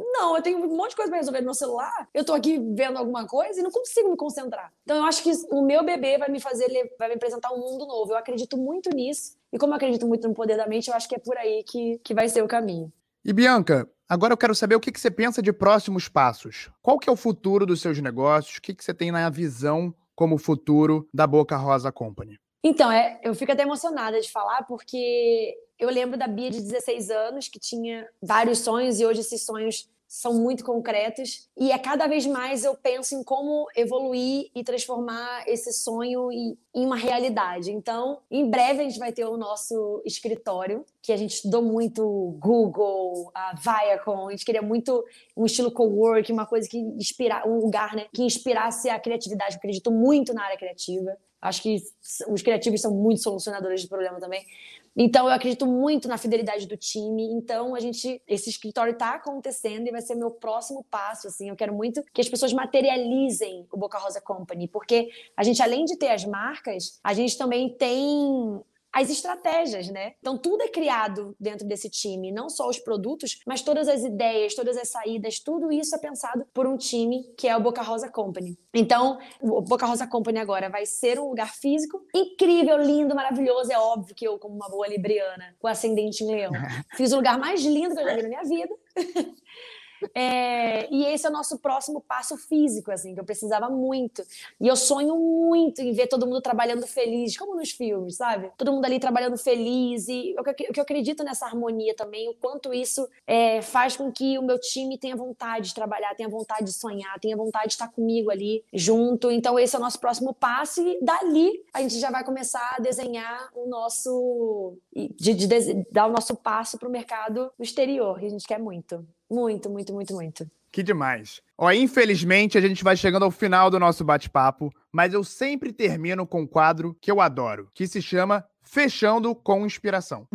não, 0.00 0.36
eu 0.36 0.42
tenho 0.42 0.58
um 0.58 0.76
monte 0.76 0.90
de 0.90 0.96
coisa 0.96 1.10
para 1.10 1.18
resolver 1.18 1.40
no 1.40 1.46
meu 1.46 1.54
celular. 1.54 2.08
Eu 2.14 2.24
tô 2.24 2.32
aqui 2.32 2.58
vendo 2.74 2.96
alguma 2.96 3.26
coisa 3.26 3.60
e 3.60 3.62
não 3.62 3.70
consigo 3.70 4.10
me 4.10 4.16
concentrar. 4.16 4.72
Então 4.82 4.96
eu 4.96 5.04
acho 5.04 5.22
que 5.22 5.30
o 5.50 5.62
meu 5.62 5.84
bebê 5.84 6.16
vai 6.16 6.30
me 6.30 6.40
fazer, 6.40 6.66
vai 6.98 7.08
me 7.08 7.14
apresentar 7.14 7.52
um 7.52 7.58
mundo 7.58 7.86
novo. 7.86 8.12
Eu 8.12 8.16
acredito 8.16 8.56
muito 8.56 8.90
nisso. 8.90 9.36
E 9.52 9.58
como 9.58 9.72
eu 9.72 9.76
acredito 9.76 10.06
muito 10.06 10.26
no 10.26 10.34
poder 10.34 10.56
da 10.56 10.66
mente, 10.66 10.88
eu 10.88 10.94
acho 10.94 11.08
que 11.08 11.14
é 11.14 11.18
por 11.18 11.36
aí 11.36 11.62
que, 11.64 11.98
que 12.02 12.14
vai 12.14 12.28
ser 12.28 12.42
o 12.42 12.48
caminho. 12.48 12.90
E 13.24 13.32
Bianca, 13.32 13.88
agora 14.08 14.32
eu 14.32 14.38
quero 14.38 14.54
saber 14.54 14.74
o 14.74 14.80
que, 14.80 14.90
que 14.90 15.00
você 15.00 15.10
pensa 15.10 15.42
de 15.42 15.52
próximos 15.52 16.08
passos. 16.08 16.70
Qual 16.80 16.98
que 16.98 17.08
é 17.08 17.12
o 17.12 17.16
futuro 17.16 17.66
dos 17.66 17.80
seus 17.80 18.00
negócios? 18.00 18.56
O 18.56 18.62
que, 18.62 18.74
que 18.74 18.82
você 18.82 18.94
tem 18.94 19.12
na 19.12 19.28
visão 19.28 19.94
como 20.14 20.38
futuro 20.38 21.08
da 21.12 21.26
Boca 21.26 21.56
Rosa 21.56 21.92
Company? 21.92 22.38
Então, 22.64 22.90
é, 22.92 23.18
eu 23.22 23.34
fico 23.34 23.50
até 23.50 23.62
emocionada 23.62 24.20
de 24.20 24.30
falar, 24.30 24.62
porque 24.66 25.56
eu 25.78 25.90
lembro 25.90 26.16
da 26.16 26.28
Bia 26.28 26.50
de 26.50 26.60
16 26.60 27.10
anos, 27.10 27.48
que 27.48 27.58
tinha 27.58 28.08
vários 28.22 28.60
sonhos, 28.60 29.00
e 29.00 29.06
hoje 29.06 29.20
esses 29.20 29.44
sonhos 29.44 29.90
são 30.12 30.34
muito 30.34 30.62
concretos. 30.62 31.48
E 31.56 31.72
é 31.72 31.78
cada 31.78 32.06
vez 32.06 32.26
mais 32.26 32.64
eu 32.64 32.76
penso 32.76 33.14
em 33.14 33.24
como 33.24 33.66
evoluir 33.74 34.50
e 34.54 34.62
transformar 34.62 35.48
esse 35.48 35.72
sonho 35.72 36.30
em 36.30 36.54
uma 36.74 36.96
realidade. 36.96 37.72
Então, 37.72 38.20
em 38.30 38.48
breve 38.48 38.82
a 38.82 38.84
gente 38.84 38.98
vai 38.98 39.10
ter 39.10 39.24
o 39.24 39.38
nosso 39.38 40.02
escritório, 40.04 40.84
que 41.00 41.12
a 41.12 41.16
gente 41.16 41.36
estudou 41.36 41.62
muito 41.62 42.36
Google, 42.38 43.30
a 43.34 43.54
Viacom, 43.54 44.28
a 44.28 44.32
gente 44.32 44.44
queria 44.44 44.60
muito 44.60 45.02
um 45.34 45.46
estilo 45.46 45.72
co-work, 45.72 46.30
uma 46.30 46.44
coisa 46.44 46.68
que 46.68 46.76
inspirasse, 46.76 47.48
um 47.48 47.58
lugar 47.58 47.96
né, 47.96 48.06
que 48.14 48.22
inspirasse 48.22 48.90
a 48.90 49.00
criatividade. 49.00 49.54
Eu 49.54 49.58
acredito 49.58 49.90
muito 49.90 50.34
na 50.34 50.44
área 50.44 50.58
criativa. 50.58 51.16
Acho 51.42 51.60
que 51.60 51.82
os 52.28 52.40
criativos 52.40 52.80
são 52.80 52.94
muito 52.94 53.20
solucionadores 53.20 53.82
de 53.82 53.88
problema 53.88 54.20
também. 54.20 54.46
Então, 54.94 55.26
eu 55.26 55.32
acredito 55.32 55.66
muito 55.66 56.06
na 56.06 56.18
fidelidade 56.18 56.66
do 56.66 56.76
time. 56.76 57.24
Então, 57.32 57.74
a 57.74 57.80
gente, 57.80 58.22
esse 58.28 58.50
escritório 58.50 58.92
está 58.92 59.14
acontecendo 59.14 59.88
e 59.88 59.90
vai 59.90 60.02
ser 60.02 60.14
meu 60.14 60.30
próximo 60.30 60.84
passo. 60.90 61.26
Assim, 61.26 61.48
eu 61.48 61.56
quero 61.56 61.74
muito 61.74 62.02
que 62.12 62.20
as 62.20 62.28
pessoas 62.28 62.52
materializem 62.52 63.66
o 63.72 63.76
Boca 63.76 63.98
Rosa 63.98 64.20
Company, 64.20 64.68
porque 64.68 65.08
a 65.36 65.42
gente, 65.42 65.62
além 65.62 65.84
de 65.84 65.96
ter 65.96 66.10
as 66.10 66.24
marcas, 66.24 67.00
a 67.02 67.14
gente 67.14 67.36
também 67.36 67.70
tem 67.70 68.60
as 68.92 69.10
estratégias, 69.10 69.88
né? 69.88 70.14
Então 70.20 70.36
tudo 70.36 70.62
é 70.62 70.68
criado 70.68 71.34
dentro 71.40 71.66
desse 71.66 71.88
time, 71.88 72.30
não 72.30 72.48
só 72.48 72.68
os 72.68 72.78
produtos, 72.78 73.40
mas 73.46 73.62
todas 73.62 73.88
as 73.88 74.02
ideias, 74.02 74.54
todas 74.54 74.76
as 74.76 74.88
saídas, 74.88 75.38
tudo 75.38 75.72
isso 75.72 75.94
é 75.94 75.98
pensado 75.98 76.44
por 76.52 76.66
um 76.66 76.76
time 76.76 77.24
que 77.36 77.48
é 77.48 77.56
o 77.56 77.60
Boca 77.60 77.82
Rosa 77.82 78.10
Company. 78.10 78.58
Então, 78.74 79.18
o 79.40 79.60
Boca 79.60 79.86
Rosa 79.86 80.06
Company 80.06 80.38
agora 80.38 80.68
vai 80.68 80.86
ser 80.86 81.18
um 81.18 81.28
lugar 81.28 81.54
físico 81.54 82.04
incrível, 82.14 82.76
lindo, 82.78 83.14
maravilhoso. 83.14 83.72
É 83.72 83.78
óbvio 83.78 84.14
que 84.14 84.26
eu, 84.26 84.38
como 84.38 84.54
uma 84.54 84.68
boa 84.68 84.86
libriana, 84.86 85.54
com 85.58 85.68
ascendente 85.68 86.24
em 86.24 86.30
leão, 86.30 86.52
fiz 86.96 87.12
o 87.12 87.16
lugar 87.16 87.38
mais 87.38 87.62
lindo 87.62 87.94
que 87.94 88.00
eu 88.00 88.04
já 88.04 88.14
vi 88.14 88.22
na 88.22 88.28
minha 88.28 88.44
vida. 88.44 88.74
É, 90.14 90.88
e 90.92 91.04
esse 91.06 91.26
é 91.26 91.30
o 91.30 91.32
nosso 91.32 91.58
próximo 91.58 92.00
passo 92.00 92.36
físico, 92.36 92.90
assim, 92.90 93.14
que 93.14 93.20
eu 93.20 93.24
precisava 93.24 93.68
muito. 93.68 94.22
E 94.60 94.68
eu 94.68 94.76
sonho 94.76 95.16
muito 95.16 95.80
em 95.80 95.92
ver 95.92 96.06
todo 96.06 96.26
mundo 96.26 96.40
trabalhando 96.40 96.86
feliz, 96.86 97.36
como 97.36 97.54
nos 97.54 97.70
filmes, 97.70 98.16
sabe? 98.16 98.50
Todo 98.56 98.72
mundo 98.72 98.84
ali 98.84 98.98
trabalhando 98.98 99.36
feliz. 99.36 100.08
E 100.08 100.34
o 100.38 100.42
que 100.54 100.78
eu 100.78 100.82
acredito 100.82 101.24
nessa 101.24 101.46
harmonia 101.46 101.94
também, 101.94 102.28
o 102.28 102.34
quanto 102.34 102.72
isso 102.72 103.08
é, 103.26 103.62
faz 103.62 103.96
com 103.96 104.10
que 104.10 104.38
o 104.38 104.42
meu 104.42 104.58
time 104.58 104.98
tenha 104.98 105.16
vontade 105.16 105.68
de 105.68 105.74
trabalhar, 105.74 106.14
tenha 106.14 106.28
vontade 106.28 106.64
de 106.64 106.72
sonhar, 106.72 107.18
tenha 107.20 107.36
vontade 107.36 107.68
de 107.68 107.72
estar 107.74 107.88
comigo 107.88 108.30
ali 108.30 108.64
junto. 108.72 109.30
Então, 109.30 109.58
esse 109.58 109.74
é 109.74 109.78
o 109.78 109.82
nosso 109.82 109.98
próximo 110.00 110.34
passo. 110.34 110.86
E 110.86 110.98
dali 111.02 111.64
a 111.72 111.80
gente 111.80 111.98
já 111.98 112.10
vai 112.10 112.24
começar 112.24 112.76
a 112.76 112.80
desenhar 112.80 113.50
o 113.54 113.68
nosso. 113.68 114.76
de, 114.94 115.34
de, 115.34 115.46
de 115.46 115.86
dar 115.90 116.06
o 116.06 116.12
nosso 116.12 116.34
passo 116.36 116.78
para 116.78 116.88
o 116.88 116.92
mercado 116.92 117.52
exterior, 117.58 118.18
que 118.18 118.26
a 118.26 118.30
gente 118.30 118.46
quer 118.46 118.58
muito. 118.58 119.06
Muito, 119.32 119.70
muito, 119.70 119.94
muito, 119.94 120.12
muito. 120.12 120.50
Que 120.70 120.82
demais. 120.82 121.40
Ó, 121.56 121.72
infelizmente, 121.72 122.58
a 122.58 122.60
gente 122.60 122.84
vai 122.84 122.94
chegando 122.94 123.24
ao 123.24 123.30
final 123.30 123.70
do 123.70 123.80
nosso 123.80 124.04
bate-papo, 124.04 124.70
mas 124.92 125.14
eu 125.14 125.24
sempre 125.24 125.72
termino 125.72 126.26
com 126.26 126.42
um 126.42 126.46
quadro 126.46 126.94
que 127.00 127.10
eu 127.10 127.18
adoro, 127.18 127.70
que 127.72 127.86
se 127.86 128.02
chama 128.02 128.44
Fechando 128.62 129.34
com 129.34 129.64
Inspiração. 129.64 130.28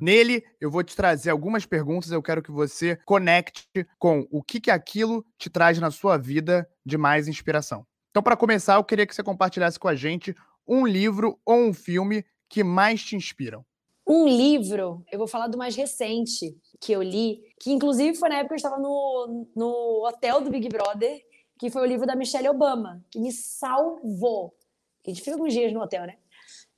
Nele, 0.00 0.42
eu 0.58 0.70
vou 0.70 0.82
te 0.82 0.96
trazer 0.96 1.28
algumas 1.28 1.66
perguntas, 1.66 2.10
eu 2.10 2.22
quero 2.22 2.42
que 2.42 2.50
você 2.50 2.96
conecte 3.04 3.68
com 3.98 4.26
o 4.30 4.42
que, 4.42 4.60
que 4.60 4.70
aquilo 4.70 5.22
te 5.36 5.50
traz 5.50 5.78
na 5.78 5.90
sua 5.90 6.16
vida 6.16 6.66
de 6.86 6.96
mais 6.96 7.28
inspiração. 7.28 7.86
Então, 8.10 8.22
para 8.22 8.34
começar, 8.34 8.76
eu 8.76 8.84
queria 8.84 9.06
que 9.06 9.14
você 9.14 9.22
compartilhasse 9.22 9.78
com 9.78 9.88
a 9.88 9.94
gente 9.94 10.34
um 10.66 10.86
livro 10.86 11.38
ou 11.44 11.56
um 11.56 11.74
filme 11.74 12.24
que 12.48 12.64
mais 12.64 13.02
te 13.02 13.14
inspiram. 13.14 13.62
Um 14.12 14.26
livro, 14.26 15.06
eu 15.12 15.20
vou 15.20 15.28
falar 15.28 15.46
do 15.46 15.56
mais 15.56 15.76
recente 15.76 16.58
que 16.80 16.90
eu 16.90 17.00
li, 17.00 17.44
que 17.60 17.70
inclusive 17.70 18.18
foi 18.18 18.28
na 18.28 18.38
época 18.38 18.48
que 18.48 18.54
eu 18.54 18.56
estava 18.56 18.76
no, 18.76 19.46
no 19.54 20.04
hotel 20.04 20.40
do 20.40 20.50
Big 20.50 20.68
Brother, 20.68 21.24
que 21.56 21.70
foi 21.70 21.82
o 21.82 21.84
livro 21.84 22.08
da 22.08 22.16
Michelle 22.16 22.48
Obama, 22.48 23.04
que 23.08 23.20
me 23.20 23.30
salvou. 23.30 24.52
A 25.06 25.10
gente 25.10 25.22
fica 25.22 25.36
alguns 25.36 25.52
dias 25.52 25.72
no 25.72 25.80
hotel, 25.80 26.08
né? 26.08 26.16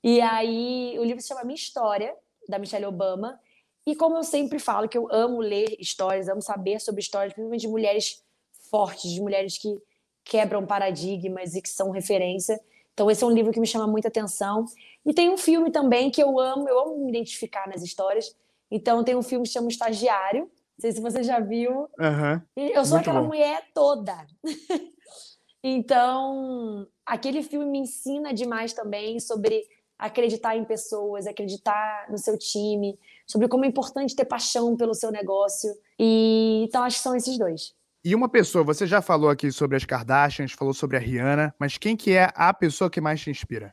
E 0.04 0.20
aí 0.20 0.94
o 0.98 1.04
livro 1.04 1.22
se 1.22 1.28
chama 1.28 1.42
Minha 1.42 1.54
História, 1.54 2.14
da 2.46 2.58
Michelle 2.58 2.84
Obama. 2.84 3.40
E 3.86 3.96
como 3.96 4.18
eu 4.18 4.24
sempre 4.24 4.58
falo, 4.58 4.86
que 4.86 4.98
eu 4.98 5.08
amo 5.10 5.40
ler 5.40 5.74
histórias, 5.80 6.28
amo 6.28 6.42
saber 6.42 6.82
sobre 6.82 7.00
histórias, 7.00 7.32
principalmente 7.32 7.62
de 7.62 7.68
mulheres 7.68 8.22
fortes, 8.70 9.10
de 9.10 9.22
mulheres 9.22 9.56
que 9.56 9.74
quebram 10.22 10.66
paradigmas 10.66 11.54
e 11.54 11.62
que 11.62 11.70
são 11.70 11.92
referência. 11.92 12.60
Então, 12.94 13.10
esse 13.10 13.24
é 13.24 13.26
um 13.26 13.30
livro 13.30 13.52
que 13.52 13.60
me 13.60 13.66
chama 13.66 13.86
muita 13.86 14.08
atenção. 14.08 14.66
E 15.04 15.12
tem 15.12 15.30
um 15.30 15.38
filme 15.38 15.70
também 15.70 16.10
que 16.10 16.22
eu 16.22 16.38
amo, 16.38 16.68
eu 16.68 16.78
amo 16.78 17.04
me 17.04 17.10
identificar 17.10 17.66
nas 17.68 17.82
histórias. 17.82 18.36
Então, 18.70 19.02
tem 19.02 19.16
um 19.16 19.22
filme 19.22 19.46
que 19.46 19.52
chama 19.52 19.68
Estagiário. 19.68 20.42
Não 20.42 20.80
sei 20.80 20.92
se 20.92 21.00
você 21.00 21.22
já 21.22 21.40
viu. 21.40 21.88
Uhum. 21.98 22.40
Eu 22.56 22.84
sou 22.84 22.96
Muito 22.96 23.08
aquela 23.08 23.20
bom. 23.20 23.28
mulher 23.28 23.64
toda. 23.74 24.26
então, 25.62 26.86
aquele 27.04 27.42
filme 27.42 27.66
me 27.66 27.78
ensina 27.80 28.32
demais 28.32 28.72
também 28.72 29.18
sobre 29.20 29.64
acreditar 29.98 30.56
em 30.56 30.64
pessoas, 30.64 31.26
acreditar 31.26 32.10
no 32.10 32.18
seu 32.18 32.36
time, 32.36 32.98
sobre 33.26 33.46
como 33.46 33.64
é 33.64 33.68
importante 33.68 34.16
ter 34.16 34.24
paixão 34.24 34.76
pelo 34.76 34.94
seu 34.94 35.12
negócio. 35.12 35.72
E 35.98 36.64
então 36.64 36.82
acho 36.82 36.96
que 36.96 37.02
são 37.02 37.14
esses 37.14 37.38
dois. 37.38 37.74
E 38.04 38.16
uma 38.16 38.28
pessoa, 38.28 38.64
você 38.64 38.84
já 38.84 39.00
falou 39.00 39.30
aqui 39.30 39.52
sobre 39.52 39.76
as 39.76 39.84
Kardashians, 39.84 40.52
falou 40.52 40.74
sobre 40.74 40.96
a 40.96 41.00
Rihanna, 41.00 41.54
mas 41.58 41.78
quem 41.78 41.96
que 41.96 42.12
é 42.12 42.32
a 42.34 42.52
pessoa 42.52 42.90
que 42.90 43.00
mais 43.00 43.20
te 43.20 43.30
inspira? 43.30 43.72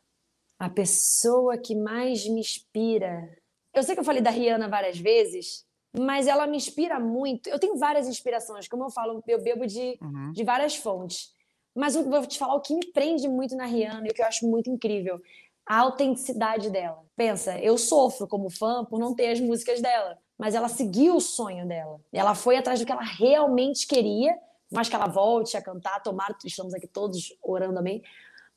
A 0.60 0.70
pessoa 0.70 1.58
que 1.58 1.74
mais 1.74 2.28
me 2.28 2.40
inspira. 2.40 3.28
Eu 3.74 3.82
sei 3.82 3.96
que 3.96 4.02
eu 4.02 4.06
falei 4.06 4.22
da 4.22 4.30
Rihanna 4.30 4.68
várias 4.68 5.00
vezes, 5.00 5.66
mas 5.98 6.28
ela 6.28 6.46
me 6.46 6.58
inspira 6.58 7.00
muito. 7.00 7.50
Eu 7.50 7.58
tenho 7.58 7.76
várias 7.78 8.08
inspirações, 8.08 8.68
como 8.68 8.84
eu 8.84 8.92
falo, 8.92 9.24
eu 9.28 9.42
bebo 9.42 9.66
de, 9.66 9.98
uhum. 10.00 10.32
de 10.32 10.44
várias 10.44 10.76
fontes. 10.76 11.32
Mas 11.76 11.96
eu 11.96 12.08
vou 12.08 12.26
te 12.28 12.38
falar 12.38 12.54
o 12.54 12.62
que 12.62 12.76
me 12.76 12.86
prende 12.92 13.28
muito 13.28 13.56
na 13.56 13.66
Rihanna 13.66 14.08
e 14.08 14.12
o 14.12 14.14
que 14.14 14.22
eu 14.22 14.28
acho 14.28 14.48
muito 14.48 14.70
incrível 14.70 15.20
a 15.66 15.78
autenticidade 15.78 16.72
dela. 16.72 17.04
Pensa, 17.16 17.60
eu 17.60 17.78
sofro 17.78 18.28
como 18.28 18.50
fã 18.50 18.84
por 18.84 19.00
não 19.00 19.14
ter 19.14 19.32
as 19.32 19.40
músicas 19.40 19.80
dela, 19.80 20.18
mas 20.40 20.56
ela 20.56 20.70
seguiu 20.70 21.18
o 21.18 21.22
sonho 21.22 21.68
dela. 21.68 22.00
Ela 22.14 22.34
foi 22.34 22.56
atrás 22.56 22.80
do 22.80 22.86
que 22.86 22.92
ela 22.94 23.04
realmente 23.04 23.86
queria, 23.86 24.40
mas 24.72 24.88
que 24.88 24.96
ela 24.96 25.08
volte 25.08 25.58
a 25.58 25.62
cantar. 25.62 26.02
Tomara, 26.02 26.34
estamos 26.46 26.74
aqui 26.74 26.88
todos 26.88 27.38
orando 27.44 27.78
amém. 27.78 28.02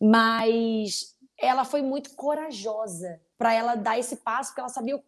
Mas 0.00 1.16
ela 1.36 1.64
foi 1.64 1.82
muito 1.82 2.14
corajosa 2.14 3.20
para 3.36 3.52
ela 3.52 3.74
dar 3.74 3.98
esse 3.98 4.16
passo, 4.16 4.50
porque 4.50 4.60
ela 4.60 4.68
sabia 4.68 5.02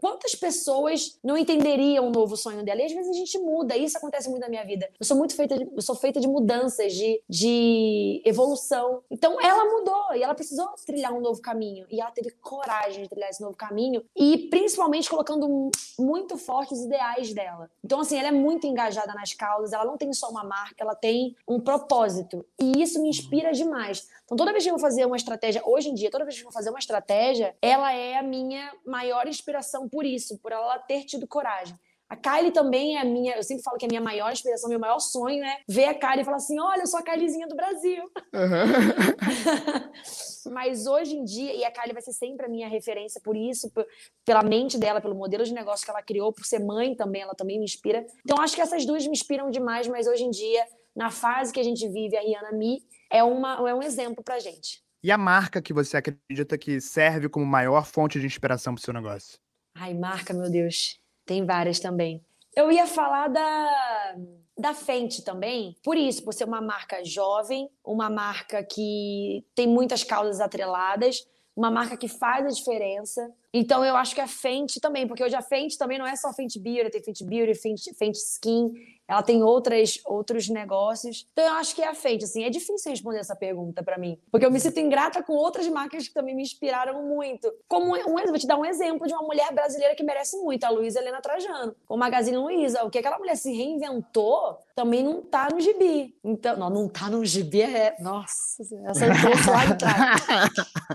quantas 0.00 0.34
pessoas 0.34 1.18
não 1.22 1.36
entenderiam 1.36 2.08
o 2.08 2.10
novo 2.10 2.36
sonho 2.36 2.64
dela. 2.64 2.80
E 2.80 2.84
às 2.84 2.92
vezes 2.92 3.10
a 3.10 3.18
gente 3.18 3.38
muda, 3.38 3.76
isso 3.76 3.96
acontece 3.96 4.28
muito 4.28 4.42
na 4.42 4.48
minha 4.48 4.64
vida. 4.64 4.88
Eu 4.98 5.06
sou 5.06 5.16
muito 5.16 5.34
feita 5.34 5.56
de, 5.56 5.68
eu 5.74 5.82
sou 5.82 5.94
feita 5.94 6.20
de 6.20 6.28
mudanças, 6.28 6.92
de, 6.92 7.22
de 7.28 8.22
evolução. 8.24 9.02
Então 9.10 9.40
ela 9.40 9.64
mudou 9.64 10.14
e 10.14 10.22
ela 10.22 10.34
precisou 10.34 10.68
trilhar 10.86 11.12
um 11.12 11.20
novo 11.20 11.40
caminho. 11.40 11.86
E 11.90 12.00
ela 12.00 12.10
teve 12.10 12.30
coragem 12.40 13.02
de 13.02 13.08
trilhar 13.08 13.30
esse 13.30 13.40
novo 13.40 13.56
caminho 13.56 14.04
e 14.16 14.48
principalmente 14.48 15.08
colocando 15.08 15.70
muito 15.98 16.36
forte 16.36 16.74
os 16.74 16.80
ideais 16.80 17.32
dela. 17.32 17.70
Então, 17.84 18.00
assim, 18.00 18.18
ela 18.18 18.28
é 18.28 18.32
muito 18.32 18.66
engajada 18.66 19.14
nas 19.14 19.32
causas, 19.32 19.72
ela 19.72 19.84
não 19.84 19.96
tem 19.96 20.12
só 20.12 20.28
uma 20.30 20.44
marca, 20.44 20.82
ela 20.82 20.94
tem 20.94 21.36
um 21.46 21.60
propósito. 21.60 22.44
E 22.58 22.82
isso 22.82 23.00
me 23.00 23.08
inspira 23.08 23.52
demais. 23.52 24.08
Então, 24.24 24.36
toda 24.36 24.52
vez 24.52 24.62
que 24.62 24.70
eu 24.70 24.74
vou 24.74 24.80
fazer 24.80 25.06
uma 25.06 25.16
estratégia, 25.16 25.62
hoje 25.64 25.88
em 25.88 25.94
dia, 25.94 26.10
toda 26.10 26.24
vez 26.24 26.36
que 26.36 26.42
eu 26.42 26.46
vou 26.46 26.52
fazer 26.52 26.70
uma 26.70 26.78
estratégia, 26.78 27.56
ela 27.62 27.92
é 27.92 28.18
a 28.18 28.22
minha 28.22 28.72
maior 28.84 29.26
inspiração 29.26 29.57
por 29.88 30.04
isso, 30.04 30.38
por 30.38 30.52
ela 30.52 30.78
ter 30.78 31.04
tido 31.04 31.26
coragem. 31.26 31.76
A 32.08 32.16
Kylie 32.16 32.52
também 32.52 32.96
é 32.96 33.02
a 33.02 33.04
minha, 33.04 33.36
eu 33.36 33.42
sempre 33.42 33.62
falo 33.62 33.76
que 33.76 33.84
é 33.84 33.88
a 33.88 33.90
minha 33.90 34.00
maior 34.00 34.32
inspiração, 34.32 34.70
meu 34.70 34.80
maior 34.80 34.98
sonho 34.98 35.44
é 35.44 35.58
ver 35.68 35.84
a 35.84 35.94
Kylie 35.94 36.22
e 36.22 36.24
falar 36.24 36.38
assim: 36.38 36.58
olha, 36.58 36.80
eu 36.80 36.86
sou 36.86 36.98
a 36.98 37.02
Kyliezinha 37.02 37.46
do 37.46 37.54
Brasil. 37.54 38.02
Uhum. 38.32 40.48
Mas 40.50 40.86
hoje 40.86 41.14
em 41.14 41.24
dia, 41.24 41.54
e 41.54 41.64
a 41.64 41.70
Kylie 41.70 41.92
vai 41.92 42.00
ser 42.00 42.14
sempre 42.14 42.46
a 42.46 42.48
minha 42.48 42.66
referência 42.66 43.20
por 43.22 43.36
isso, 43.36 43.70
por, 43.70 43.86
pela 44.24 44.42
mente 44.42 44.78
dela, 44.78 45.02
pelo 45.02 45.14
modelo 45.14 45.44
de 45.44 45.52
negócio 45.52 45.84
que 45.84 45.90
ela 45.90 46.02
criou, 46.02 46.32
por 46.32 46.46
ser 46.46 46.60
mãe 46.60 46.94
também, 46.94 47.20
ela 47.20 47.34
também 47.34 47.58
me 47.58 47.66
inspira. 47.66 48.06
Então 48.24 48.40
acho 48.40 48.54
que 48.54 48.62
essas 48.62 48.86
duas 48.86 49.04
me 49.04 49.12
inspiram 49.12 49.50
demais, 49.50 49.86
mas 49.86 50.06
hoje 50.06 50.24
em 50.24 50.30
dia, 50.30 50.64
na 50.96 51.10
fase 51.10 51.52
que 51.52 51.60
a 51.60 51.64
gente 51.64 51.86
vive, 51.88 52.16
a 52.16 52.22
Rihanna 52.22 52.52
me 52.52 52.82
é, 53.10 53.22
uma, 53.22 53.68
é 53.68 53.74
um 53.74 53.82
exemplo 53.82 54.24
para 54.24 54.38
gente. 54.38 54.82
E 55.02 55.12
a 55.12 55.18
marca 55.18 55.60
que 55.60 55.74
você 55.74 55.98
acredita 55.98 56.56
que 56.56 56.80
serve 56.80 57.28
como 57.28 57.44
maior 57.44 57.84
fonte 57.84 58.18
de 58.18 58.26
inspiração 58.26 58.74
para 58.74 58.80
o 58.80 58.84
seu 58.84 58.94
negócio? 58.94 59.38
Ai, 59.80 59.94
marca, 59.94 60.34
meu 60.34 60.50
Deus. 60.50 60.98
Tem 61.24 61.44
várias 61.44 61.78
também. 61.78 62.20
Eu 62.54 62.72
ia 62.72 62.86
falar 62.86 63.28
da, 63.28 64.16
da 64.58 64.74
Fenty 64.74 65.22
também, 65.22 65.76
por 65.84 65.96
isso, 65.96 66.24
por 66.24 66.34
ser 66.34 66.44
uma 66.44 66.60
marca 66.60 67.04
jovem, 67.04 67.70
uma 67.84 68.10
marca 68.10 68.64
que 68.64 69.44
tem 69.54 69.68
muitas 69.68 70.02
causas 70.02 70.40
atreladas, 70.40 71.24
uma 71.54 71.70
marca 71.70 71.96
que 71.96 72.08
faz 72.08 72.46
a 72.46 72.48
diferença. 72.48 73.32
Então 73.52 73.84
eu 73.84 73.94
acho 73.96 74.14
que 74.14 74.20
a 74.20 74.26
Fenty 74.26 74.80
também, 74.80 75.06
porque 75.06 75.22
hoje 75.22 75.36
a 75.36 75.42
Fenty 75.42 75.78
também 75.78 75.98
não 75.98 76.06
é 76.06 76.16
só 76.16 76.32
Fenty 76.32 76.58
Beauty, 76.58 76.90
tem 76.90 77.02
Fenty 77.02 77.24
Beauty, 77.24 77.54
Fenty, 77.54 77.94
Fenty 77.94 78.18
Skin, 78.18 78.72
ela 79.08 79.22
tem 79.22 79.42
outras, 79.42 80.00
outros 80.04 80.48
negócios. 80.48 81.26
Então 81.32 81.46
eu 81.46 81.52
acho 81.54 81.74
que 81.74 81.82
é 81.82 81.88
a 81.88 81.94
Fenty, 81.94 82.24
assim, 82.24 82.44
é 82.44 82.50
difícil 82.50 82.90
responder 82.90 83.18
essa 83.18 83.34
pergunta 83.34 83.82
para 83.82 83.96
mim, 83.96 84.18
porque 84.30 84.44
eu 84.44 84.50
me 84.50 84.60
sinto 84.60 84.78
ingrata 84.78 85.22
com 85.22 85.32
outras 85.32 85.66
marcas 85.68 86.06
que 86.06 86.14
também 86.14 86.34
me 86.36 86.42
inspiraram 86.42 87.02
muito. 87.02 87.52
Como 87.66 87.96
um, 87.96 88.26
vou 88.26 88.38
te 88.38 88.46
dar 88.46 88.56
um 88.56 88.64
exemplo 88.64 89.06
de 89.06 89.14
uma 89.14 89.22
mulher 89.22 89.52
brasileira 89.52 89.94
que 89.94 90.02
merece 90.02 90.36
muito, 90.36 90.64
a 90.64 90.70
Luísa 90.70 91.00
Helena 91.00 91.22
Trajano, 91.22 91.74
com 91.86 91.94
o 91.94 91.98
Magazine 91.98 92.36
Luiza. 92.36 92.84
O 92.84 92.90
que 92.90 92.98
aquela 92.98 93.18
mulher 93.18 93.36
se 93.36 93.52
reinventou 93.52 94.58
também 94.74 95.02
não 95.02 95.22
tá 95.22 95.48
no 95.50 95.60
gibi. 95.60 96.16
Então, 96.22 96.56
não, 96.56 96.68
não 96.68 96.88
tá 96.88 97.08
no 97.08 97.24
gibi 97.24 97.62
é, 97.62 97.96
nossa, 98.00 98.62
essa 98.62 99.06
eu 99.06 99.52
lá 99.52 99.64
de 99.64 99.78
trás. 99.78 100.22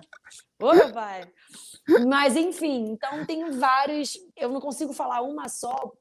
Ô, 0.62 0.74
meu 0.74 0.92
pai. 0.94 1.28
Mas, 2.08 2.36
enfim, 2.36 2.92
então 2.92 3.26
tem 3.26 3.52
vários. 3.52 4.18
Eu 4.38 4.50
não 4.50 4.62
consigo 4.62 4.94
falar 4.94 5.22
uma 5.22 5.50
só, 5.50 5.92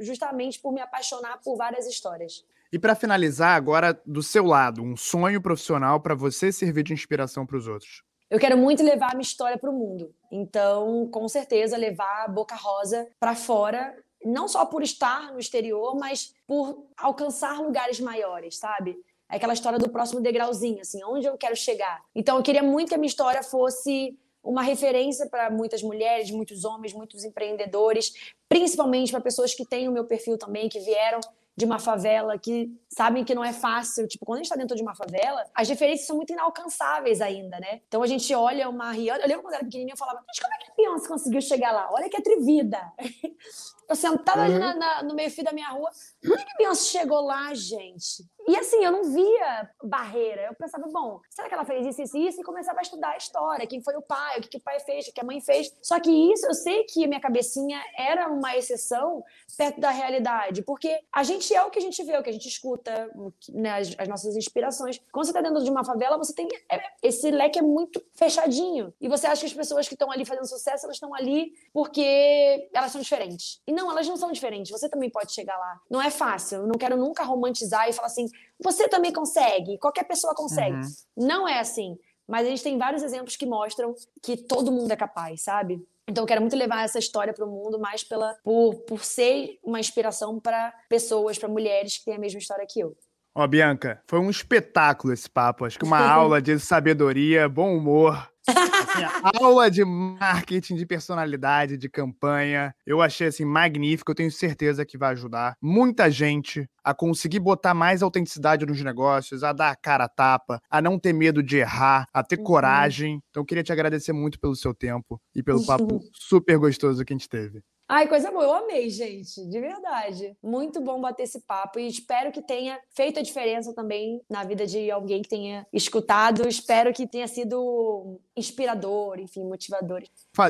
justamente 0.00 0.60
por 0.60 0.72
me 0.72 0.80
apaixonar 0.80 1.40
por 1.42 1.56
várias 1.56 1.86
histórias. 1.86 2.44
E 2.72 2.78
para 2.78 2.94
finalizar, 2.94 3.56
agora 3.56 4.00
do 4.04 4.22
seu 4.22 4.44
lado, 4.44 4.82
um 4.82 4.96
sonho 4.96 5.40
profissional 5.40 6.00
para 6.00 6.14
você 6.14 6.50
servir 6.50 6.82
de 6.82 6.92
inspiração 6.92 7.46
para 7.46 7.56
os 7.56 7.68
outros. 7.68 8.02
Eu 8.28 8.40
quero 8.40 8.58
muito 8.58 8.82
levar 8.82 9.12
a 9.12 9.14
minha 9.14 9.22
história 9.22 9.56
para 9.56 9.70
o 9.70 9.72
mundo. 9.72 10.12
Então, 10.32 11.08
com 11.12 11.28
certeza, 11.28 11.76
levar 11.76 12.24
a 12.24 12.28
Boca 12.28 12.56
Rosa 12.56 13.06
para 13.20 13.36
fora, 13.36 13.96
não 14.24 14.48
só 14.48 14.64
por 14.66 14.82
estar 14.82 15.32
no 15.32 15.38
exterior, 15.38 15.96
mas 15.96 16.34
por 16.44 16.88
alcançar 16.96 17.60
lugares 17.60 18.00
maiores, 18.00 18.58
sabe? 18.58 18.96
É 19.30 19.36
aquela 19.36 19.52
história 19.52 19.78
do 19.78 19.88
próximo 19.88 20.20
degrauzinho, 20.20 20.80
assim, 20.80 21.04
onde 21.04 21.26
eu 21.26 21.36
quero 21.36 21.54
chegar. 21.54 22.02
Então, 22.14 22.36
eu 22.36 22.42
queria 22.42 22.62
muito 22.64 22.88
que 22.88 22.94
a 22.94 22.98
minha 22.98 23.08
história 23.08 23.42
fosse 23.44 24.18
uma 24.46 24.62
referência 24.62 25.28
para 25.28 25.50
muitas 25.50 25.82
mulheres, 25.82 26.30
muitos 26.30 26.64
homens, 26.64 26.92
muitos 26.92 27.24
empreendedores, 27.24 28.12
principalmente 28.48 29.10
para 29.10 29.20
pessoas 29.20 29.54
que 29.54 29.66
têm 29.66 29.88
o 29.88 29.92
meu 29.92 30.04
perfil 30.04 30.38
também, 30.38 30.68
que 30.68 30.78
vieram 30.80 31.20
de 31.56 31.64
uma 31.64 31.78
favela, 31.78 32.38
que 32.38 32.70
sabem 32.88 33.24
que 33.24 33.34
não 33.34 33.42
é 33.42 33.52
fácil. 33.52 34.06
Tipo, 34.06 34.26
quando 34.26 34.36
a 34.36 34.42
gente 34.42 34.46
está 34.46 34.56
dentro 34.56 34.76
de 34.76 34.82
uma 34.82 34.94
favela, 34.94 35.42
as 35.54 35.68
referências 35.68 36.06
são 36.06 36.16
muito 36.16 36.32
inalcançáveis 36.32 37.22
ainda, 37.22 37.58
né? 37.58 37.80
Então 37.88 38.02
a 38.02 38.06
gente 38.06 38.32
olha 38.34 38.68
uma 38.68 38.92
Rihanna. 38.92 39.22
Eu 39.22 39.28
lembro 39.28 39.42
quando 39.42 39.54
era 39.54 39.64
pequenininha, 39.64 39.94
eu 39.94 39.98
falava, 39.98 40.22
mas 40.26 40.38
como 40.38 40.52
é 40.52 40.58
que 40.58 40.70
a 40.70 40.74
Beyoncé 40.76 41.08
conseguiu 41.08 41.40
chegar 41.40 41.72
lá? 41.72 41.88
Olha 41.90 42.10
que 42.10 42.16
atrevida. 42.16 42.80
Eu 43.88 43.94
sentava 43.94 44.40
uhum. 44.40 44.46
ali 44.46 44.58
na, 44.58 44.74
na, 44.74 45.02
no 45.04 45.14
meio-fio 45.14 45.44
da 45.44 45.52
minha 45.52 45.68
rua. 45.68 45.88
Como 46.20 46.34
é 46.34 46.44
que 46.44 46.50
a 46.50 46.56
Beyoncé 46.56 46.98
chegou 46.98 47.20
lá, 47.20 47.54
gente? 47.54 48.26
E 48.48 48.56
assim, 48.56 48.84
eu 48.84 48.92
não 48.92 49.04
via 49.04 49.70
barreira. 49.82 50.42
Eu 50.42 50.54
pensava, 50.54 50.86
bom, 50.88 51.20
será 51.30 51.48
que 51.48 51.54
ela 51.54 51.64
fez 51.64 51.86
isso, 51.86 52.02
isso, 52.02 52.16
isso? 52.16 52.40
E 52.40 52.44
começava 52.44 52.78
a 52.78 52.82
estudar 52.82 53.10
a 53.10 53.16
história, 53.16 53.66
quem 53.66 53.82
foi 53.82 53.96
o 53.96 54.02
pai, 54.02 54.38
o 54.38 54.42
que, 54.42 54.48
que 54.48 54.56
o 54.58 54.60
pai 54.60 54.78
fez, 54.80 55.08
o 55.08 55.12
que 55.12 55.20
a 55.20 55.24
mãe 55.24 55.40
fez. 55.40 55.74
Só 55.82 55.98
que 55.98 56.10
isso, 56.10 56.46
eu 56.46 56.54
sei 56.54 56.84
que 56.84 57.06
minha 57.06 57.20
cabecinha 57.20 57.82
era 57.96 58.28
uma 58.28 58.56
exceção 58.56 59.24
perto 59.56 59.80
da 59.80 59.90
realidade, 59.90 60.62
porque 60.62 61.00
a 61.12 61.22
gente 61.22 61.52
é 61.54 61.62
o 61.62 61.70
que 61.70 61.78
a 61.78 61.82
gente 61.82 62.02
vê, 62.04 62.16
o 62.16 62.22
que 62.22 62.30
a 62.30 62.32
gente 62.32 62.48
escuta, 62.48 63.10
né, 63.50 63.78
as, 63.78 63.94
as 63.98 64.08
nossas 64.08 64.36
inspirações. 64.36 65.00
Quando 65.10 65.24
você 65.24 65.30
está 65.30 65.40
dentro 65.40 65.62
de 65.62 65.70
uma 65.70 65.84
favela, 65.84 66.16
você 66.16 66.32
tem. 66.32 66.48
É, 66.70 66.80
esse 67.02 67.30
leque 67.30 67.58
é 67.58 67.62
muito 67.62 68.02
fechadinho. 68.14 68.92
E 69.00 69.08
você 69.08 69.26
acha 69.26 69.40
que 69.40 69.46
as 69.46 69.54
pessoas 69.54 69.88
que 69.88 69.94
estão 69.94 70.10
ali 70.10 70.24
fazendo 70.24 70.46
sucesso, 70.46 70.86
elas 70.86 70.96
estão 70.96 71.14
ali 71.14 71.52
porque 71.72 72.68
elas 72.72 72.92
são 72.92 73.00
diferentes. 73.00 73.60
E 73.66 73.72
não, 73.72 73.90
elas 73.90 74.06
não 74.06 74.16
são 74.16 74.30
diferentes. 74.30 74.70
Você 74.70 74.88
também 74.88 75.10
pode 75.10 75.32
chegar 75.32 75.56
lá. 75.58 75.80
Não 75.90 76.00
é 76.00 76.10
fácil. 76.10 76.58
Eu 76.58 76.66
não 76.66 76.78
quero 76.78 76.96
nunca 76.96 77.24
romantizar 77.24 77.88
e 77.88 77.92
falar 77.92 78.06
assim, 78.06 78.28
você 78.62 78.88
também 78.88 79.12
consegue, 79.12 79.78
qualquer 79.78 80.04
pessoa 80.04 80.34
consegue. 80.34 80.76
Uhum. 80.76 81.26
Não 81.26 81.48
é 81.48 81.58
assim. 81.58 81.98
Mas 82.26 82.46
a 82.46 82.50
gente 82.50 82.62
tem 82.62 82.76
vários 82.76 83.02
exemplos 83.02 83.36
que 83.36 83.46
mostram 83.46 83.94
que 84.22 84.36
todo 84.36 84.72
mundo 84.72 84.90
é 84.90 84.96
capaz, 84.96 85.42
sabe? 85.42 85.86
Então 86.08 86.22
eu 86.22 86.28
quero 86.28 86.40
muito 86.40 86.56
levar 86.56 86.84
essa 86.84 86.98
história 86.98 87.32
para 87.32 87.44
o 87.44 87.50
mundo, 87.50 87.78
mais 87.78 88.02
pela 88.02 88.34
por, 88.42 88.74
por 88.82 89.04
ser 89.04 89.58
uma 89.62 89.80
inspiração 89.80 90.38
para 90.40 90.72
pessoas, 90.88 91.38
para 91.38 91.48
mulheres 91.48 91.98
que 91.98 92.04
têm 92.04 92.14
a 92.14 92.18
mesma 92.18 92.38
história 92.38 92.66
que 92.68 92.80
eu. 92.80 92.96
Ó, 93.38 93.44
oh, 93.44 93.46
Bianca, 93.46 94.00
foi 94.06 94.18
um 94.18 94.30
espetáculo 94.30 95.12
esse 95.12 95.28
papo. 95.28 95.66
Acho 95.66 95.78
que 95.78 95.84
uma 95.84 96.00
aula 96.00 96.40
de 96.40 96.58
sabedoria, 96.58 97.46
bom 97.46 97.76
humor, 97.76 98.26
Assim, 98.48 99.02
aula 99.38 99.70
de 99.70 99.84
marketing, 99.84 100.76
de 100.76 100.86
personalidade, 100.86 101.76
de 101.76 101.88
campanha. 101.88 102.74
Eu 102.86 103.02
achei 103.02 103.26
assim 103.26 103.44
magnífico. 103.44 104.10
Eu 104.10 104.14
tenho 104.14 104.30
certeza 104.30 104.86
que 104.86 104.96
vai 104.96 105.12
ajudar 105.12 105.54
muita 105.60 106.10
gente 106.10 106.66
a 106.82 106.94
conseguir 106.94 107.40
botar 107.40 107.74
mais 107.74 108.02
autenticidade 108.02 108.64
nos 108.64 108.80
negócios, 108.80 109.44
a 109.44 109.52
dar 109.52 109.70
a 109.70 109.76
cara 109.76 110.04
a 110.04 110.08
tapa, 110.08 110.58
a 110.70 110.80
não 110.80 110.98
ter 110.98 111.12
medo 111.12 111.42
de 111.42 111.58
errar, 111.58 112.06
a 112.14 112.22
ter 112.22 112.38
uhum. 112.38 112.44
coragem. 112.44 113.20
Então, 113.28 113.42
eu 113.42 113.44
queria 113.44 113.64
te 113.64 113.72
agradecer 113.72 114.12
muito 114.12 114.40
pelo 114.40 114.56
seu 114.56 114.72
tempo 114.72 115.20
e 115.34 115.42
pelo 115.42 115.60
papo 115.66 116.00
super 116.14 116.56
gostoso 116.56 117.04
que 117.04 117.12
a 117.12 117.16
gente 117.16 117.28
teve. 117.28 117.62
Ai, 117.88 118.08
coisa 118.08 118.30
boa. 118.32 118.44
Eu 118.44 118.54
amei, 118.54 118.90
gente. 118.90 119.46
De 119.48 119.60
verdade. 119.60 120.36
Muito 120.42 120.80
bom 120.80 121.00
bater 121.00 121.22
esse 121.22 121.40
papo 121.40 121.78
e 121.78 121.86
espero 121.86 122.32
que 122.32 122.42
tenha 122.42 122.78
feito 122.94 123.20
a 123.20 123.22
diferença 123.22 123.72
também 123.74 124.20
na 124.28 124.42
vida 124.42 124.66
de 124.66 124.90
alguém 124.90 125.22
que 125.22 125.28
tenha 125.28 125.66
escutado. 125.72 126.48
Espero 126.48 126.92
que 126.92 127.06
tenha 127.06 127.28
sido 127.28 128.20
inspirador, 128.36 129.20
enfim, 129.20 129.44
motivador. 129.44 130.02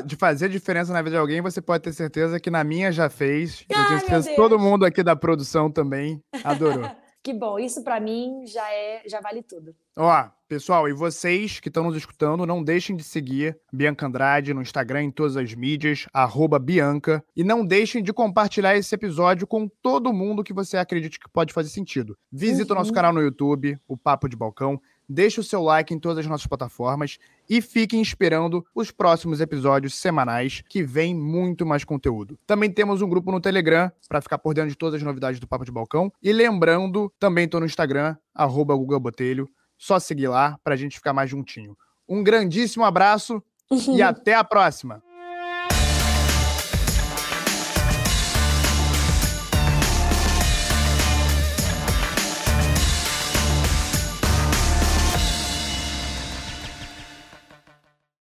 De 0.05 0.15
fazer 0.15 0.49
diferença 0.49 0.91
na 0.91 1.01
vida 1.01 1.15
de 1.15 1.21
alguém, 1.21 1.41
você 1.41 1.61
pode 1.61 1.83
ter 1.83 1.93
certeza 1.93 2.39
que 2.39 2.49
na 2.49 2.63
minha 2.63 2.91
já 2.91 3.09
fez. 3.09 3.63
Eu 3.69 3.85
tenho 3.85 3.99
certeza 3.99 4.29
que 4.29 4.35
todo 4.35 4.59
mundo 4.59 4.85
aqui 4.85 5.03
da 5.03 5.15
produção 5.15 5.71
também 5.71 6.21
adorou. 6.43 6.89
Que 7.27 7.33
bom, 7.33 7.59
isso 7.59 7.83
para 7.83 7.99
mim 7.99 8.45
já 8.45 8.71
é, 8.71 9.01
já 9.05 9.19
vale 9.19 9.43
tudo. 9.43 9.75
Ó, 9.97 10.29
pessoal, 10.47 10.87
e 10.87 10.93
vocês 10.93 11.59
que 11.59 11.67
estão 11.67 11.83
nos 11.83 11.97
escutando, 11.97 12.45
não 12.45 12.63
deixem 12.63 12.95
de 12.95 13.03
seguir 13.03 13.59
Bianca 13.69 14.05
Andrade 14.05 14.53
no 14.53 14.61
Instagram, 14.61 15.03
em 15.03 15.11
todas 15.11 15.35
as 15.35 15.53
mídias, 15.53 16.05
Bianca, 16.61 17.21
e 17.35 17.43
não 17.43 17.65
deixem 17.65 18.01
de 18.01 18.13
compartilhar 18.13 18.77
esse 18.77 18.95
episódio 18.95 19.45
com 19.45 19.67
todo 19.67 20.13
mundo 20.13 20.41
que 20.41 20.53
você 20.53 20.77
acredite 20.77 21.19
que 21.19 21.29
pode 21.29 21.51
fazer 21.51 21.67
sentido. 21.67 22.17
Visita 22.31 22.71
uhum. 22.71 22.77
o 22.77 22.79
nosso 22.79 22.91
uhum. 22.91 22.95
canal 22.95 23.11
no 23.11 23.21
YouTube, 23.21 23.77
o 23.85 23.97
Papo 23.97 24.29
de 24.29 24.37
Balcão, 24.37 24.79
deixe 25.07 25.39
o 25.39 25.43
seu 25.43 25.61
like 25.61 25.93
em 25.93 25.99
todas 25.99 26.19
as 26.19 26.27
nossas 26.27 26.47
plataformas 26.47 27.17
e 27.49 27.61
fiquem 27.61 28.01
esperando 28.01 28.65
os 28.75 28.91
próximos 28.91 29.39
episódios 29.39 29.95
semanais 29.95 30.63
que 30.67 30.83
vem 30.83 31.15
muito 31.15 31.65
mais 31.65 31.83
conteúdo. 31.83 32.37
Também 32.45 32.71
temos 32.71 33.01
um 33.01 33.09
grupo 33.09 33.31
no 33.31 33.39
Telegram 33.39 33.91
para 34.07 34.21
ficar 34.21 34.37
por 34.37 34.53
dentro 34.53 34.69
de 34.69 34.77
todas 34.77 34.95
as 34.95 35.03
novidades 35.03 35.39
do 35.39 35.47
Papo 35.47 35.65
de 35.65 35.71
Balcão. 35.71 36.11
E 36.21 36.31
lembrando, 36.33 37.11
também 37.19 37.45
estou 37.45 37.59
no 37.59 37.65
Instagram, 37.65 38.15
arroba 38.33 38.75
Google 38.75 38.99
Botelho. 38.99 39.49
Só 39.77 39.99
seguir 39.99 40.27
lá 40.27 40.57
para 40.63 40.73
a 40.73 40.77
gente 40.77 40.97
ficar 40.97 41.13
mais 41.13 41.29
juntinho. 41.29 41.77
Um 42.07 42.23
grandíssimo 42.23 42.83
abraço 42.83 43.41
e 43.95 44.01
até 44.01 44.33
a 44.33 44.43
próxima! 44.43 45.06